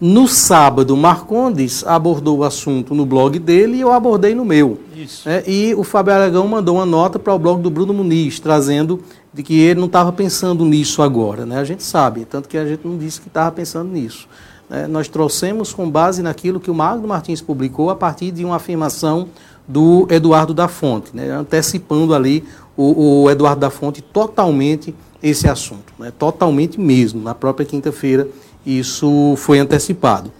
No 0.00 0.26
sábado, 0.26 0.96
Marcondes 0.96 1.86
abordou 1.86 2.38
o 2.38 2.44
assunto 2.44 2.92
no 2.92 3.06
blog 3.06 3.38
dele 3.38 3.76
e 3.76 3.80
eu 3.82 3.92
abordei 3.92 4.34
no 4.34 4.44
meu. 4.44 4.80
Isso. 4.96 5.28
É, 5.28 5.44
e 5.46 5.76
o 5.76 5.84
Fábio 5.84 6.12
Aragão 6.12 6.48
mandou 6.48 6.74
uma 6.74 6.86
nota 6.86 7.20
para 7.20 7.32
o 7.32 7.38
blog 7.38 7.62
do 7.62 7.70
Bruno 7.70 7.94
Muniz, 7.94 8.40
trazendo 8.40 9.00
de 9.32 9.42
que 9.42 9.58
ele 9.58 9.80
não 9.80 9.86
estava 9.86 10.12
pensando 10.12 10.64
nisso 10.64 11.02
agora. 11.02 11.46
Né? 11.46 11.58
A 11.58 11.64
gente 11.64 11.82
sabe, 11.82 12.24
tanto 12.24 12.48
que 12.48 12.58
a 12.58 12.66
gente 12.66 12.86
não 12.86 12.98
disse 12.98 13.20
que 13.20 13.28
estava 13.28 13.50
pensando 13.50 13.90
nisso. 13.90 14.28
né? 14.68 14.86
Nós 14.86 15.08
trouxemos 15.08 15.72
com 15.72 15.90
base 15.90 16.22
naquilo 16.22 16.60
que 16.60 16.70
o 16.70 16.74
Magno 16.74 17.08
Martins 17.08 17.40
publicou 17.40 17.90
a 17.90 17.96
partir 17.96 18.30
de 18.30 18.44
uma 18.44 18.56
afirmação 18.56 19.28
do 19.66 20.06
Eduardo 20.10 20.52
da 20.52 20.68
Fonte, 20.68 21.14
né? 21.14 21.30
antecipando 21.30 22.14
ali 22.14 22.44
o, 22.76 23.22
o 23.22 23.30
Eduardo 23.30 23.60
da 23.60 23.70
Fonte 23.70 24.02
totalmente 24.02 24.94
esse 25.22 25.48
assunto, 25.48 25.92
né? 25.98 26.12
totalmente 26.18 26.80
mesmo. 26.80 27.22
Na 27.22 27.34
própria 27.34 27.64
quinta-feira 27.64 28.28
isso 28.66 29.34
foi 29.36 29.58
antecipado. 29.58 30.30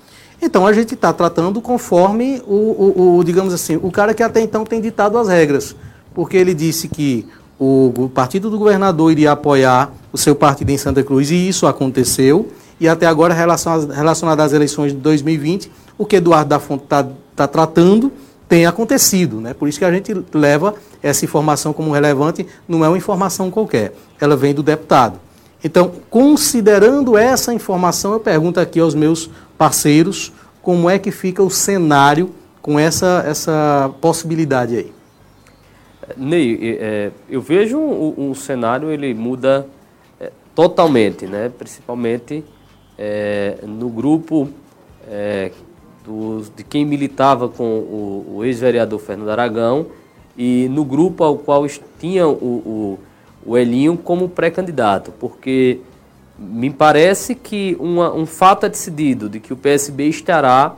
Então 0.41 0.67
a 0.67 0.73
gente 0.73 0.95
está 0.95 1.13
tratando 1.13 1.61
conforme 1.61 2.43
o, 2.45 2.55
o, 2.55 3.17
o, 3.19 3.25
digamos 3.25 3.55
assim, 3.55 3.79
o 3.81 3.91
cara 3.93 4.13
que 4.13 4.23
até 4.23 4.41
então 4.41 4.65
tem 4.65 4.81
ditado 4.81 5.17
as 5.17 5.29
regras, 5.29 5.75
porque 6.13 6.37
ele 6.37 6.53
disse 6.53 6.89
que 6.89 7.27
o, 7.65 8.09
partido 8.09 8.51
do 8.51 8.59
governador 8.59 9.13
iria 9.13 9.33
apoiar 9.33 9.93
o 10.13 10.19
seu 10.19 10.35
partido 10.35 10.71
em 10.71 10.79
Santa 10.79 11.03
Cruz 11.03 11.31
e 11.31 11.49
isso 11.49 11.67
aconteceu. 11.67 12.49
E 12.81 12.89
até 12.89 13.07
agora, 13.07 13.33
relacion- 13.33 13.87
relacionado 13.87 14.41
às 14.41 14.53
eleições 14.53 14.93
de 14.93 14.99
2020, 14.99 15.71
o 15.97 16.05
que 16.05 16.17
Eduardo 16.17 16.49
da 16.51 16.59
Fonte 16.59 16.85
está 16.85 17.07
tá 17.37 17.47
tratando 17.47 18.11
tem 18.49 18.67
acontecido. 18.67 19.41
Né? 19.41 19.55
Por 19.55 19.69
isso 19.69 19.79
que 19.79 19.85
a 19.85 19.93
gente 19.93 20.13
leva 20.35 20.75
essa 21.03 21.25
informação 21.25 21.73
como 21.73 21.93
relevante, 21.93 22.47
não 22.67 22.85
é 22.85 22.89
uma 22.89 22.99
informação 22.99 23.51
qualquer, 23.51 23.95
ela 24.21 24.37
vem 24.37 24.53
do 24.53 24.63
deputado. 24.63 25.21
Então, 25.63 25.93
considerando 26.11 27.17
essa 27.17 27.55
informação, 27.55 28.13
eu 28.13 28.21
pergunto 28.21 28.59
aqui 28.59 28.81
aos 28.81 28.95
meus 28.95 29.31
parceiros 29.57 30.33
como 30.61 30.91
é 30.91 30.99
que 30.99 31.13
fica 31.13 31.43
o 31.43 31.51
cenário 31.51 32.31
com 32.61 32.79
essa, 32.79 33.25
essa 33.27 33.91
possibilidade 34.01 34.77
aí. 34.77 34.93
Ney, 36.17 36.59
é, 36.61 36.69
é, 36.81 37.11
eu 37.29 37.41
vejo 37.41 37.79
um, 37.79 38.31
um 38.31 38.35
cenário, 38.35 38.91
ele 38.91 39.15
muda 39.15 39.67
é, 40.21 40.31
totalmente, 40.55 41.27
né? 41.27 41.51
principalmente 41.57 42.45
é, 42.99 43.59
no 43.63 43.89
grupo 43.89 44.49
é, 45.09 45.51
dos, 46.05 46.51
de 46.55 46.65
quem 46.65 46.85
militava 46.85 47.49
com 47.49 47.65
o, 47.65 48.35
o 48.37 48.45
ex-vereador 48.45 48.99
Fernando 48.99 49.31
Aragão 49.31 49.87
e 50.37 50.69
no 50.71 50.85
grupo 50.85 51.23
ao 51.25 51.37
qual 51.39 51.67
tinha 52.01 52.27
o, 52.27 52.33
o, 52.33 52.99
o 53.45 53.57
Elinho 53.59 53.97
como 53.97 54.29
pré-candidato, 54.29 55.13
porque 55.21 55.81
me 56.39 56.71
parece 56.71 57.35
que 57.35 57.77
uma- 57.79 58.13
um 58.13 58.27
fato 58.27 58.67
é 58.67 58.69
decidido 58.69 59.29
de 59.29 59.39
que 59.39 59.53
o 59.53 59.57
PSB 59.57 60.09
estará 60.09 60.75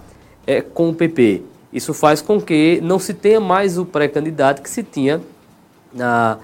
é, 0.46 0.60
com 0.60 0.90
o 0.90 0.94
PP. 0.94 1.42
Isso 1.74 1.92
faz 1.92 2.22
com 2.22 2.40
que 2.40 2.80
não 2.82 2.98
se 3.00 3.12
tenha 3.12 3.40
mais 3.40 3.76
o 3.76 3.84
pré-candidato 3.84 4.62
que 4.62 4.70
se 4.70 4.84
tinha 4.84 5.20
na, 5.92 6.38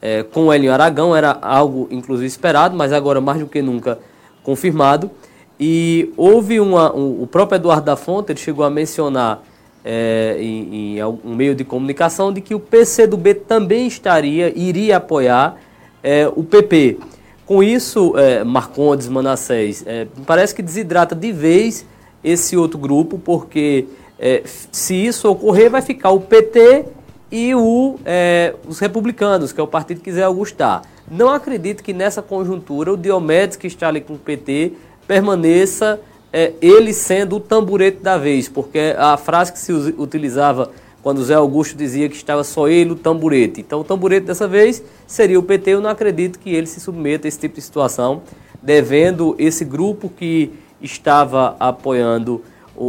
é, 0.00 0.22
com 0.22 0.46
o 0.46 0.54
Elinho 0.54 0.72
Aragão. 0.72 1.14
Era 1.14 1.36
algo, 1.42 1.88
inclusive, 1.90 2.26
esperado, 2.26 2.76
mas 2.76 2.92
agora 2.92 3.20
mais 3.20 3.40
do 3.40 3.46
que 3.46 3.60
nunca 3.60 3.98
confirmado. 4.44 5.10
E 5.58 6.12
houve 6.16 6.60
uma, 6.60 6.94
um- 6.94 7.22
o 7.22 7.26
próprio 7.26 7.56
Eduardo 7.56 7.84
da 7.86 7.96
Fonte, 7.96 8.30
ele 8.30 8.38
chegou 8.38 8.64
a 8.64 8.70
mencionar 8.70 9.42
é, 9.84 10.36
em, 10.38 10.96
em 10.96 11.00
algum 11.00 11.34
meio 11.34 11.54
de 11.54 11.64
comunicação 11.64 12.32
de 12.32 12.40
que 12.40 12.54
o 12.54 12.60
PCdoB 12.60 13.34
também 13.34 13.86
estaria, 13.86 14.52
iria 14.56 14.96
apoiar 14.98 15.56
é, 16.02 16.30
o 16.34 16.42
PP. 16.44 16.98
Com 17.44 17.62
isso, 17.62 18.12
é, 18.16 18.42
Marcondes, 18.42 19.06
Manassés, 19.08 19.84
é, 19.86 20.06
parece 20.26 20.52
que 20.54 20.60
desidrata 20.62 21.14
de 21.14 21.30
vez 21.32 21.86
esse 22.22 22.56
outro 22.56 22.78
grupo, 22.78 23.16
porque 23.16 23.86
é, 24.18 24.42
se 24.44 24.94
isso 24.94 25.28
ocorrer, 25.30 25.70
vai 25.70 25.82
ficar 25.82 26.10
o 26.10 26.20
PT 26.20 26.86
e 27.30 27.54
o, 27.54 27.96
é, 28.04 28.54
os 28.66 28.78
republicanos, 28.78 29.52
que 29.52 29.60
é 29.60 29.62
o 29.62 29.66
partido 29.66 30.00
que 30.00 30.12
Zé 30.12 30.22
Augusto 30.22 30.54
está. 30.54 30.82
Não 31.10 31.28
acredito 31.28 31.82
que 31.82 31.92
nessa 31.92 32.22
conjuntura 32.22 32.92
o 32.92 32.96
Diomedes, 32.96 33.56
que 33.56 33.66
está 33.66 33.88
ali 33.88 34.00
com 34.00 34.14
o 34.14 34.18
PT, 34.18 34.72
permaneça 35.06 36.00
é, 36.32 36.52
ele 36.60 36.92
sendo 36.92 37.36
o 37.36 37.40
tamborete 37.40 37.98
da 37.98 38.18
vez, 38.18 38.48
porque 38.48 38.94
a 38.98 39.16
frase 39.16 39.52
que 39.52 39.58
se 39.58 39.72
utilizava 39.72 40.70
quando 41.02 41.22
Zé 41.22 41.34
Augusto 41.34 41.76
dizia 41.76 42.08
que 42.08 42.16
estava 42.16 42.42
só 42.42 42.66
ele 42.66 42.90
o 42.90 42.96
tamborete. 42.96 43.60
Então 43.60 43.80
o 43.80 43.84
tamborete 43.84 44.26
dessa 44.26 44.48
vez 44.48 44.82
seria 45.06 45.38
o 45.38 45.42
PT. 45.42 45.70
Eu 45.70 45.80
não 45.80 45.90
acredito 45.90 46.38
que 46.38 46.50
ele 46.50 46.66
se 46.66 46.80
submeta 46.80 47.26
a 47.26 47.28
esse 47.28 47.38
tipo 47.38 47.54
de 47.54 47.62
situação, 47.62 48.22
devendo 48.60 49.36
esse 49.38 49.64
grupo 49.64 50.08
que 50.08 50.52
estava 50.82 51.54
apoiando 51.60 52.42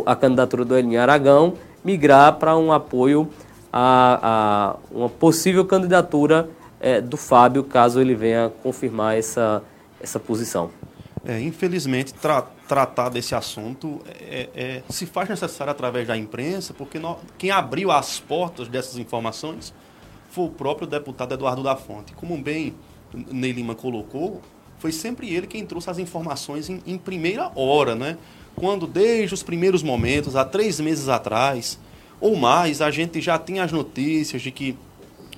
a 0.05 0.15
candidatura 0.15 0.63
do 0.65 0.77
Elinho 0.77 1.01
Aragão 1.01 1.53
migrar 1.83 2.35
para 2.35 2.57
um 2.57 2.71
apoio 2.71 3.29
a, 3.71 4.19
a 4.21 4.75
uma 4.91 5.09
possível 5.09 5.65
candidatura 5.65 6.49
eh, 6.79 7.01
do 7.01 7.17
Fábio, 7.17 7.63
caso 7.63 7.99
ele 7.99 8.15
venha 8.15 8.51
confirmar 8.63 9.17
essa, 9.17 9.61
essa 10.01 10.19
posição. 10.19 10.69
É, 11.25 11.39
infelizmente, 11.41 12.13
tra- 12.13 12.43
tratar 12.67 13.09
desse 13.09 13.35
assunto 13.35 13.99
é- 14.29 14.49
é- 14.55 14.83
se 14.89 15.05
faz 15.05 15.27
necessário 15.27 15.71
através 15.71 16.07
da 16.07 16.15
imprensa, 16.15 16.73
porque 16.73 16.99
nó- 16.99 17.17
quem 17.37 17.51
abriu 17.51 17.91
as 17.91 18.19
portas 18.19 18.67
dessas 18.67 18.97
informações 18.97 19.73
foi 20.29 20.45
o 20.45 20.49
próprio 20.49 20.87
deputado 20.87 21.33
Eduardo 21.33 21.63
da 21.63 21.75
Fonte. 21.75 22.13
Como 22.13 22.37
bem 22.37 22.73
Ney 23.13 23.51
Lima 23.51 23.73
colocou, 23.75 24.41
foi 24.79 24.91
sempre 24.91 25.33
ele 25.33 25.47
quem 25.47 25.65
trouxe 25.65 25.89
as 25.89 25.97
informações 25.97 26.69
em, 26.69 26.81
em 26.85 26.97
primeira 26.97 27.51
hora, 27.55 27.95
né? 27.95 28.17
Quando, 28.59 28.87
desde 28.87 29.35
os 29.35 29.43
primeiros 29.43 29.83
momentos, 29.83 30.35
há 30.35 30.43
três 30.43 30.79
meses 30.79 31.09
atrás, 31.09 31.77
ou 32.19 32.35
mais, 32.35 32.81
a 32.81 32.89
gente 32.89 33.21
já 33.21 33.37
tinha 33.37 33.63
as 33.63 33.71
notícias 33.71 34.41
de 34.41 34.49
que 34.49 34.75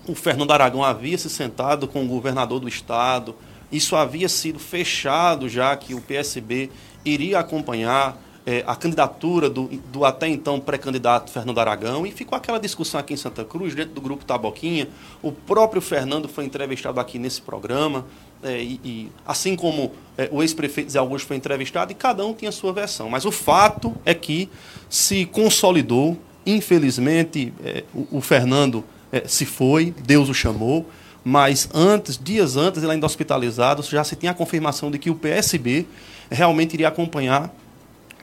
o 0.08 0.16
Fernando 0.16 0.52
Aragão 0.52 0.82
havia 0.82 1.18
se 1.18 1.30
sentado 1.30 1.86
com 1.86 2.02
o 2.02 2.08
governador 2.08 2.62
do 2.62 2.68
estado. 2.70 3.36
Isso 3.70 3.98
havia 3.98 4.30
sido 4.30 4.58
fechado 4.58 5.50
já 5.50 5.76
que 5.76 5.94
o 5.94 6.00
PSB 6.00 6.70
iria 7.04 7.40
acompanhar 7.40 8.18
é, 8.46 8.64
a 8.66 8.74
candidatura 8.74 9.50
do, 9.50 9.68
do 9.92 10.06
até 10.06 10.30
então 10.30 10.58
pré-candidato 10.58 11.30
Fernando 11.30 11.60
Aragão 11.60 12.06
e 12.06 12.12
ficou 12.12 12.38
aquela 12.38 12.58
discussão 12.58 13.02
aqui 13.02 13.14
em 13.14 13.18
Santa 13.18 13.44
Cruz, 13.44 13.76
dentro 13.76 13.94
do 13.96 14.02
grupo 14.02 14.24
Taboquinha. 14.24 14.88
O 15.22 15.32
próprio 15.32 15.82
Fernando 15.82 16.30
foi 16.30 16.46
entrevistado 16.46 17.02
aqui 17.02 17.20
nesse 17.20 17.42
programa, 17.42 18.06
é, 18.44 18.62
e, 18.62 18.80
e, 18.84 19.12
assim 19.26 19.56
como 19.56 19.92
é, 20.18 20.30
o 20.32 20.42
ex-prefeito 20.42 20.92
Zé 20.92 21.00
Augusto 21.00 21.28
foi 21.28 21.38
entrevistado, 21.38 21.92
e 21.92 21.96
cada 21.96 22.26
um 22.26 22.34
tinha 22.34 22.52
sua 22.52 22.72
versão. 22.72 23.10
Mas 23.10 23.26
o 23.26 23.32
fato 23.32 23.96
é 24.06 24.14
que 24.14 24.50
se 24.90 25.26
consolidou, 25.26 26.18
infelizmente, 26.46 27.54
é, 27.64 27.84
o, 27.94 28.18
o, 28.18 28.22
Fernando 28.22 28.84
é, 29.12 29.28
se 29.28 29.46
foi, 29.46 29.94
Deus 30.06 30.30
o 30.30 30.34
chamou, 30.34 30.90
mas 31.24 31.70
antes, 31.74 32.18
dias 32.22 32.56
antes, 32.56 32.82
ele 32.82 32.94
ainda 32.94 33.06
hospitalizado, 33.06 33.84
já 33.84 34.04
se 34.04 34.16
tinha 34.16 34.32
a 34.32 34.36
confirmação 34.36 34.90
de 34.90 34.98
que 34.98 35.10
o 35.10 35.16
PSB 35.16 35.86
realmente 36.30 36.74
iria 36.74 36.88
acompanhar 36.88 37.54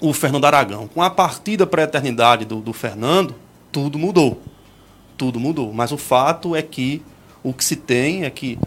o 0.01 0.13
Fernando 0.13 0.45
Aragão. 0.45 0.89
Com 0.89 1.03
a 1.03 1.11
partida 1.11 1.67
para 1.67 1.83
a 1.83 1.85
eternidade 1.85 2.45
do, 2.45 2.61
do 2.61 2.73
Fernando, 2.73 3.35
tudo 3.71 3.99
mudou. 3.99 4.41
Tudo 5.17 5.39
mudou. 5.39 5.73
Mas 5.73 5.93
o 5.93 5.99
fato 5.99 6.57
é 6.57 6.63
que 6.63 7.03
o 7.43 7.53
que 7.53 7.65
se 7.65 7.77
tem 7.77 8.25
é 8.25 8.31
que 8.31 8.59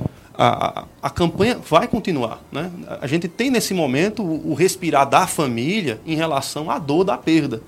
a, 0.42 0.86
a, 1.02 1.10
campanha 1.10 1.58
vai 1.58 1.86
continuar. 1.86 2.42
Né? 2.50 2.72
A 3.02 3.08
gente 3.08 3.28
tem 3.28 3.50
nesse 3.50 3.74
momento 3.74 4.24
o, 4.24 4.52
o, 4.52 4.54
respirar 4.54 5.06
da 5.06 5.28
família 5.28 6.00
em 6.06 6.16
relação 6.16 6.72
à 6.72 6.80
dor 6.80 7.04
da 7.04 7.18
perda. 7.18 7.62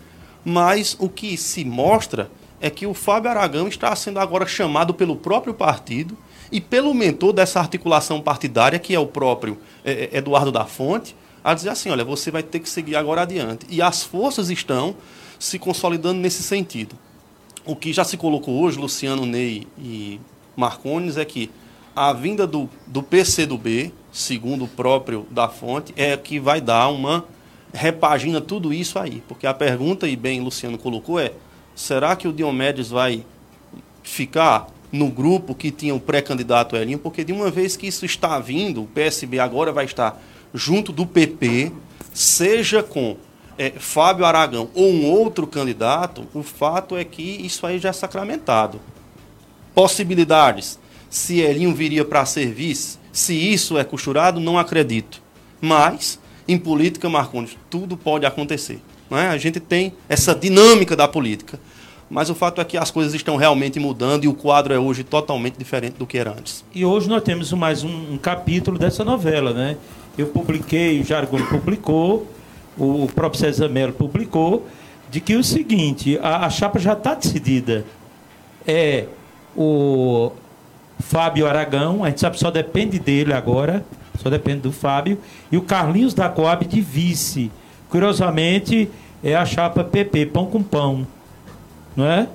Mas 0.45 0.95
o 0.97 1.09
que 1.09 1.35
se 1.35 1.65
mostra 1.65 2.31
é 2.61 2.69
que 2.69 2.87
o 2.87 2.93
Fábio 2.93 3.29
Aragão 3.29 3.67
está 3.67 3.93
sendo 3.93 4.19
agora 4.19 4.47
chamado 4.47 4.93
pelo 4.93 5.17
próprio 5.17 5.53
partido 5.53 6.17
e 6.49 6.61
pelo 6.61 6.93
mentor 6.93 7.33
dessa 7.33 7.59
articulação 7.59 8.21
partidária, 8.21 8.79
que 8.79 8.95
é 8.95 8.99
o 8.99 9.05
próprio 9.05 9.57
é, 9.83 10.09
é 10.13 10.17
Eduardo 10.19 10.49
da 10.49 10.65
Fonte, 10.65 11.13
a 11.43 11.53
dizer 11.53 11.69
assim: 11.69 11.89
olha, 11.89 12.05
você 12.05 12.31
vai 12.31 12.41
ter 12.41 12.59
que 12.59 12.69
seguir 12.69 12.95
agora 12.95 13.23
adiante. 13.23 13.65
E 13.69 13.81
as 13.81 14.01
forças 14.01 14.49
estão 14.49 14.95
se 15.37 15.59
consolidando 15.59 16.21
nesse 16.21 16.41
sentido. 16.41 16.95
O 17.65 17.75
que 17.75 17.91
já 17.91 18.05
se 18.05 18.15
colocou 18.15 18.61
hoje, 18.61 18.79
Luciano 18.79 19.25
Ney 19.25 19.67
e 19.77 20.21
Marcones, 20.55 21.17
é 21.17 21.25
que 21.25 21.51
a 21.95 22.13
vinda 22.13 22.47
do, 22.47 22.69
do 22.87 23.03
PCdoB, 23.03 23.93
segundo 24.11 24.65
o 24.65 24.67
próprio 24.67 25.25
da 25.29 25.47
fonte, 25.47 25.93
é 25.95 26.15
que 26.15 26.39
vai 26.39 26.61
dar 26.61 26.89
uma 26.89 27.25
repagina 27.73 28.41
tudo 28.41 28.73
isso 28.73 28.99
aí. 28.99 29.23
Porque 29.27 29.47
a 29.47 29.53
pergunta, 29.53 30.07
e 30.07 30.15
bem 30.15 30.41
Luciano 30.41 30.77
colocou, 30.77 31.19
é: 31.19 31.33
será 31.75 32.15
que 32.15 32.27
o 32.27 32.33
Diomedes 32.33 32.89
vai 32.89 33.25
ficar 34.03 34.67
no 34.91 35.09
grupo 35.09 35.55
que 35.55 35.71
tinha 35.71 35.95
o 35.95 35.99
pré-candidato 35.99 36.75
Elinho? 36.75 36.99
Porque 36.99 37.23
de 37.23 37.31
uma 37.31 37.49
vez 37.49 37.77
que 37.77 37.87
isso 37.87 38.05
está 38.05 38.39
vindo, 38.39 38.83
o 38.83 38.87
PSB 38.87 39.39
agora 39.39 39.71
vai 39.71 39.85
estar 39.85 40.21
junto 40.53 40.91
do 40.91 41.05
PP, 41.05 41.71
seja 42.13 42.83
com 42.83 43.15
é, 43.57 43.71
Fábio 43.71 44.25
Aragão 44.25 44.69
ou 44.73 44.89
um 44.89 45.05
outro 45.05 45.47
candidato, 45.47 46.27
o 46.33 46.43
fato 46.43 46.97
é 46.97 47.03
que 47.03 47.21
isso 47.21 47.65
aí 47.65 47.79
já 47.79 47.89
é 47.89 47.93
sacramentado. 47.93 48.81
Possibilidades. 49.73 50.79
Se 51.11 51.41
Elinho 51.41 51.75
viria 51.75 52.05
para 52.05 52.25
serviço, 52.25 52.97
se 53.11 53.33
isso 53.33 53.77
é 53.77 53.83
costurado, 53.83 54.39
não 54.39 54.57
acredito. 54.57 55.21
Mas, 55.59 56.17
em 56.47 56.57
política, 56.57 57.09
Marcondes, 57.09 57.57
tudo 57.69 57.97
pode 57.97 58.25
acontecer. 58.25 58.79
Não 59.09 59.17
é? 59.17 59.27
A 59.27 59.37
gente 59.37 59.59
tem 59.59 59.91
essa 60.07 60.33
dinâmica 60.33 60.95
da 60.95 61.09
política. 61.09 61.59
Mas 62.09 62.29
o 62.29 62.35
fato 62.35 62.61
é 62.61 62.63
que 62.63 62.77
as 62.77 62.89
coisas 62.89 63.13
estão 63.13 63.35
realmente 63.35 63.77
mudando 63.77 64.23
e 64.23 64.27
o 64.29 64.33
quadro 64.33 64.73
é 64.73 64.79
hoje 64.79 65.03
totalmente 65.03 65.57
diferente 65.57 65.97
do 65.97 66.07
que 66.07 66.17
era 66.17 66.31
antes. 66.31 66.63
E 66.73 66.85
hoje 66.85 67.09
nós 67.09 67.21
temos 67.23 67.51
mais 67.51 67.83
um, 67.83 68.13
um 68.13 68.17
capítulo 68.17 68.79
dessa 68.79 69.03
novela, 69.03 69.53
né? 69.53 69.75
Eu 70.17 70.27
publiquei, 70.27 71.01
o 71.01 71.03
Jargon 71.03 71.45
publicou, 71.45 72.25
o 72.77 73.09
próprio 73.13 73.39
César 73.39 73.67
Melo 73.67 73.91
publicou, 73.91 74.65
de 75.09 75.19
que 75.19 75.35
o 75.35 75.43
seguinte, 75.43 76.17
a, 76.21 76.45
a 76.45 76.49
chapa 76.49 76.79
já 76.79 76.93
está 76.93 77.15
decidida. 77.15 77.85
É 78.65 79.07
o 79.57 80.31
Fábio 81.01 81.47
Aragão, 81.47 82.03
a 82.03 82.09
gente 82.09 82.21
sabe 82.21 82.39
só 82.39 82.51
depende 82.51 82.99
dele 82.99 83.33
agora, 83.33 83.83
só 84.21 84.29
depende 84.29 84.61
do 84.61 84.71
Fábio, 84.71 85.17
e 85.51 85.57
o 85.57 85.61
Carlinhos 85.61 86.13
da 86.13 86.29
Coab 86.29 86.65
de 86.65 86.79
vice. 86.81 87.51
Curiosamente, 87.89 88.89
é 89.23 89.35
a 89.35 89.45
chapa 89.45 89.83
PP, 89.83 90.27
pão 90.27 90.45
com 90.45 90.63
pão, 90.63 91.05
não 91.95 92.05
é? 92.05 92.27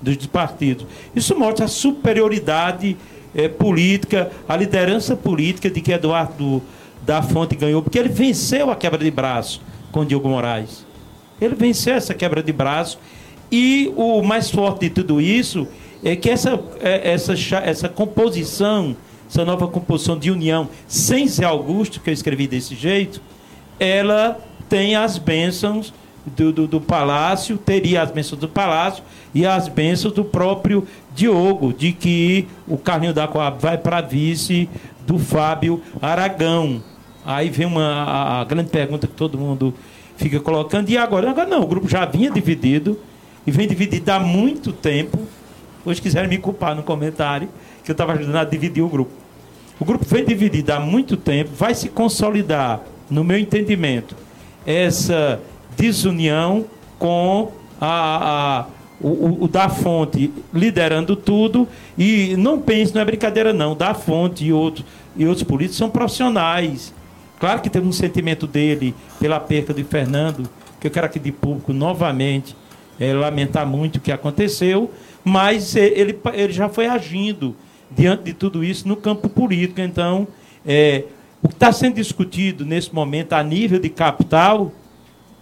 Dos 0.00 0.26
partidos. 0.26 0.86
Isso 1.14 1.36
mostra 1.38 1.64
a 1.64 1.68
superioridade 1.68 2.96
é, 3.34 3.48
política, 3.48 4.30
a 4.48 4.56
liderança 4.56 5.16
política 5.16 5.70
de 5.70 5.80
que 5.80 5.92
Eduardo 5.92 6.62
da 7.04 7.22
Fonte 7.22 7.56
ganhou, 7.56 7.82
porque 7.82 7.98
ele 7.98 8.08
venceu 8.08 8.70
a 8.70 8.76
quebra 8.76 8.98
de 8.98 9.10
braço 9.10 9.60
com 9.90 10.04
Diogo 10.04 10.28
Moraes. 10.28 10.86
Ele 11.40 11.54
venceu 11.54 11.94
essa 11.94 12.14
quebra 12.14 12.42
de 12.42 12.52
braço. 12.52 12.98
E 13.50 13.92
o 13.96 14.22
mais 14.22 14.50
forte 14.50 14.88
de 14.88 14.90
tudo 14.90 15.20
isso 15.20 15.68
é 16.02 16.16
que 16.16 16.28
essa, 16.28 16.60
é, 16.80 17.12
essa, 17.12 17.34
essa 17.58 17.88
composição, 17.88 18.96
essa 19.28 19.44
nova 19.44 19.68
composição 19.68 20.18
de 20.18 20.30
união, 20.30 20.68
sem 20.86 21.26
Zé 21.26 21.44
Augusto, 21.44 22.00
que 22.00 22.10
eu 22.10 22.14
escrevi 22.14 22.46
desse 22.46 22.74
jeito, 22.74 23.20
ela 23.78 24.38
tem 24.68 24.96
as 24.96 25.18
bênçãos 25.18 25.92
do, 26.24 26.52
do, 26.52 26.66
do, 26.66 26.80
palácio, 26.80 27.58
teria 27.58 28.02
as 28.02 28.10
bênçãos 28.10 28.40
do 28.40 28.48
palácio 28.48 29.02
e 29.34 29.44
as 29.44 29.68
bênçãos 29.68 30.14
do 30.14 30.24
próprio 30.24 30.86
Diogo, 31.14 31.72
de 31.72 31.92
que 31.92 32.46
o 32.66 32.76
Carlinho 32.78 33.12
da 33.12 33.26
Coab 33.26 33.60
vai 33.60 33.76
para 33.76 34.00
vice 34.00 34.68
do 35.06 35.18
Fábio 35.18 35.82
Aragão. 36.00 36.82
Aí 37.24 37.50
vem 37.50 37.66
uma, 37.66 37.84
a, 37.84 38.40
a, 38.40 38.44
grande 38.44 38.70
pergunta 38.70 39.06
que 39.06 39.14
todo 39.14 39.38
mundo 39.38 39.74
fica 40.16 40.40
colocando. 40.40 40.88
E 40.90 40.96
agora? 40.96 41.30
Agora 41.30 41.48
não, 41.48 41.62
o 41.62 41.66
grupo 41.66 41.88
já 41.88 42.04
vinha 42.04 42.30
dividido 42.30 42.98
e 43.46 43.50
vem 43.50 43.66
dividido 43.66 44.10
há 44.10 44.18
muito 44.18 44.72
tempo. 44.72 45.18
Hoje 45.84 46.00
quiserem 46.00 46.28
me 46.28 46.38
culpar 46.38 46.74
no 46.74 46.82
comentário 46.82 47.48
que 47.84 47.90
eu 47.90 47.94
estava 47.94 48.12
ajudando 48.12 48.36
a 48.36 48.44
dividir 48.44 48.82
o 48.82 48.88
grupo. 48.88 49.10
O 49.80 49.84
grupo 49.84 50.04
vem 50.04 50.24
dividido 50.24 50.72
há 50.72 50.78
muito 50.78 51.16
tempo, 51.16 51.50
vai 51.54 51.74
se 51.74 51.88
consolidar, 51.88 52.80
no 53.10 53.24
meu 53.24 53.38
entendimento, 53.38 54.16
essa 54.64 55.40
desunião 55.76 56.64
com 56.98 57.52
a, 57.80 58.60
a 58.60 58.66
o, 59.00 59.44
o, 59.44 59.48
da 59.48 59.68
fonte 59.68 60.32
liderando 60.54 61.16
tudo. 61.16 61.66
E 61.98 62.36
não 62.36 62.60
pense, 62.60 62.94
não 62.94 63.02
é 63.02 63.04
brincadeira 63.04 63.52
não, 63.52 63.74
da 63.74 63.92
fonte 63.92 64.44
e 64.44 64.52
outros 64.52 64.86
e 65.16 65.26
outros 65.26 65.42
políticos 65.42 65.78
são 65.78 65.90
profissionais. 65.90 66.94
Claro 67.38 67.60
que 67.60 67.68
tem 67.68 67.82
um 67.82 67.92
sentimento 67.92 68.46
dele 68.46 68.94
pela 69.18 69.40
perca 69.40 69.74
de 69.74 69.84
Fernando, 69.84 70.48
que 70.80 70.86
eu 70.86 70.90
quero 70.90 71.06
aqui 71.06 71.18
de 71.18 71.32
público 71.32 71.72
novamente 71.72 72.56
é, 72.98 73.12
lamentar 73.12 73.66
muito 73.66 73.96
o 73.96 74.00
que 74.00 74.12
aconteceu, 74.12 74.90
mas 75.24 75.76
ele, 75.76 76.18
ele 76.32 76.52
já 76.52 76.68
foi 76.68 76.86
agindo 76.86 77.56
diante 77.90 78.24
de 78.24 78.32
tudo 78.32 78.64
isso 78.64 78.88
no 78.88 78.96
campo 78.96 79.28
político. 79.28 79.80
Então, 79.80 80.26
é, 80.66 81.04
o 81.42 81.48
que 81.48 81.54
está 81.54 81.72
sendo 81.72 81.96
discutido 81.96 82.64
nesse 82.64 82.94
momento 82.94 83.32
a 83.32 83.42
nível 83.42 83.78
de 83.78 83.88
capital 83.88 84.72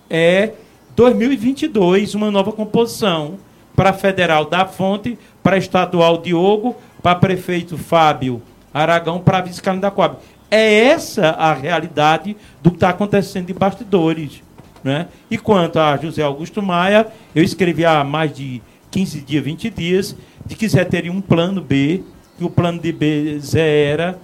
é 0.09 0.53
2022, 0.97 2.14
uma 2.14 2.31
nova 2.31 2.53
composição 2.53 3.39
para 3.76 3.93
federal 3.93 4.45
da 4.45 4.66
Fonte, 4.66 5.18
para 5.43 5.57
estadual 5.57 6.18
Diogo, 6.18 6.76
para 7.03 7.14
prefeito 7.14 7.78
Fábio 7.78 8.43
Aragão, 8.72 9.20
para 9.20 9.41
vice-candidato 9.41 9.91
da 9.91 9.97
Coab. 9.97 10.16
É 10.51 10.85
essa 10.85 11.31
a 11.31 11.55
realidade 11.55 12.37
do 12.62 12.70
que 12.70 12.76
está 12.76 12.91
acontecendo 12.91 13.47
de 13.47 13.55
bastidores. 13.55 14.43
Né? 14.83 15.09
E 15.31 15.39
quanto 15.39 15.78
a 15.78 15.97
José 15.97 16.22
Augusto 16.22 16.62
Maia, 16.62 17.07
eu 17.35 17.43
escrevi 17.43 17.85
há 17.85 18.03
mais 18.03 18.35
de 18.35 18.61
15 18.91 19.20
dias, 19.20 19.45
20 19.45 19.70
dias, 19.70 20.16
de 20.45 20.55
que 20.55 20.68
Zé 20.68 20.84
teria 20.84 21.12
um 21.12 21.20
plano 21.20 21.61
B, 21.61 22.03
que 22.36 22.45
o 22.45 22.51
plano 22.51 22.80
de 22.80 22.93
B 22.93 23.38
Zé 23.41 23.84
era 23.84 24.18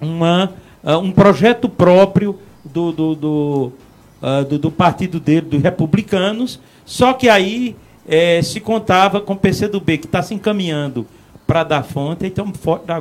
uma, 0.00 0.52
uh, 0.82 0.98
um 0.98 1.12
projeto 1.12 1.68
próprio 1.68 2.38
do, 2.64 2.92
do, 2.92 3.14
do, 3.14 3.72
uh, 4.22 4.44
do, 4.44 4.58
do, 4.58 4.70
partido 4.70 5.20
dele, 5.20 5.42
dos 5.42 5.62
republicanos, 5.62 6.60
só 6.84 7.12
que 7.12 7.28
aí 7.28 7.76
eh, 8.06 8.42
se 8.42 8.60
contava 8.60 9.20
com 9.20 9.32
o 9.32 9.36
PCdoB, 9.36 9.98
que 9.98 10.06
está 10.06 10.22
se 10.22 10.34
encaminhando 10.34 11.06
para 11.46 11.64
dar 11.64 11.82
fonte, 11.82 12.26
então 12.26 12.52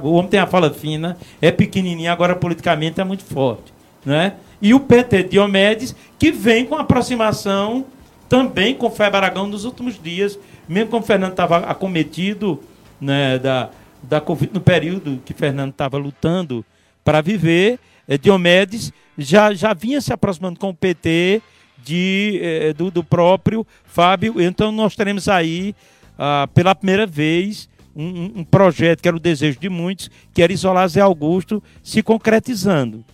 O 0.03 0.11
homem 0.11 0.29
tem 0.29 0.39
a 0.39 0.47
fala 0.47 0.69
fina, 0.69 1.17
é 1.41 1.51
pequenininho, 1.51 2.11
agora 2.11 2.35
politicamente 2.35 2.99
é 2.99 3.03
muito 3.03 3.23
forte. 3.23 3.73
Né? 4.05 4.33
E 4.61 4.73
o 4.73 4.79
PT 4.79 5.23
Diomedes, 5.23 5.95
que 6.19 6.31
vem 6.31 6.65
com 6.65 6.75
aproximação 6.75 7.85
também 8.27 8.73
com 8.73 8.87
o 8.87 8.91
Febre 8.91 9.17
Aragão 9.17 9.47
nos 9.47 9.63
últimos 9.63 10.01
dias, 10.01 10.39
mesmo 10.73 10.89
como 10.89 11.03
o 11.03 11.05
Fernando 11.05 11.31
estava 11.31 11.57
acometido 11.59 12.59
né, 12.99 13.37
da, 13.39 13.69
da 14.01 14.19
Covid, 14.19 14.53
no 14.53 14.59
período 14.59 15.21
que 15.23 15.33
Fernando 15.33 15.71
estava 15.71 15.97
lutando 15.97 16.65
para 17.03 17.21
viver, 17.21 17.79
é, 18.07 18.17
Diomedes 18.17 18.91
já, 19.17 19.53
já 19.53 19.73
vinha 19.73 20.01
se 20.01 20.11
aproximando 20.11 20.59
com 20.59 20.69
o 20.69 20.73
PT 20.73 21.41
de, 21.83 22.39
é, 22.41 22.73
do, 22.73 22.89
do 22.89 23.03
próprio 23.03 23.65
Fábio. 23.83 24.41
Então 24.41 24.71
nós 24.71 24.95
teremos 24.95 25.27
aí, 25.27 25.75
ah, 26.17 26.47
pela 26.53 26.73
primeira 26.73 27.05
vez, 27.05 27.69
um, 27.95 28.39
um, 28.39 28.43
projeto 28.43 29.01
que 29.01 29.07
era 29.07 29.17
o 29.17 29.19
desejo 29.19 29.59
de 29.59 29.69
muitos, 29.69 30.09
que 30.33 30.41
era 30.41 30.51
isolar 30.51 30.87
Zé 30.87 31.01
Augusto, 31.01 31.61
se 31.83 32.01
concretizando. 32.01 33.05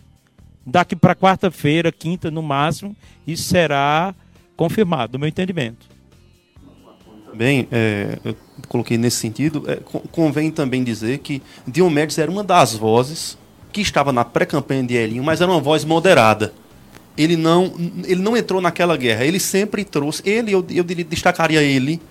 Daqui 0.66 0.96
para 0.96 1.16
quarta-feira, 1.16 1.92
quinta 1.92 2.30
no 2.30 2.42
máximo, 2.42 2.96
isso 3.26 3.44
será 3.44 4.14
confirmado, 4.56 5.14
no 5.14 5.20
meu 5.20 5.28
entendimento. 5.28 5.88
Bem, 7.34 7.68
é, 7.72 8.18
eu 8.24 8.36
coloquei 8.68 8.98
nesse 8.98 9.18
sentido, 9.18 9.64
é, 9.68 9.78
convém 10.12 10.52
também 10.52 10.84
dizer 10.84 11.20
que 11.20 11.42
Diomedes 11.68 12.18
era 12.18 12.30
uma 12.30 12.44
das 12.44 12.74
vozes 12.76 13.38
que 13.72 13.82
estava 13.82 14.12
na 14.12 14.26
pré-campanha 14.26 14.84
de 14.84 14.96
Elinho, 14.96 15.24
mas 15.24 15.42
era 15.42 15.52
uma 15.52 15.60
voz 15.60 15.86
moderada. 15.86 16.54
Ele 17.18 17.36
não, 17.36 17.74
ele 18.06 18.22
não 18.22 18.36
entrou 18.36 18.62
naquela 18.62 18.96
guerra, 18.96 19.26
ele 19.26 19.40
sempre 19.40 19.84
trouxe, 19.84 20.22
ele, 20.28 20.52
eu, 20.52 20.66
eu 20.70 20.84
destacaria 20.84 21.62
ele, 21.62 22.02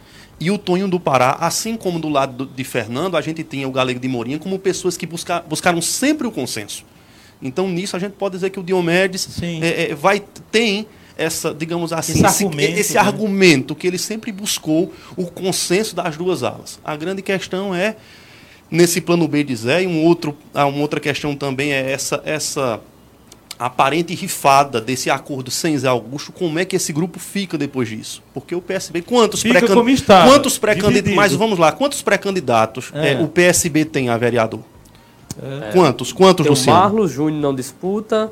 e 0.40 0.50
o 0.50 0.58
Tonho 0.58 0.86
do 0.86 1.00
Pará, 1.00 1.36
assim 1.40 1.76
como 1.76 1.98
do 1.98 2.08
lado 2.08 2.46
de 2.46 2.62
Fernando, 2.62 3.16
a 3.16 3.20
gente 3.20 3.42
tinha 3.42 3.66
o 3.66 3.72
Galego 3.72 3.98
de 3.98 4.06
Morinha 4.06 4.38
como 4.38 4.58
pessoas 4.58 4.96
que 4.96 5.06
busca, 5.06 5.40
buscaram 5.40 5.82
sempre 5.82 6.26
o 6.26 6.30
consenso. 6.30 6.84
Então, 7.42 7.68
nisso, 7.68 7.96
a 7.96 7.98
gente 7.98 8.12
pode 8.12 8.34
dizer 8.34 8.50
que 8.50 8.60
o 8.60 8.62
Diomedes 8.62 9.40
é, 9.42 9.90
é, 9.90 9.94
vai, 9.94 10.22
tem 10.50 10.86
essa, 11.18 11.52
digamos 11.52 11.92
assim, 11.92 12.12
esse, 12.12 12.24
argumento, 12.24 12.70
esse, 12.70 12.80
esse 12.80 12.94
né? 12.94 13.00
argumento 13.00 13.74
que 13.74 13.86
ele 13.86 13.98
sempre 13.98 14.30
buscou 14.30 14.94
o 15.16 15.26
consenso 15.26 15.94
das 15.96 16.16
duas 16.16 16.44
alas. 16.44 16.78
A 16.84 16.94
grande 16.96 17.20
questão 17.20 17.74
é, 17.74 17.96
nesse 18.70 19.00
plano 19.00 19.26
B 19.26 19.42
de 19.42 19.56
Zé, 19.56 19.82
e 19.82 19.86
um 19.86 20.04
outro, 20.04 20.36
uma 20.54 20.78
outra 20.78 21.00
questão 21.00 21.34
também 21.34 21.72
é 21.72 21.90
essa, 21.90 22.22
essa 22.24 22.80
aparente 23.58 24.14
rifada 24.14 24.80
desse 24.80 25.10
acordo 25.10 25.50
sem 25.50 25.76
Zé 25.76 25.88
Augusto, 25.88 26.30
como 26.30 26.58
é 26.58 26.64
que 26.64 26.76
esse 26.76 26.92
grupo 26.92 27.18
fica 27.18 27.58
depois 27.58 27.88
disso? 27.88 28.22
Porque 28.32 28.54
o 28.54 28.62
PSB, 28.62 29.02
quantos 29.02 29.42
pré-candidatos. 29.42 30.32
Quantos 30.32 30.58
pré-candidatos. 30.58 31.14
Mas 31.14 31.34
vamos 31.34 31.58
lá, 31.58 31.72
quantos 31.72 32.00
pré-candidatos 32.00 32.92
é. 32.94 33.14
É, 33.14 33.20
o 33.20 33.26
PSB 33.26 33.84
tem 33.84 34.08
a 34.08 34.16
vereador? 34.16 34.60
É. 35.42 35.72
Quantos? 35.72 36.12
Quantos, 36.12 36.44
tem 36.44 36.50
Luciano? 36.50 36.78
O 36.78 36.82
Marlos 36.82 37.10
Júnior 37.10 37.40
não 37.40 37.54
disputa. 37.54 38.30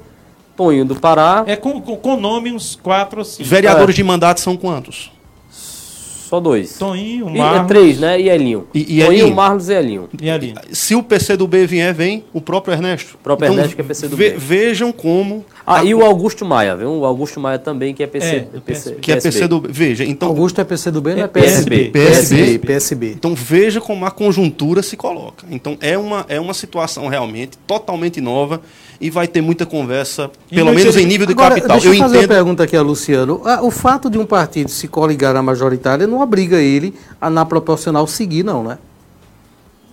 Tonho 0.57 0.85
do 0.85 0.97
Pará. 0.97 1.45
É 1.47 1.57
com, 1.57 1.81
com, 1.81 1.97
com 1.97 2.17
nome 2.17 2.53
uns 2.53 2.75
quatro 2.75 3.19
ou 3.19 3.25
cinco. 3.25 3.49
Vereadores 3.49 3.95
é. 3.95 3.97
de 3.97 4.05
mandato 4.05 4.41
são 4.41 4.57
quantos? 4.57 5.13
Só 5.51 6.41
dois. 6.41 6.77
Toninho, 6.77 7.31
Marlos. 7.31 7.61
E, 7.61 7.65
é 7.65 7.67
três, 7.67 8.01
né? 8.01 8.21
E 8.21 8.29
Elinho. 8.29 8.67
E, 8.75 8.81
e 8.81 8.85
Toninho, 9.05 9.23
Elinho. 9.23 9.35
Marlos 9.35 9.69
e 9.69 9.75
Elinho. 9.75 10.09
E 10.21 10.29
Elinho. 10.29 10.57
Se 10.73 10.97
o 10.97 11.03
PC 11.03 11.37
do 11.37 11.47
B 11.47 11.67
vier, 11.67 11.95
vem 11.95 12.25
o 12.33 12.41
próprio 12.41 12.75
Ernesto. 12.75 13.15
O 13.15 13.19
próprio 13.19 13.47
então, 13.47 13.59
Ernesto 13.59 13.77
que 13.77 13.83
é 13.83 13.85
PC 13.85 14.09
do 14.09 14.17
ve 14.17 14.31
B. 14.31 14.37
Vejam 14.37 14.91
como... 14.91 15.45
Ah, 15.67 15.81
a... 15.81 15.85
e 15.85 15.93
o 15.93 16.05
Augusto 16.05 16.45
Maia, 16.45 16.77
viu? 16.77 16.93
O 16.93 17.05
Augusto 17.05 17.41
Maia 17.41 17.59
também, 17.59 17.93
que 17.93 18.01
é 18.01 18.07
PC, 18.07 18.27
é, 18.55 18.61
PC, 18.65 18.93
que 18.95 19.11
é 19.11 19.21
PC 19.21 19.49
do. 19.49 19.61
Veja, 19.61 20.05
então... 20.05 20.29
Augusto 20.29 20.61
é 20.61 20.65
PC 20.65 20.93
do 20.93 21.01
B, 21.01 21.17
não 21.17 21.25
é 21.25 21.27
PSB. 21.27 21.91
PSB. 21.91 21.91
PSB. 21.91 22.59
PSB. 22.61 23.13
Então 23.13 23.35
veja 23.35 23.81
como 23.81 24.07
a 24.07 24.11
conjuntura 24.13 24.81
se 24.81 24.97
coloca. 24.97 25.45
Então 25.51 25.77
é 25.81 25.99
uma, 25.99 26.25
é 26.29 26.39
uma 26.39 26.55
situação 26.55 27.09
realmente 27.09 27.59
totalmente 27.67 28.21
nova 28.21 28.61
e 29.01 29.11
vai 29.11 29.27
ter 29.27 29.41
muita 29.41 29.67
conversa, 29.67 30.31
pelo 30.49 30.73
menos 30.73 30.97
em 30.97 31.05
nível 31.05 31.27
de 31.27 31.33
Agora, 31.33 31.57
capital. 31.57 31.77
Deixa 31.79 31.89
eu, 31.89 31.95
eu 31.95 31.99
fazer 31.99 32.17
entendo... 32.19 32.31
uma 32.31 32.37
pergunta 32.37 32.63
aqui 32.63 32.77
a 32.77 32.83
Luciano. 32.83 33.43
Ah, 33.45 33.61
o 33.63 33.71
fato 33.71 34.09
de 34.09 34.19
um 34.19 34.25
partido 34.25 34.71
se 34.71 34.87
coligar 34.87 35.35
na 35.35 35.43
majoritária 35.43 36.07
não 36.07 36.21
obriga 36.21 36.59
ele 36.59 36.95
a, 37.21 37.29
na 37.29 37.45
proporcional, 37.45 38.07
seguir, 38.07 38.45
não, 38.45 38.63
né? 38.63 38.79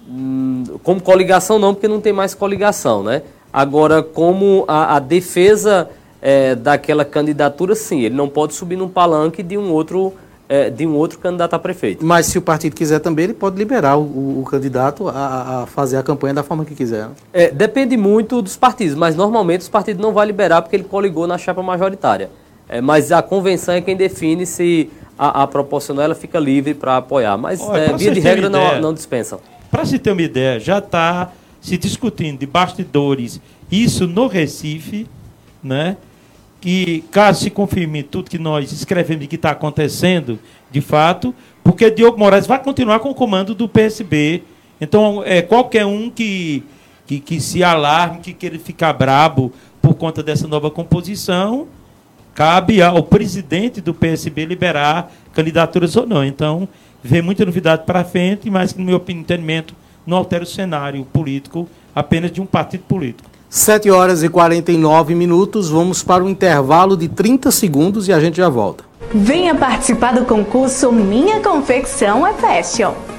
Hum, 0.07 0.63
como 0.83 1.01
coligação, 1.01 1.57
não, 1.57 1.73
porque 1.73 1.87
não 1.87 1.99
tem 1.99 2.13
mais 2.13 2.35
coligação, 2.35 3.01
né? 3.01 3.23
Agora, 3.53 4.01
como 4.01 4.65
a, 4.67 4.95
a 4.95 4.99
defesa 4.99 5.87
é, 6.19 6.55
daquela 6.55 7.05
candidatura, 7.05 7.75
sim, 7.75 8.01
ele 8.01 8.15
não 8.15 8.27
pode 8.27 8.55
subir 8.55 8.75
num 8.75 8.89
palanque 8.89 9.43
de 9.43 9.57
um 9.57 9.71
outro 9.71 10.13
é, 10.49 10.69
de 10.69 10.85
um 10.85 10.95
outro 10.95 11.19
candidato 11.19 11.53
a 11.53 11.59
prefeito. 11.59 12.05
Mas 12.05 12.25
se 12.25 12.37
o 12.37 12.41
partido 12.41 12.75
quiser 12.75 12.99
também, 12.99 13.25
ele 13.25 13.33
pode 13.33 13.57
liberar 13.57 13.97
o, 13.97 14.41
o 14.41 14.45
candidato 14.49 15.07
a, 15.07 15.63
a, 15.63 15.65
fazer 15.67 15.97
a 15.97 16.03
campanha 16.03 16.33
da 16.33 16.43
forma 16.43 16.65
que 16.65 16.75
quiser. 16.75 17.07
Né? 17.07 17.11
É, 17.31 17.51
depende 17.51 17.95
muito 17.95 18.41
dos 18.41 18.57
partidos, 18.57 18.95
mas 18.95 19.15
normalmente 19.15 19.61
os 19.61 19.69
partidos 19.69 20.01
não 20.01 20.11
vão 20.11 20.23
liberar 20.23 20.61
porque 20.61 20.75
ele 20.75 20.83
coligou 20.83 21.27
na 21.27 21.37
chapa 21.37 21.63
majoritária. 21.63 22.29
É, 22.67 22.81
mas 22.81 23.11
a 23.11 23.21
convenção 23.21 23.73
é 23.73 23.81
quem 23.81 23.95
define 23.95 24.45
se 24.45 24.89
a, 25.17 25.43
a 25.43 25.47
proporcional 25.47 26.05
ela 26.05 26.15
fica 26.15 26.39
livre 26.39 26.73
para 26.73 26.97
apoiar. 26.97 27.37
Mas 27.37 27.61
Olha, 27.61 27.79
é, 27.79 27.93
via 27.93 28.11
de 28.11 28.19
regra 28.19 28.49
não, 28.49 28.81
não 28.81 28.93
dispensam. 28.93 29.39
Para 29.71 29.85
se 29.85 29.97
ter 29.97 30.11
uma 30.11 30.21
ideia, 30.21 30.59
já 30.59 30.77
está 30.79 31.31
se 31.63 31.77
discutindo 31.77 32.39
de 32.39 32.45
bastidores 32.45 33.41
isso 33.71 34.05
no 34.05 34.27
Recife, 34.27 35.07
né? 35.63 35.97
que, 36.59 37.03
caso 37.09 37.41
se 37.41 37.49
confirme 37.49 38.03
tudo 38.03 38.29
que 38.29 38.37
nós 38.37 38.71
escrevemos 38.71 39.25
e 39.25 39.27
que 39.27 39.35
está 39.35 39.51
acontecendo, 39.51 40.39
de 40.69 40.81
fato, 40.81 41.33
porque 41.63 41.89
Diogo 41.89 42.19
Moraes 42.19 42.45
vai 42.45 42.61
continuar 42.61 42.99
com 42.99 43.09
o 43.09 43.15
comando 43.15 43.55
do 43.55 43.67
PSB. 43.67 44.43
Então, 44.79 45.23
é, 45.25 45.41
qualquer 45.41 45.85
um 45.85 46.09
que, 46.09 46.63
que, 47.07 47.19
que 47.19 47.41
se 47.41 47.63
alarme, 47.63 48.19
que 48.19 48.33
queira 48.33 48.59
ficar 48.59 48.93
brabo 48.93 49.51
por 49.81 49.95
conta 49.95 50.21
dessa 50.21 50.47
nova 50.47 50.69
composição, 50.69 51.67
cabe 52.33 52.81
ao 52.81 53.03
presidente 53.03 53.81
do 53.81 53.93
PSB 53.93 54.45
liberar 54.45 55.11
candidaturas 55.33 55.95
ou 55.95 56.05
não. 56.05 56.23
Então, 56.23 56.67
vem 57.01 57.21
muita 57.21 57.45
novidade 57.45 57.85
para 57.85 58.05
frente, 58.05 58.49
mas, 58.49 58.73
no 58.73 58.85
meu 58.85 59.03
entendimento, 59.09 59.75
não 60.05 60.17
altera 60.17 60.43
o 60.43 60.47
cenário 60.47 61.05
político 61.05 61.67
apenas 61.95 62.31
de 62.31 62.41
um 62.41 62.45
partido 62.45 62.83
político. 62.87 63.29
7 63.49 63.89
horas 63.91 64.23
e 64.23 64.29
49 64.29 65.13
minutos, 65.13 65.69
vamos 65.69 66.01
para 66.01 66.23
um 66.23 66.29
intervalo 66.29 66.97
de 66.97 67.07
30 67.07 67.51
segundos 67.51 68.07
e 68.07 68.13
a 68.13 68.19
gente 68.19 68.37
já 68.37 68.49
volta. 68.49 68.83
Venha 69.13 69.53
participar 69.53 70.13
do 70.13 70.25
concurso 70.25 70.91
Minha 70.91 71.39
Confecção 71.39 72.25
é 72.25 72.33
Fashion. 72.33 73.12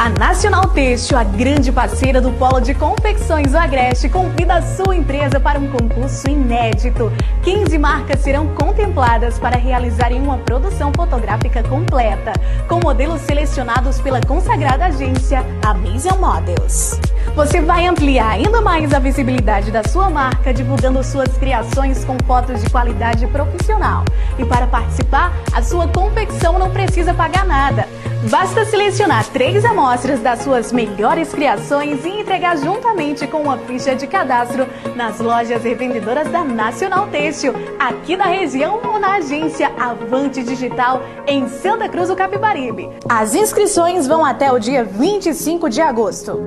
A 0.00 0.08
Nacional 0.08 0.66
Têxtil, 0.68 1.18
a 1.18 1.22
grande 1.22 1.70
parceira 1.70 2.22
do 2.22 2.32
Polo 2.32 2.58
de 2.58 2.72
Confecções 2.72 3.52
do 3.52 3.58
Agreste, 3.58 4.08
convida 4.08 4.54
a 4.54 4.62
sua 4.62 4.96
empresa 4.96 5.38
para 5.38 5.58
um 5.58 5.68
concurso 5.68 6.26
inédito. 6.26 7.12
15 7.42 7.76
marcas 7.76 8.20
serão 8.20 8.46
contempladas 8.54 9.38
para 9.38 9.58
realizarem 9.58 10.18
uma 10.18 10.38
produção 10.38 10.90
fotográfica 10.96 11.62
completa, 11.64 12.32
com 12.66 12.80
modelos 12.80 13.20
selecionados 13.20 14.00
pela 14.00 14.22
consagrada 14.22 14.86
agência 14.86 15.44
Amazing 15.62 16.16
Models. 16.18 16.98
Você 17.36 17.60
vai 17.60 17.86
ampliar 17.86 18.30
ainda 18.30 18.62
mais 18.62 18.94
a 18.94 18.98
visibilidade 18.98 19.70
da 19.70 19.84
sua 19.84 20.08
marca, 20.08 20.54
divulgando 20.54 21.04
suas 21.04 21.36
criações 21.36 22.06
com 22.06 22.16
fotos 22.26 22.62
de 22.62 22.70
qualidade 22.70 23.26
profissional. 23.26 24.06
E 24.38 24.46
para 24.46 24.66
participar, 24.66 25.30
a 25.52 25.60
sua 25.60 25.86
confecção 25.88 26.58
não 26.58 26.70
precisa 26.70 27.12
pagar 27.12 27.44
nada. 27.44 27.86
Basta 28.28 28.66
selecionar 28.66 29.26
três 29.28 29.64
amostras 29.64 30.20
das 30.20 30.40
suas 30.42 30.72
melhores 30.72 31.32
criações 31.32 32.04
e 32.04 32.08
entregar 32.08 32.58
juntamente 32.58 33.26
com 33.26 33.40
uma 33.40 33.56
ficha 33.56 33.94
de 33.96 34.06
cadastro 34.06 34.66
nas 34.94 35.18
lojas 35.18 35.62
revendedoras 35.62 36.28
da 36.28 36.44
Nacional 36.44 37.06
Têxtil, 37.06 37.54
aqui 37.78 38.16
da 38.16 38.24
região 38.24 38.78
ou 38.84 38.98
na 38.98 39.16
agência 39.16 39.72
Avante 39.78 40.42
Digital, 40.42 41.02
em 41.26 41.48
Santa 41.48 41.88
Cruz 41.88 42.08
do 42.08 42.16
Capibaribe. 42.16 42.90
As 43.08 43.34
inscrições 43.34 44.06
vão 44.06 44.22
até 44.22 44.52
o 44.52 44.58
dia 44.58 44.84
25 44.84 45.70
de 45.70 45.80
agosto. 45.80 46.38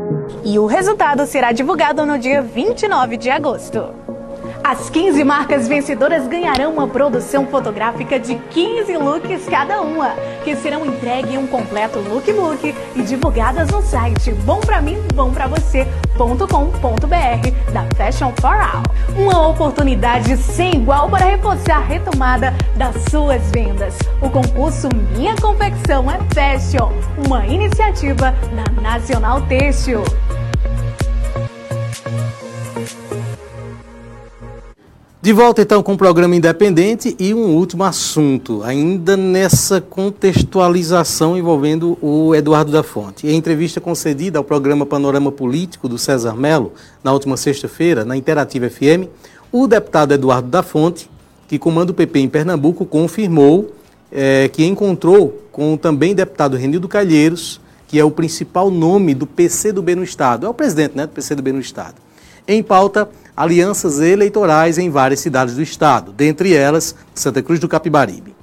E 0.44 0.60
o 0.60 0.68
resultado 0.68 1.26
será 1.26 1.52
divulgado 1.52 2.06
no 2.06 2.20
dia 2.20 2.42
29 2.42 3.18
de 3.18 3.32
agosto. 3.32 4.03
As 4.64 4.90
15 4.90 5.26
marcas 5.26 5.68
vencedoras 5.68 6.26
ganharão 6.26 6.72
uma 6.72 6.88
produção 6.88 7.46
fotográfica 7.46 8.18
de 8.18 8.36
15 8.36 8.96
looks 8.96 9.46
cada 9.46 9.82
uma, 9.82 10.12
que 10.46 10.56
serão 10.56 10.86
entregues 10.86 11.34
em 11.34 11.38
um 11.38 11.46
completo 11.46 12.00
lookbook 12.00 12.74
e 12.96 13.02
divulgadas 13.02 13.70
no 13.70 13.82
site 13.82 14.32
bompramim, 14.46 14.98
da 17.74 17.86
Fashion 17.98 18.32
for 18.40 18.56
All. 18.56 18.84
Uma 19.18 19.50
oportunidade 19.50 20.38
sem 20.38 20.76
igual 20.76 21.10
para 21.10 21.26
reforçar 21.26 21.78
a 21.78 21.86
retomada 21.86 22.54
das 22.78 22.96
suas 23.12 23.42
vendas. 23.52 23.98
O 24.22 24.30
concurso 24.30 24.88
Minha 25.14 25.36
Confecção 25.36 26.10
é 26.10 26.20
Fashion, 26.34 26.90
uma 27.26 27.46
iniciativa 27.46 28.34
da 28.56 28.82
Nacional 28.82 29.42
Têxtil. 29.42 30.04
De 35.24 35.32
volta 35.32 35.62
então 35.62 35.82
com 35.82 35.94
o 35.94 35.98
programa 35.98 36.36
independente 36.36 37.16
e 37.18 37.34
um 37.34 37.56
último 37.56 37.86
assunto, 37.86 38.62
ainda 38.62 39.16
nessa 39.16 39.80
contextualização 39.80 41.38
envolvendo 41.38 41.98
o 42.02 42.36
Eduardo 42.36 42.74
da 42.74 42.84
Fonte. 42.84 43.26
Em 43.26 43.38
entrevista 43.38 43.80
concedida 43.80 44.38
ao 44.38 44.44
programa 44.44 44.86
Panorama 44.86 45.32
Político 45.32 45.88
do 45.88 45.98
César 45.98 46.36
Melo, 46.36 46.74
na 47.02 47.14
última 47.14 47.38
sexta-feira, 47.38 48.04
na 48.04 48.18
Interativa 48.18 48.70
FM, 48.70 49.08
o 49.50 49.66
deputado 49.66 50.14
Eduardo 50.14 50.50
da 50.50 50.62
Fonte, 50.62 51.10
que 51.48 51.58
comanda 51.58 51.94
o 51.94 51.96
PP 51.96 52.20
em 52.20 52.28
Pernambuco, 52.28 52.86
confirmou 52.86 53.74
é, 54.12 54.50
que 54.50 54.66
encontrou 54.66 55.42
com 55.54 55.74
o 55.74 55.78
também 55.78 56.14
deputado 56.14 56.58
Renildo 56.58 56.90
Calheiros, 56.90 57.62
que 57.88 57.98
é 57.98 58.04
o 58.04 58.12
principal 58.12 58.70
nome 58.70 59.14
do 59.16 59.26
PCdoB 59.26 59.96
no 59.96 60.04
Estado, 60.04 60.46
é 60.46 60.50
o 60.50 60.54
presidente 60.54 60.98
né, 60.98 61.08
do 61.08 61.14
PCdoB 61.14 61.54
no 61.54 61.62
Estado. 61.62 61.96
Em 62.46 62.62
pauta, 62.62 63.08
alianças 63.36 64.00
eleitorais 64.00 64.78
em 64.78 64.90
várias 64.90 65.20
cidades 65.20 65.56
do 65.56 65.62
estado, 65.62 66.12
dentre 66.12 66.54
elas 66.54 66.96
Santa 67.14 67.42
Cruz 67.42 67.60
do 67.60 67.68
Capibaribe. 67.68 68.36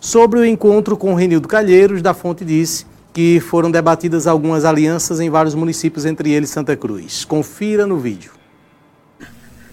Sobre 0.00 0.40
o 0.40 0.44
encontro 0.44 0.96
com 0.96 1.14
Renildo 1.14 1.48
Calheiros, 1.48 2.02
da 2.02 2.14
Fonte 2.14 2.44
disse 2.44 2.86
que 3.12 3.40
foram 3.40 3.70
debatidas 3.70 4.26
algumas 4.26 4.64
alianças 4.64 5.20
em 5.20 5.30
vários 5.30 5.54
municípios, 5.54 6.04
entre 6.04 6.30
eles 6.30 6.50
Santa 6.50 6.76
Cruz. 6.76 7.24
Confira 7.24 7.86
no 7.86 7.98
vídeo. 7.98 8.32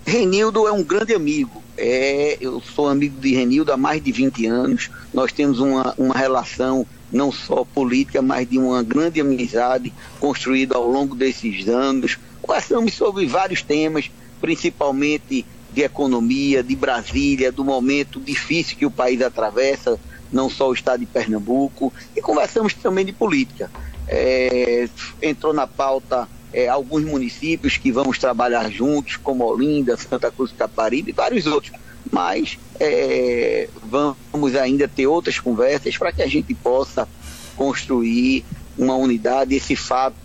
Renildo 0.06 0.68
é 0.68 0.72
um 0.72 0.84
grande 0.84 1.14
amigo, 1.14 1.64
É, 1.78 2.38
eu 2.40 2.62
sou 2.62 2.88
amigo 2.88 3.20
de 3.20 3.34
Renildo 3.34 3.72
há 3.72 3.78
mais 3.78 4.04
de 4.04 4.12
20 4.12 4.46
anos. 4.46 4.92
Nós 5.14 5.32
temos 5.32 5.60
uma, 5.60 5.94
uma 5.98 6.14
relação 6.14 6.86
não 7.12 7.32
só 7.32 7.66
política, 7.66 8.22
mas 8.22 8.48
de 8.50 8.58
uma 8.58 8.84
grande 8.84 9.20
amizade 9.22 9.94
construída 10.20 10.76
ao 10.76 10.88
longo 10.88 11.16
desses 11.16 11.68
anos. 11.68 12.18
Conversamos 12.42 12.94
sobre 12.94 13.26
vários 13.26 13.62
temas, 13.62 14.12
principalmente 14.44 15.46
de 15.72 15.84
economia, 15.84 16.62
de 16.62 16.76
Brasília, 16.76 17.50
do 17.50 17.64
momento 17.64 18.20
difícil 18.20 18.76
que 18.76 18.86
o 18.86 18.92
país 18.92 19.22
atravessa, 19.22 19.98
não 20.34 20.50
só 20.50 20.70
o 20.70 20.74
estado 20.74 21.00
de 21.00 21.06
Pernambuco, 21.06 21.94
e 22.14 22.22
conversamos 22.22 22.74
também 22.74 23.06
de 23.06 23.14
política. 23.14 23.72
É, 24.06 24.90
entrou 25.22 25.54
na 25.54 25.66
pauta 25.66 26.28
é, 26.52 26.68
alguns 26.68 27.06
municípios 27.06 27.78
que 27.78 27.90
vamos 27.90 28.20
trabalhar 28.20 28.70
juntos, 28.70 29.16
como 29.16 29.46
Olinda, 29.46 29.96
Santa 29.96 30.30
Cruz 30.30 30.52
do 30.52 30.58
Caparibe 30.58 31.12
e 31.12 31.14
vários 31.14 31.48
outros. 31.48 31.72
Mas 32.12 32.60
é, 32.82 33.70
vamos 33.82 34.58
ainda 34.58 34.90
ter 34.90 35.08
outras 35.08 35.40
conversas 35.40 35.98
para 35.98 36.12
que 36.12 36.22
a 36.22 36.28
gente 36.28 36.54
possa 36.54 37.08
construir 37.56 38.44
uma 38.78 38.98
unidade. 38.98 39.56
Esse 39.56 39.78
fato 39.78 40.18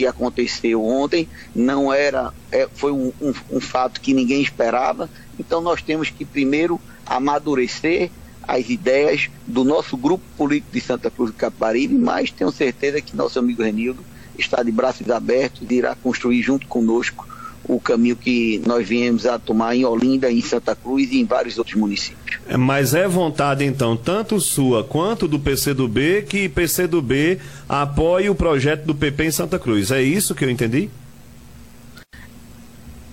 que 0.00 0.06
aconteceu 0.06 0.82
ontem 0.82 1.28
não 1.54 1.92
era, 1.92 2.32
é, 2.50 2.66
foi 2.72 2.90
um, 2.90 3.12
um, 3.20 3.34
um 3.50 3.60
fato 3.60 4.00
que 4.00 4.14
ninguém 4.14 4.40
esperava. 4.40 5.10
Então 5.38 5.60
nós 5.60 5.82
temos 5.82 6.08
que 6.08 6.24
primeiro 6.24 6.80
amadurecer 7.04 8.10
as 8.48 8.70
ideias 8.70 9.28
do 9.46 9.62
nosso 9.62 9.98
grupo 9.98 10.24
político 10.38 10.72
de 10.72 10.80
Santa 10.80 11.10
Cruz 11.10 11.30
do 11.30 11.36
Caparibe, 11.36 11.94
mas 11.98 12.30
tenho 12.30 12.50
certeza 12.50 13.02
que 13.02 13.14
nosso 13.14 13.38
amigo 13.38 13.62
Renildo 13.62 14.02
está 14.38 14.62
de 14.62 14.72
braços 14.72 15.10
abertos 15.10 15.70
e 15.70 15.74
irá 15.74 15.94
construir 15.94 16.40
junto 16.40 16.66
conosco 16.66 17.28
o 17.74 17.80
caminho 17.80 18.16
que 18.16 18.60
nós 18.66 18.86
viemos 18.86 19.26
a 19.26 19.38
tomar 19.38 19.76
em 19.76 19.84
Olinda, 19.84 20.30
em 20.30 20.40
Santa 20.40 20.74
Cruz 20.74 21.10
e 21.12 21.20
em 21.20 21.24
vários 21.24 21.56
outros 21.56 21.76
municípios. 21.76 22.38
É, 22.48 22.56
mas 22.56 22.94
é 22.94 23.06
vontade, 23.06 23.64
então, 23.64 23.96
tanto 23.96 24.40
sua 24.40 24.82
quanto 24.82 25.28
do 25.28 25.38
PCdoB, 25.38 26.22
que 26.28 26.48
PCdoB 26.48 27.38
apoie 27.68 28.28
o 28.28 28.34
projeto 28.34 28.84
do 28.84 28.94
PP 28.94 29.24
em 29.24 29.30
Santa 29.30 29.58
Cruz. 29.58 29.90
É 29.90 30.02
isso 30.02 30.34
que 30.34 30.44
eu 30.44 30.50
entendi? 30.50 30.90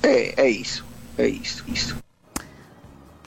É, 0.01 0.45
é 0.45 0.49
isso. 0.49 0.85
É 1.17 1.27
isso, 1.27 1.63
isso. 1.67 1.95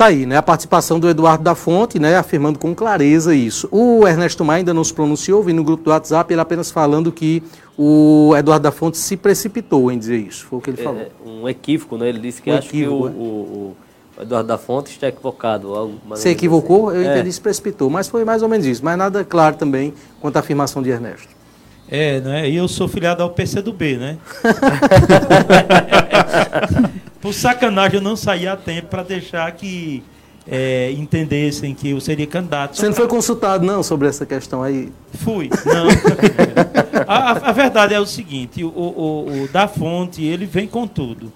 Tá 0.01 0.07
aí, 0.07 0.25
né? 0.25 0.39
A 0.39 0.43
participação 0.43 0.99
do 0.99 1.11
Eduardo 1.11 1.45
da 1.45 1.55
Fonte, 1.55 1.99
né? 1.99 2.17
Afirmando 2.17 2.59
com 2.59 2.75
clareza 2.75 3.35
isso. 3.35 3.69
O 3.71 4.09
Ernesto 4.09 4.43
Maia 4.43 4.61
ainda 4.61 4.73
não 4.73 4.83
se 4.83 4.95
pronunciou, 4.95 5.43
vi 5.43 5.53
no 5.53 5.63
grupo 5.63 5.85
do 5.85 5.91
WhatsApp 5.91 6.33
ele 6.33 6.41
apenas 6.41 6.71
falando 6.71 7.13
que 7.13 7.43
o 7.83 8.35
Eduardo 8.37 8.65
da 8.65 8.71
Fonte 8.71 8.99
se 8.99 9.17
precipitou 9.17 9.91
em 9.91 9.99
dizer 9.99 10.19
isso. 10.19 10.45
Foi 10.47 10.59
o 10.59 10.63
que 10.63 10.69
ele 10.71 10.81
É, 10.81 10.85
falou. 10.85 11.07
um 11.25 11.49
equívoco, 11.49 11.97
né? 11.97 12.09
Ele 12.11 12.19
disse 12.19 12.43
que 12.43 12.51
Um 12.51 12.57
acha 12.59 12.69
que 12.69 12.77
o, 12.77 12.81
equívoco, 12.81 13.09
é. 13.09 13.13
o- 13.13 13.77
o 14.19 14.23
Eduardo 14.23 14.49
da 14.49 14.59
Fonte 14.59 14.91
está 14.91 15.09
equivocado. 15.09 15.75
Algo 15.75 15.95
Se 16.15 16.29
equivocou, 16.29 16.91
assim. 16.91 16.99
eu 16.99 17.05
É. 17.11 17.15
entendi 17.15 17.33
se 17.33 17.41
precipitou, 17.41 17.89
mas 17.89 18.07
foi 18.09 18.23
mais 18.25 18.43
ou 18.43 18.49
menos 18.51 18.67
isso. 18.67 18.85
Mas 18.85 18.99
nada 18.99 19.25
claro 19.25 19.57
também 19.57 19.95
quanto 20.21 20.37
à 20.37 20.41
afirmação 20.41 20.83
de 20.83 20.91
Ernesto. 20.91 21.29
É, 21.89 22.21
né? 22.21 22.49
E 22.51 22.55
eu 22.55 22.69
sou 22.69 22.87
filiado 22.87 23.23
ao 23.23 23.31
PCdoB, 23.31 23.97
né? 23.97 24.19
Por 27.21 27.35
sacanagem 27.35 27.97
eu 27.97 28.03
não 28.03 28.17
saí 28.17 28.47
a 28.47 28.57
tempo 28.57 28.89
para 28.89 29.03
deixar 29.03 29.51
que 29.53 30.03
é, 30.51 30.91
entendessem 30.93 31.75
que 31.75 31.91
eu 31.91 32.01
seria 32.01 32.27
candidato. 32.27 32.77
Você 32.77 32.87
não 32.87 32.95
foi 32.95 33.07
consultado, 33.09 33.65
não, 33.65 33.83
sobre 33.83 34.09
essa 34.09 34.25
questão 34.25 34.63
aí? 34.63 34.91
Fui, 35.15 35.51
não. 35.67 35.89
a, 37.15 37.51
a- 37.51 37.53
verdade 37.53 37.95
é 37.95 38.01
o 38.01 38.07
seguinte, 38.07 38.63
o, 38.65 38.69
o, 38.69 39.43
o 39.45 39.49
da 39.49 39.67
Fonte, 39.69 40.23
ele 40.23 40.47
vem 40.47 40.67
com 40.67 40.87
tudo. 40.87 41.33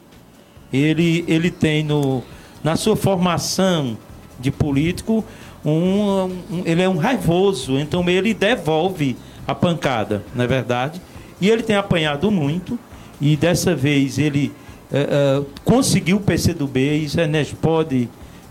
Ele, 0.73 1.25
ele 1.29 1.51
tem 1.51 1.85
no, 1.85 2.23
na 2.63 2.77
sua 2.77 2.97
formação 2.97 3.97
de 4.41 4.51
político, 4.51 5.25
um, 5.65 5.71
um- 6.51 6.63
ele 6.65 6.83
é 6.83 6.89
um 6.89 6.97
raivoso, 6.97 7.79
então 7.79 8.09
ele 8.09 8.35
devolve 8.35 9.17
a 9.47 9.55
pancada, 9.55 10.23
não 10.35 10.45
é 10.45 10.47
verdade? 10.47 11.01
E 11.41 11.49
ele 11.51 11.63
tem 11.63 11.77
apanhado 11.77 12.31
muito, 12.31 12.79
e 13.21 13.37
dessa 13.37 13.75
vez 13.75 14.19
ele 14.19 14.53
eh, 14.93 15.07
eh, 15.11 15.43
conseguiu 15.65 16.17
o 16.17 16.21
PCdoB, 16.21 16.79
e 16.79 17.05
isso 17.05 17.21
Ernesto 17.21 17.57
pode 17.57 18.09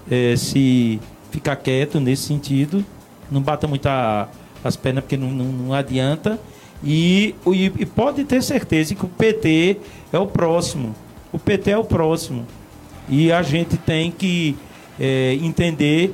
eh, 0.10 0.36
se 0.38 1.00
ficar 1.32 1.56
quieto 1.58 2.00
nesse 2.00 2.24
sentido, 2.24 2.86
não 3.32 3.42
bata 3.42 3.68
muito 3.68 3.88
a- 3.88 4.28
as 4.64 4.76
pernas 4.76 5.04
porque 5.04 5.18
não, 5.18 5.30
não- 5.30 5.46
não 5.52 5.74
adianta. 5.74 6.40
E, 6.84 7.34
e- 7.48 7.86
pode 7.86 8.24
ter 8.26 8.44
certeza 8.44 8.94
que 8.94 9.06
o 9.06 9.08
PT 9.08 9.78
é 10.12 10.20
o 10.20 10.28
próximo. 10.28 10.94
O 11.32 11.40
PT 11.40 11.72
é 11.72 11.78
o 11.78 11.84
próximo. 11.84 12.46
E 13.08 13.32
a 13.32 13.42
gente 13.42 13.78
tem 13.78 14.12
que 14.12 14.56
eh, 15.00 15.38
entender 15.42 16.14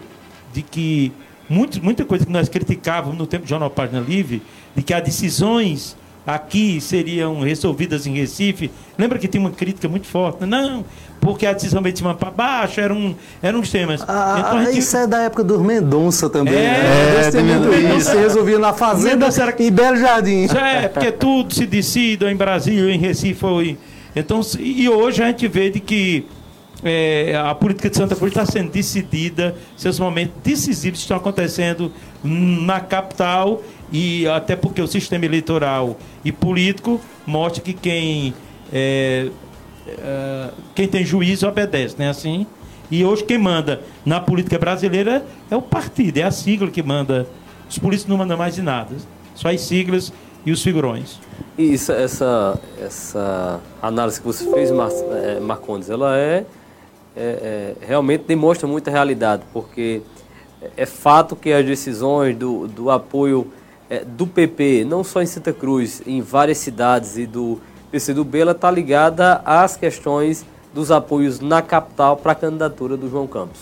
de 0.54 0.62
que 0.62 1.12
muito, 1.50 1.84
muita 1.84 2.06
coisa 2.06 2.26
que 2.26 2.32
nós 2.32 2.48
criticávamos 2.48 3.18
no 3.18 3.26
tempo 3.26 3.46
do 3.46 3.50
Jornal 3.50 3.70
Página 3.70 4.00
Livre, 4.00 4.42
de 4.76 4.84
que 4.84 4.94
as 4.94 5.04
decisões 5.04 5.98
aqui 6.26 6.80
seriam 6.80 7.42
resolvidas 7.42 8.06
em 8.06 8.14
Recife. 8.14 8.70
Lembra 8.98 9.18
que 9.18 9.28
tinha 9.28 9.42
uma 9.42 9.52
crítica 9.52 9.88
muito 9.88 10.06
forte? 10.06 10.46
Não, 10.46 10.86
porque 11.22 11.46
a 11.46 11.54
decisão 11.54 11.82
veio 11.82 11.94
de 11.94 12.00
cima 12.00 12.16
para 12.16 12.32
baixo, 12.32 12.80
eram, 12.80 12.96
um, 12.98 13.16
eram 13.42 13.60
uns 13.60 13.70
temas. 13.70 14.02
Ah, 14.08 14.38
Então 14.40 14.58
a 14.60 14.66
gente- 14.66 14.80
Isso 14.80 14.96
é 14.98 15.06
da 15.08 15.22
época 15.24 15.44
dos 15.44 15.62
Mendonça 15.62 16.30
também, 16.30 16.54
É, 16.56 17.22
né? 17.22 17.32
Tem 17.32 17.42
é, 17.42 17.44
muito 17.44 17.74
isso. 17.98 18.12
Resolvia 18.18 18.58
na 18.60 18.74
fazenda 18.74 19.10
Mendonça 19.18 19.44
era- 19.44 19.56
em 19.62 19.72
Belo 19.72 19.98
Jardim. 19.98 20.48
É, 20.56 20.88
porque 20.88 21.12
tudo 21.12 21.54
se 21.54 21.66
decide 21.66 22.26
em 22.26 22.36
Brasília, 22.36 22.94
em 22.94 22.98
Recife. 22.98 23.46
Ou 23.46 23.62
em... 23.62 23.78
Então, 24.16 24.42
e 24.60 24.88
hoje 24.90 25.22
a 25.22 25.28
gente 25.28 25.48
vê 25.48 25.70
de 25.70 25.80
que 25.80 26.26
é, 26.84 27.36
a 27.46 27.54
política 27.54 27.90
de 27.90 27.98
Santa 27.98 28.16
Cruz 28.16 28.32
está 28.32 28.46
sendo 28.46 28.72
decidida, 28.72 29.54
seus 29.76 30.00
momentos 30.00 30.34
decisivos 30.44 31.00
estão 31.00 31.18
acontecendo 31.18 31.92
na 32.24 32.80
capital 32.80 33.62
e 33.92 34.26
até 34.28 34.56
porque 34.56 34.82
o 34.82 34.88
sistema 34.88 35.26
eleitoral 35.26 35.98
e 36.24 36.32
político 36.32 37.02
mostra 37.28 37.62
que 37.62 37.74
quem 37.74 38.34
é, 38.72 39.28
é, 39.98 40.50
quem 40.76 40.88
tem 40.88 41.06
juízo 41.06 41.48
obedece, 41.48 41.96
né? 41.98 42.10
Assim. 42.10 42.46
E 42.92 43.06
hoje 43.06 43.24
quem 43.24 43.38
manda 43.38 43.82
na 44.06 44.20
política 44.20 44.58
brasileira 44.58 45.24
é 45.50 45.56
o 45.56 45.62
partido, 45.62 46.18
é 46.18 46.24
a 46.24 46.32
sigla 46.32 46.70
que 46.70 46.82
manda. 46.82 47.28
Os 47.70 47.78
políticos 47.78 48.10
não 48.10 48.18
mandam 48.18 48.36
mais 48.36 48.56
de 48.56 48.64
nada, 48.64 48.96
só 49.36 49.50
as 49.50 49.62
siglas 49.62 50.12
e 50.46 50.52
os 50.52 50.64
figurões. 50.64 51.20
E 51.58 51.74
isso, 51.74 51.92
essa, 51.92 52.60
essa 52.82 53.60
análise 53.82 54.20
que 54.20 54.26
você 54.26 54.50
fez, 54.52 54.72
Mar, 54.72 54.90
eh, 54.92 55.40
Marcondes, 55.40 55.90
ela 55.90 56.18
é, 56.18 56.46
é- 57.16 57.22
é- 57.22 57.76
realmente 57.86 58.24
demonstra 58.26 58.68
muita 58.68 58.90
realidade, 58.90 59.44
porque 59.54 60.02
é 60.76 60.86
fato 60.86 61.36
que 61.36 61.52
as 61.54 61.66
decisões 61.66 62.36
do, 62.36 62.68
do 62.68 62.90
apoio 62.90 63.52
eh, 63.90 64.04
do 64.04 64.26
PP, 64.26 64.86
não 64.86 65.04
só 65.04 65.22
em 65.22 65.26
Santa 65.26 65.54
Cruz, 65.54 66.02
em 66.08 66.22
várias 66.22 66.58
cidades 66.58 67.18
e 67.18 67.26
do 67.26 67.60
PCdoB, 67.92 68.40
está 68.52 68.70
ligada 68.70 69.42
às 69.46 69.76
questões 69.76 70.46
dos 70.74 70.92
apoios 70.92 71.40
na 71.40 71.62
capital 71.62 72.18
para 72.18 72.34
a 72.34 72.36
candidatura 72.36 72.96
do 72.96 73.10
João 73.10 73.28
Campos. 73.28 73.60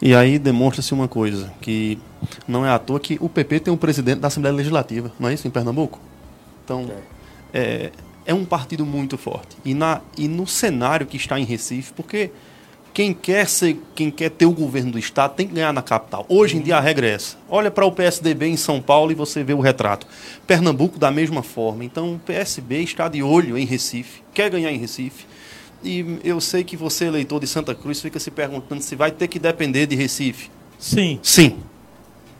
E 0.00 0.14
aí 0.14 0.38
demonstra-se 0.38 0.92
uma 0.92 1.08
coisa, 1.08 1.50
que 1.60 1.98
não 2.46 2.66
é 2.66 2.70
à 2.70 2.78
toa 2.78 3.00
que 3.00 3.16
o 3.20 3.28
PP 3.28 3.60
tem 3.60 3.72
um 3.72 3.76
presidente 3.76 4.20
da 4.20 4.28
Assembleia 4.28 4.54
Legislativa, 4.54 5.10
não 5.18 5.28
é 5.28 5.34
isso, 5.34 5.48
em 5.48 5.50
Pernambuco? 5.50 5.98
Então, 6.64 6.86
é, 7.52 7.90
é 8.26 8.34
um 8.34 8.44
partido 8.44 8.84
muito 8.84 9.16
forte. 9.16 9.56
E, 9.64 9.72
na, 9.72 10.02
e 10.18 10.28
no 10.28 10.46
cenário 10.46 11.06
que 11.06 11.16
está 11.16 11.40
em 11.40 11.44
Recife, 11.44 11.92
porque 11.94 12.30
quem 12.96 13.12
quer, 13.12 13.46
ser, 13.46 13.78
quem 13.94 14.10
quer 14.10 14.30
ter 14.30 14.46
o 14.46 14.50
governo 14.50 14.92
do 14.92 14.98
Estado 14.98 15.34
tem 15.34 15.46
que 15.46 15.52
ganhar 15.52 15.70
na 15.70 15.82
capital. 15.82 16.24
Hoje 16.30 16.56
em 16.56 16.62
dia 16.62 16.78
a 16.78 16.80
regra 16.80 17.06
é 17.06 17.10
essa. 17.10 17.36
Olha 17.46 17.70
para 17.70 17.84
o 17.84 17.92
PSDB 17.92 18.46
em 18.46 18.56
São 18.56 18.80
Paulo 18.80 19.12
e 19.12 19.14
você 19.14 19.44
vê 19.44 19.52
o 19.52 19.60
retrato. 19.60 20.06
Pernambuco 20.46 20.98
da 20.98 21.10
mesma 21.10 21.42
forma. 21.42 21.84
Então 21.84 22.14
o 22.14 22.18
PSB 22.18 22.78
está 22.78 23.06
de 23.06 23.22
olho 23.22 23.58
em 23.58 23.66
Recife, 23.66 24.22
quer 24.32 24.48
ganhar 24.48 24.72
em 24.72 24.78
Recife. 24.78 25.26
E 25.84 26.18
eu 26.24 26.40
sei 26.40 26.64
que 26.64 26.74
você, 26.74 27.04
eleitor 27.04 27.38
de 27.38 27.46
Santa 27.46 27.74
Cruz, 27.74 28.00
fica 28.00 28.18
se 28.18 28.30
perguntando 28.30 28.80
se 28.80 28.96
vai 28.96 29.10
ter 29.10 29.28
que 29.28 29.38
depender 29.38 29.84
de 29.84 29.94
Recife. 29.94 30.48
Sim. 30.78 31.20
Sim. 31.22 31.58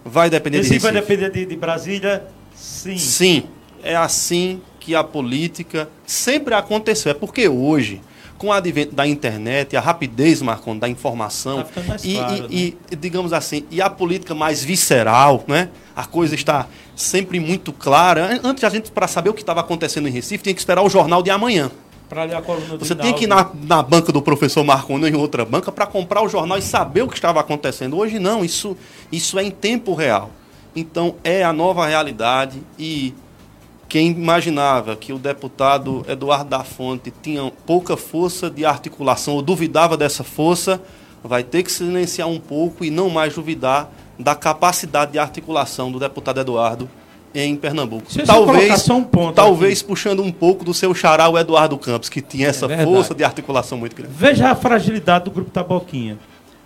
Vai 0.03 0.31
depender 0.31 0.61
Esse 0.61 0.71
de 0.71 0.75
Recife. 0.77 0.91
vai 0.91 1.03
depender 1.03 1.31
de, 1.33 1.45
de 1.45 1.57
Brasília? 1.57 2.29
Sim. 2.55 2.97
Sim. 2.97 3.43
É 3.83 3.95
assim 3.95 4.63
que 4.81 4.95
a 4.95 5.05
política 5.05 5.87
sempre 6.07 6.55
aconteceu. 6.55 7.11
É 7.11 7.15
porque 7.15 7.47
hoje, 7.47 8.01
com 8.39 8.49
o 8.49 8.53
advento 8.53 8.95
da 8.95 9.07
internet, 9.07 9.77
a 9.77 9.81
rapidez, 9.81 10.43
Marcon, 10.43 10.77
da 10.77 10.89
informação, 10.89 11.63
Tá 11.65 11.97
e, 12.05 12.15
claro, 12.15 12.47
e- 12.51 12.77
e, 12.91 12.97
digamos 12.97 13.33
assim, 13.33 13.65
e 13.71 13.81
a 13.81 13.89
política 13.89 14.35
mais 14.35 14.63
visceral, 14.63 15.43
né? 15.49 15.69
A 15.95 16.05
coisa 16.05 16.35
está 16.35 16.67
sempre 16.95 17.41
muito 17.41 17.73
clara. 17.73 18.27
An- 18.35 18.41
Antes 18.45 18.63
a 18.65 18.69
gente, 18.69 18.91
para 18.91 19.07
saber 19.09 19.31
o 19.31 19.35
que 19.35 19.41
estava 19.41 19.61
acontecendo 19.61 20.07
em 20.09 20.11
Recife, 20.11 20.45
tinha 20.45 20.55
que 20.55 20.61
esperar 20.61 20.83
o 20.83 20.89
jornal 20.91 21.23
de 21.23 21.31
amanhã. 21.31 21.71
Para 22.09 22.23
ler 22.25 22.37
a 22.37 22.43
coluna 22.43 22.77
do 22.77 22.85
Você 22.85 22.95
tinha 22.95 23.13
que 23.15 23.25
ir 23.25 23.27
na, 23.27 23.51
na 23.65 23.83
banca 23.83 24.13
do 24.13 24.23
professor 24.23 24.63
Marconi 24.63 25.05
ou 25.05 25.11
em 25.11 25.17
outra 25.17 25.45
banca 25.45 25.73
para 25.73 25.87
comprar 25.87 26.23
o 26.23 26.29
jornal 26.29 26.57
e 26.57 26.63
saber 26.63 27.03
o 27.03 27.09
que 27.09 27.15
estava 27.15 27.41
acontecendo. 27.41 27.97
Hoje 27.97 28.19
não, 28.21 28.45
isso, 28.45 28.77
isso 29.11 29.39
é 29.39 29.43
em 29.43 29.51
tempo 29.51 29.93
real. 29.95 30.31
Então 30.75 31.17
é 31.25 31.43
a 31.43 31.53
nova 31.53 31.87
realidade 31.87 32.61
e 32.79 33.13
quem 33.89 34.11
imaginava 34.11 34.97
que 34.97 35.13
o 35.13 35.19
deputado 35.19 36.05
Eduardo 36.09 36.51
da 36.51 36.65
Fonte 36.65 37.13
tinha 37.23 37.53
pouca 37.65 37.97
força 37.97 38.51
de 38.51 38.65
articulação 38.65 39.35
ou 39.35 39.43
duvidava 39.43 39.97
dessa 39.97 40.25
força, 40.25 40.81
vai 41.23 41.43
ter 41.43 41.63
que 41.63 41.71
silenciar 41.71 42.29
um 42.29 42.41
pouco 42.41 42.85
e 42.85 42.91
não 42.91 43.09
mais 43.09 43.35
duvidar 43.35 43.91
da 44.19 44.35
capacidade 44.35 45.13
de 45.13 45.19
articulação 45.19 45.93
do 45.93 45.99
deputado 45.99 46.41
Eduardo 46.41 46.89
em 47.35 47.55
Pernambuco. 47.55 48.07
Deixa 48.13 48.33
talvez 48.33 48.89
um 48.89 49.05
talvez 49.33 49.83
puxando 49.83 50.23
um 50.23 50.33
pouco 50.33 50.65
do 50.65 50.73
seu 50.73 50.95
xará, 50.95 51.29
o 51.29 51.39
Eduardo 51.39 51.77
Campos, 51.77 52.09
que 52.09 52.23
tinha 52.23 52.49
essa 52.49 52.67
verdade. 52.67 52.91
força 52.91 53.15
de 53.15 53.23
articulação 53.23 53.77
muito 53.77 53.95
grande. 53.95 54.13
Veja 54.15 54.51
a 54.51 54.55
fragilidade 54.55 55.27
do 55.27 55.31
grupo 55.31 55.51
Taboquinha. 55.51 56.19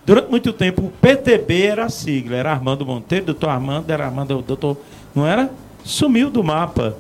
Durante 0.06 0.30
muito 0.30 0.52
tempo, 0.52 0.82
o 0.82 0.90
PTB 0.90 1.62
era 1.62 1.84
a 1.84 1.88
sigla, 1.88 2.36
era 2.36 2.52
Armando 2.52 2.86
Monteiro, 2.86 3.26
doutor 3.26 3.50
Armando, 3.50 3.90
era 3.90 4.06
Armando, 4.06 4.40
doutor. 4.42 4.76
Não 5.14 5.26
era? 5.26 5.50
Sumiu 5.84 6.30
do 6.30 6.42
mapa. 6.42 6.96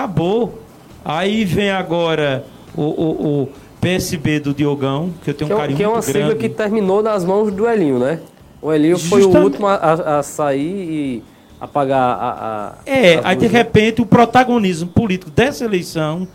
Acabou. 0.00 0.58
Aí 1.02 1.42
vem 1.46 1.70
agora 1.70 2.44
o, 2.76 2.82
o, 2.82 3.42
o 3.44 3.48
PSB 3.80 4.40
do 4.40 4.52
Diogão, 4.52 5.10
que 5.24 5.30
eu 5.30 5.34
tenho 5.34 5.48
Que 5.48 5.54
um 5.54 5.56
é, 5.56 5.60
carinho 5.60 5.76
que 5.78 5.82
é 5.84 5.88
uma 5.88 5.94
muito 5.94 6.04
sigla 6.04 6.20
grande. 6.20 6.38
que 6.40 6.48
terminou 6.50 7.02
nas 7.02 7.24
mãos 7.24 7.50
do 7.50 7.66
Elinho, 7.66 7.98
né? 7.98 8.20
O 8.60 8.70
Elinho 8.70 8.98
foi 8.98 9.20
o 9.20 9.24
Justamente. 9.24 9.44
último 9.52 9.66
a, 9.68 10.18
a- 10.18 10.22
sair 10.22 10.60
e 10.90 11.24
apagar 11.58 11.98
a. 12.20 12.28
a 12.28 12.72
É, 12.84 13.14
a 13.20 13.28
aí 13.28 13.36
de 13.36 13.46
repente 13.46 14.02
o 14.02 14.06
protagonismo 14.06 14.88
político 14.90 15.30
dessa 15.30 15.64
eleição, 15.64 16.28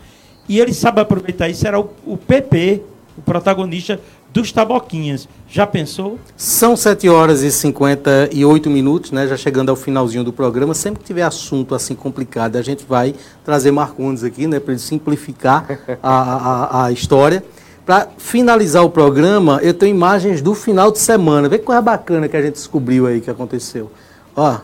e 0.48 0.58
ele 0.58 0.74
sabe 0.74 1.00
aproveitar 1.00 1.48
isso, 1.48 1.64
era 1.64 1.78
o, 1.78 1.88
o 2.04 2.16
PP, 2.16 2.82
o 3.16 3.22
protagonista 3.22 4.00
dos 4.32 4.50
taboquinhas. 4.50 5.28
Já 5.48 5.66
pensou? 5.66 6.18
São 6.36 6.76
7 6.76 7.08
horas 7.08 7.42
e 7.42 7.52
58 7.52 8.70
minutos, 8.70 9.10
né? 9.10 9.26
Já 9.26 9.36
chegando 9.36 9.68
ao 9.68 9.76
finalzinho 9.76 10.24
do 10.24 10.32
programa. 10.32 10.74
Sempre 10.74 11.00
que 11.00 11.06
tiver 11.06 11.22
assunto 11.22 11.74
assim 11.74 11.94
complicado, 11.94 12.56
a 12.56 12.62
gente 12.62 12.84
vai 12.88 13.14
trazer 13.44 13.70
Marcondes 13.70 14.24
aqui, 14.24 14.46
né? 14.46 14.58
Para 14.58 14.72
ele 14.72 14.80
simplificar 14.80 15.66
a, 16.02 16.12
a, 16.12 16.84
a 16.86 16.92
história. 16.92 17.44
Para 17.84 18.08
finalizar 18.16 18.84
o 18.84 18.90
programa, 18.90 19.58
eu 19.62 19.74
tenho 19.74 19.94
imagens 19.94 20.40
do 20.40 20.54
final 20.54 20.90
de 20.90 21.00
semana. 21.00 21.48
Vê 21.48 21.58
que 21.58 21.64
coisa 21.64 21.82
bacana 21.82 22.28
que 22.28 22.36
a 22.36 22.42
gente 22.42 22.54
descobriu 22.54 23.06
aí 23.06 23.20
que 23.20 23.30
aconteceu. 23.30 23.90
Ó, 24.36 24.58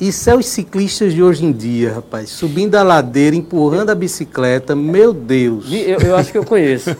isso 0.00 0.30
é 0.30 0.34
os 0.36 0.46
ciclistas 0.46 1.12
de 1.12 1.22
hoje 1.22 1.44
em 1.44 1.50
dia, 1.52 1.92
rapaz. 1.94 2.30
Subindo 2.30 2.76
a 2.76 2.82
ladeira, 2.82 3.34
empurrando 3.34 3.90
a 3.90 3.94
bicicleta. 3.94 4.76
Meu 4.76 5.12
Deus. 5.12 5.64
Eu, 5.70 5.98
eu 6.00 6.16
acho 6.16 6.30
que 6.30 6.38
eu 6.38 6.44
conheço. 6.44 6.94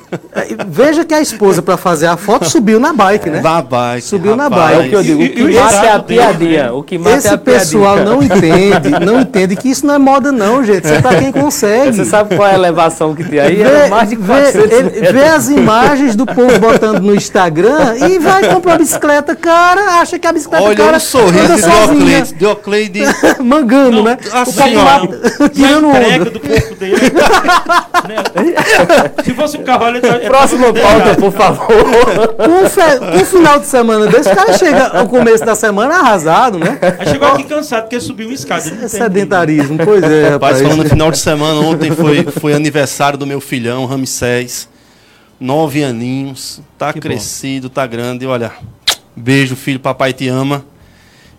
Veja 0.69 1.05
que 1.05 1.15
a 1.15 1.21
esposa, 1.21 1.63
para 1.63 1.77
fazer 1.77 2.07
a 2.07 2.17
foto, 2.17 2.49
subiu 2.49 2.81
na 2.81 2.93
bike, 2.93 3.31
né? 3.31 3.41
Na 3.41 3.63
bike. 3.63 4.03
Subiu 4.05 4.35
na 4.35 4.45
rapaz. 4.45 4.77
bike. 4.79 4.83
É 4.83 4.87
o 4.87 4.91
que 4.91 4.97
eu 4.97 5.03
digo. 5.03 5.23
O 5.23 5.29
que 5.29 5.41
E- 5.53 5.61
mata 5.61 5.75
é 5.77 5.89
a 5.91 5.99
dele, 5.99 6.21
piadinha. 6.21 6.63
né? 6.65 6.71
O 6.73 6.83
que 6.83 6.99
mata 6.99 7.11
é 7.11 7.19
Esse 7.19 7.29
a 7.29 7.39
piadinha. 7.39 7.61
pessoal 7.61 7.97
não 8.05 8.23
entende, 8.23 8.91
não 9.05 9.21
entende 9.21 9.55
que 9.57 9.69
isso 9.71 9.87
não 9.87 9.95
é 9.95 9.99
moda 9.99 10.33
não, 10.33 10.65
gente. 10.65 10.85
Isso 10.85 10.95
é 10.95 11.01
pra 11.01 11.17
quem 11.17 11.31
consegue. 11.31 11.97
Você 11.97 12.05
sabe 12.05 12.35
qual 12.37 12.49
é 12.49 12.53
a 12.53 12.55
elevação 12.55 13.15
que 13.15 13.23
tem 13.25 13.39
aí? 13.39 13.63
Era 13.63 13.89
mais 13.89 14.09
de 14.09 14.17
vê, 14.17 14.25
400 14.27 14.73
ele- 14.73 14.83
metros. 14.91 15.13
vê 15.13 15.25
as 15.25 15.49
imagens 15.49 16.17
do 16.17 16.27
povo 16.27 16.59
botando 16.59 17.01
no 17.01 17.15
Instagram 17.15 17.97
e 18.09 18.19
vai 18.19 18.53
comprar 18.53 18.75
a 18.75 18.79
bicicleta 18.79 19.37
cara, 19.37 20.01
acha 20.01 20.19
que 20.19 20.27
a 20.27 20.33
bicicleta 20.33 20.65
Olha 20.65 20.77
cara 20.77 20.97
o 20.97 21.01
sorriso 21.01 21.55
de 21.55 21.61
sozinha, 21.61 22.25
Diocleide. 22.89 23.43
mangando, 23.43 23.97
Não, 23.99 24.05
né? 24.05 24.19
assim, 24.33 24.77
o 24.77 24.81
ó. 24.81 25.49
tirando 25.49 26.31
do 26.31 26.41
corpo 26.41 26.75
dele. 26.77 26.97
né? 28.09 28.55
Se 29.25 29.35
fosse 29.35 29.57
um 29.59 29.63
carro, 29.65 29.89
ele 29.89 30.01
tá- 30.01 30.19
Próxima 30.21 30.73
pauta, 30.73 31.15
por 31.19 31.33
favor. 31.33 31.69
Com, 32.37 32.65
um 32.65 32.69
fe- 32.69 33.21
um 33.21 33.25
final 33.25 33.59
de 33.61 33.67
semana 33.67 34.07
desse, 34.07 34.31
o 34.31 34.35
cara 34.35 34.53
chega 34.57 34.89
no 35.03 35.09
começo 35.09 35.45
da 35.45 35.55
semana 35.55 35.97
arrasado, 35.97 36.59
né? 36.59 36.79
Aí 36.99 37.09
chegou 37.09 37.29
aqui 37.29 37.45
cansado 37.45 37.83
porque 37.83 38.01
subiu 38.01 38.29
uma 38.29 38.35
escada. 38.35 38.67
É 38.69 38.71
tem 38.71 38.89
sedentarismo, 38.89 39.79
pois 39.85 40.03
é, 40.03 40.31
Rapaz, 40.31 40.33
rapaz. 40.33 40.63
falando 40.63 40.83
no 40.85 40.89
final 40.89 41.11
de 41.11 41.19
semana, 41.19 41.61
ontem 41.61 41.91
foi, 41.91 42.25
foi 42.25 42.55
aniversário 42.55 43.19
do 43.19 43.27
meu 43.27 43.41
filhão, 43.41 43.85
Ramsés. 43.87 44.69
Nove 45.41 45.85
aninhos, 45.85 46.61
tá 46.77 46.93
Que 46.93 46.99
bom. 46.99 47.03
crescido, 47.09 47.69
tá 47.71 47.87
grande. 47.87 48.27
Olha, 48.27 48.51
beijo, 49.15 49.55
filho, 49.55 49.79
papai 49.79 50.13
te 50.13 50.27
ama. 50.29 50.65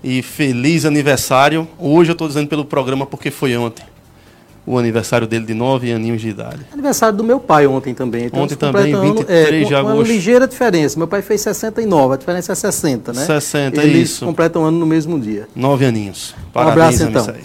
E 0.03 0.21
feliz 0.21 0.85
aniversário. 0.85 1.67
Hoje 1.77 2.11
eu 2.11 2.15
tô 2.15 2.27
dizendo 2.27 2.47
pelo 2.47 2.63
programa 2.63 3.05
porque 3.05 3.29
foi 3.29 3.55
ontem. 3.57 3.83
O 4.65 4.77
aniversário 4.77 5.25
dele 5.25 5.45
de 5.45 5.53
nove 5.53 5.91
aninhos 5.91 6.21
de 6.21 6.29
idade. 6.29 6.59
Aniversário 6.71 7.17
do 7.17 7.23
meu 7.23 7.39
pai 7.39 7.65
ontem 7.65 7.93
também. 7.93 8.25
Então 8.25 8.43
Ontem 8.43 8.55
também, 8.55 8.93
completam 8.93 9.15
23 9.15 9.67
de 9.67 9.73
com 9.73 9.79
uma 9.81 9.91
agosto. 9.91 10.11
ligeira 10.11 10.47
diferença. 10.47 10.97
Meu 10.97 11.07
pai 11.07 11.21
fez 11.21 11.41
69, 11.41 12.13
a 12.13 12.17
diferença 12.17 12.51
é 12.51 12.55
60, 12.55 13.13
né? 13.13 13.25
60, 13.25 13.81
Eles 13.81 14.11
isso. 14.11 14.25
completam 14.25 14.63
ano 14.63 14.77
no 14.77 14.85
mesmo 14.85 15.19
dia. 15.19 15.47
Nove 15.55 15.85
aninhos. 15.85 16.35
Um 16.49 16.51
Parabéns, 16.51 17.01
abraço, 17.01 17.27
então. 17.31 17.35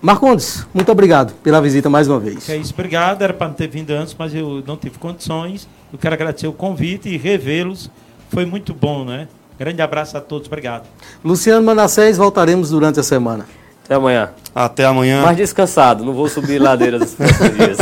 Marcondes, 0.00 0.66
muito 0.72 0.90
obrigado 0.92 1.34
pela 1.42 1.60
visita 1.60 1.90
mais 1.90 2.08
uma 2.08 2.18
vez. 2.20 2.48
É 2.48 2.56
isso, 2.56 2.72
obrigado. 2.72 3.22
Era 3.22 3.34
para 3.34 3.48
não 3.48 3.54
ter 3.54 3.68
vindo 3.68 3.90
antes, 3.90 4.14
mas 4.18 4.34
eu 4.34 4.62
não 4.66 4.76
tive 4.76 4.98
condições. 4.98 5.68
Eu 5.92 5.98
quero 5.98 6.14
agradecer 6.14 6.46
o 6.46 6.52
convite 6.52 7.08
e 7.08 7.16
revê-los. 7.16 7.90
Foi 8.30 8.46
muito 8.46 8.72
bom, 8.72 9.04
né? 9.04 9.28
Grande 9.58 9.80
abraço 9.80 10.16
a 10.16 10.20
todos, 10.20 10.46
obrigado. 10.46 10.86
Luciano 11.24 11.64
Manassés, 11.64 12.16
voltaremos 12.16 12.70
durante 12.70 13.00
a 13.00 13.02
semana. 13.02 13.46
Até 13.84 13.94
amanhã. 13.94 14.30
Até 14.54 14.84
amanhã. 14.84 15.22
Mais 15.22 15.36
descansado, 15.36 16.04
não 16.04 16.12
vou 16.12 16.28
subir 16.28 16.58
ladeiras 16.58 17.00
nos 17.00 17.14
próximos 17.14 17.56
dias. 17.56 17.78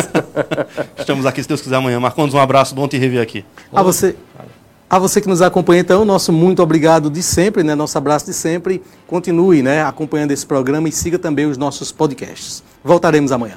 Estamos 0.99 1.25
aqui, 1.25 1.43
se 1.43 1.49
Deus 1.49 1.63
quiser, 1.63 1.77
amanhã. 1.77 1.99
Marcondes, 1.99 2.35
um 2.35 2.39
abraço, 2.39 2.75
bom 2.75 2.87
te 2.87 2.99
rever 2.99 3.23
aqui. 3.23 3.45
A 3.73 3.83
você, 3.83 4.15
a 4.89 4.99
você 4.99 5.21
que 5.21 5.29
nos 5.29 5.41
acompanha, 5.41 5.81
então, 5.81 6.05
nosso 6.05 6.33
muito 6.33 6.63
obrigado 6.63 7.09
de 7.09 7.23
sempre, 7.23 7.63
né? 7.63 7.75
Nosso 7.75 7.97
abraço 7.97 8.27
de 8.27 8.35
sempre. 8.35 8.83
Continue, 9.07 9.63
né, 9.63 9.83
acompanhando 9.83 10.33
esse 10.33 10.45
programa 10.45 10.89
e 10.89 10.93
siga 10.93 11.19
também 11.19 11.47
os 11.47 11.57
nossos 11.57 11.91
podcasts. 11.91 12.63
Voltaremos 12.85 13.33
amanhã. 13.33 13.57